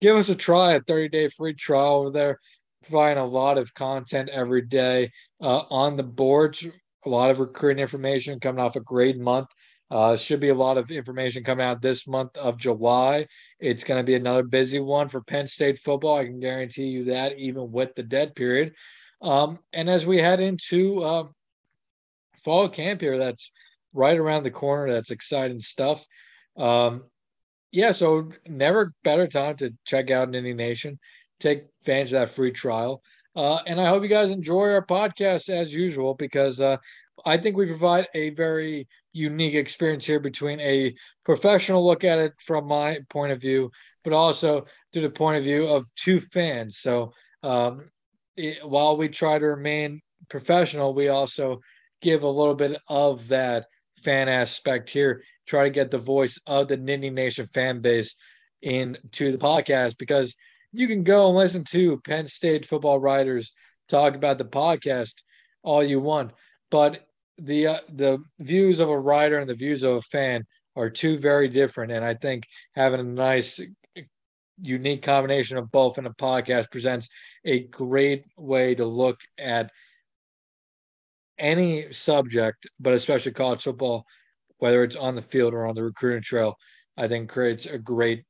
Give 0.00 0.16
us 0.16 0.30
a 0.30 0.34
try, 0.34 0.72
a 0.72 0.80
30 0.80 1.08
day 1.10 1.28
free 1.28 1.52
trial 1.52 1.96
over 1.96 2.10
there. 2.10 2.40
Providing 2.82 3.22
a 3.22 3.26
lot 3.26 3.58
of 3.58 3.74
content 3.74 4.30
every 4.30 4.62
day 4.62 5.10
uh, 5.42 5.64
on 5.70 5.96
the 5.96 6.02
boards, 6.02 6.66
a 7.04 7.08
lot 7.08 7.30
of 7.30 7.40
recruiting 7.40 7.82
information 7.82 8.40
coming 8.40 8.64
off 8.64 8.76
a 8.76 8.80
great 8.80 9.18
month. 9.18 9.48
Uh, 9.88 10.16
should 10.16 10.40
be 10.40 10.48
a 10.48 10.54
lot 10.54 10.78
of 10.78 10.90
information 10.90 11.44
coming 11.44 11.64
out 11.64 11.80
this 11.80 12.08
month 12.08 12.36
of 12.36 12.58
July. 12.58 13.26
It's 13.60 13.84
going 13.84 14.00
to 14.00 14.04
be 14.04 14.16
another 14.16 14.42
busy 14.42 14.80
one 14.80 15.08
for 15.08 15.20
Penn 15.20 15.46
State 15.46 15.78
football. 15.78 16.16
I 16.16 16.24
can 16.24 16.40
guarantee 16.40 16.86
you 16.86 17.04
that, 17.04 17.38
even 17.38 17.70
with 17.70 17.94
the 17.94 18.02
dead 18.02 18.34
period. 18.34 18.74
Um, 19.22 19.60
and 19.72 19.88
as 19.88 20.04
we 20.04 20.18
head 20.18 20.40
into 20.40 21.02
uh, 21.02 21.24
fall 22.34 22.68
camp 22.68 23.00
here, 23.00 23.16
that's 23.16 23.52
right 23.92 24.16
around 24.16 24.42
the 24.42 24.50
corner. 24.50 24.92
That's 24.92 25.12
exciting 25.12 25.60
stuff. 25.60 26.04
Um, 26.56 27.02
yeah, 27.72 27.92
so 27.92 28.30
never 28.46 28.92
better 29.04 29.26
time 29.26 29.56
to 29.56 29.74
check 29.84 30.10
out 30.10 30.28
Nittany 30.28 30.56
Nation. 30.56 30.98
Take 31.38 31.62
advantage 31.80 32.12
of 32.12 32.20
that 32.20 32.30
free 32.30 32.50
trial. 32.50 33.02
Uh, 33.34 33.60
and 33.66 33.78
I 33.78 33.86
hope 33.88 34.02
you 34.02 34.08
guys 34.08 34.32
enjoy 34.32 34.72
our 34.72 34.84
podcast 34.84 35.50
as 35.50 35.74
usual 35.74 36.14
because 36.14 36.60
uh, 36.60 36.78
I 37.24 37.36
think 37.36 37.56
we 37.56 37.66
provide 37.66 38.08
a 38.14 38.30
very 38.30 38.86
unique 39.12 39.54
experience 39.54 40.06
here 40.06 40.20
between 40.20 40.60
a 40.60 40.94
professional 41.24 41.84
look 41.84 42.04
at 42.04 42.18
it 42.18 42.32
from 42.38 42.66
my 42.66 42.98
point 43.08 43.32
of 43.32 43.40
view, 43.40 43.70
but 44.04 44.12
also 44.12 44.66
through 44.92 45.02
the 45.02 45.10
point 45.10 45.38
of 45.38 45.44
view 45.44 45.66
of 45.66 45.86
two 45.94 46.20
fans. 46.20 46.78
So 46.78 47.12
um, 47.42 47.88
it, 48.36 48.58
while 48.68 48.96
we 48.96 49.08
try 49.08 49.38
to 49.38 49.46
remain 49.46 50.00
professional, 50.28 50.94
we 50.94 51.08
also 51.08 51.60
give 52.02 52.22
a 52.22 52.28
little 52.28 52.54
bit 52.54 52.80
of 52.88 53.28
that 53.28 53.66
fan 54.02 54.28
aspect 54.28 54.90
here, 54.90 55.22
try 55.46 55.64
to 55.64 55.70
get 55.70 55.90
the 55.90 55.98
voice 55.98 56.38
of 56.46 56.68
the 56.68 56.76
Nittany 56.76 57.12
Nation 57.12 57.46
fan 57.46 57.80
base 57.80 58.14
into 58.62 59.32
the 59.32 59.38
podcast 59.38 59.96
because 59.98 60.34
you 60.72 60.86
can 60.86 61.02
go 61.02 61.28
and 61.28 61.36
listen 61.36 61.64
to 61.70 61.98
Penn 62.00 62.26
State 62.26 62.66
football 62.66 62.98
writers 62.98 63.52
talk 63.88 64.14
about 64.14 64.38
the 64.38 64.44
podcast 64.44 65.14
all 65.62 65.82
you 65.82 66.00
want, 66.00 66.32
but 66.70 67.05
the 67.38 67.66
uh, 67.66 67.80
the 67.88 68.18
views 68.38 68.80
of 68.80 68.88
a 68.88 68.98
writer 68.98 69.38
and 69.38 69.48
the 69.48 69.54
views 69.54 69.82
of 69.82 69.96
a 69.96 70.02
fan 70.02 70.44
are 70.74 70.90
two 70.90 71.18
very 71.18 71.48
different. 71.48 71.92
And 71.92 72.04
i 72.04 72.14
think 72.14 72.46
having 72.74 73.00
a 73.00 73.04
nice 73.04 73.60
unique 74.60 75.02
combination 75.02 75.58
of 75.58 75.70
both 75.70 75.98
in 75.98 76.06
a 76.06 76.14
podcast 76.14 76.70
presents 76.70 77.08
a 77.44 77.60
great 77.60 78.26
way 78.36 78.74
to 78.74 78.86
look 78.86 79.20
at 79.38 79.70
any 81.38 81.92
subject 81.92 82.66
but 82.80 82.94
especially 82.94 83.32
college 83.32 83.62
football 83.62 84.06
whether 84.56 84.82
it's 84.82 84.96
on 84.96 85.14
the 85.14 85.20
field 85.20 85.52
or 85.52 85.66
on 85.66 85.74
the 85.74 85.84
recruiting 85.84 86.22
trail 86.22 86.56
i 86.96 87.06
think 87.06 87.28
creates 87.28 87.66
a 87.66 87.78
great 87.78 88.24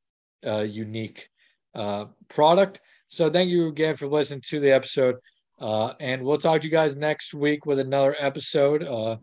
uh, 0.45 0.63
unique 0.63 1.29
uh, 1.75 2.07
product. 2.29 2.81
So 3.09 3.31
thank 3.31 3.51
you 3.51 3.69
again 3.69 3.97
for 3.97 4.09
listening 4.09 4.43
to 4.49 4.61
the 4.61 4.73
episode 4.73 5.17
uh, 5.59 5.95
and 6.01 6.23
we'll 6.23 6.39
talk 6.39 6.61
to 6.61 6.67
you 6.67 6.73
guys 6.73 6.97
next 6.97 7.35
week 7.35 7.67
with 7.67 7.79
another 7.79 8.15
episode 8.19 8.83
uh, 8.85 9.17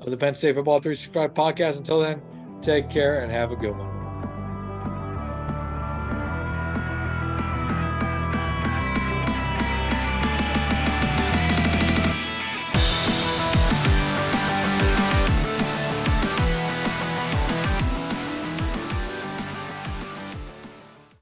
of 0.00 0.10
the 0.10 0.16
Penn 0.16 0.34
State 0.34 0.54
Football 0.54 0.80
365 0.80 1.34
podcast. 1.34 1.78
Until 1.78 2.00
then, 2.00 2.20
take 2.60 2.90
care 2.90 3.20
and 3.20 3.30
have 3.30 3.52
a 3.52 3.56
good 3.56 3.76
one. 3.76 3.95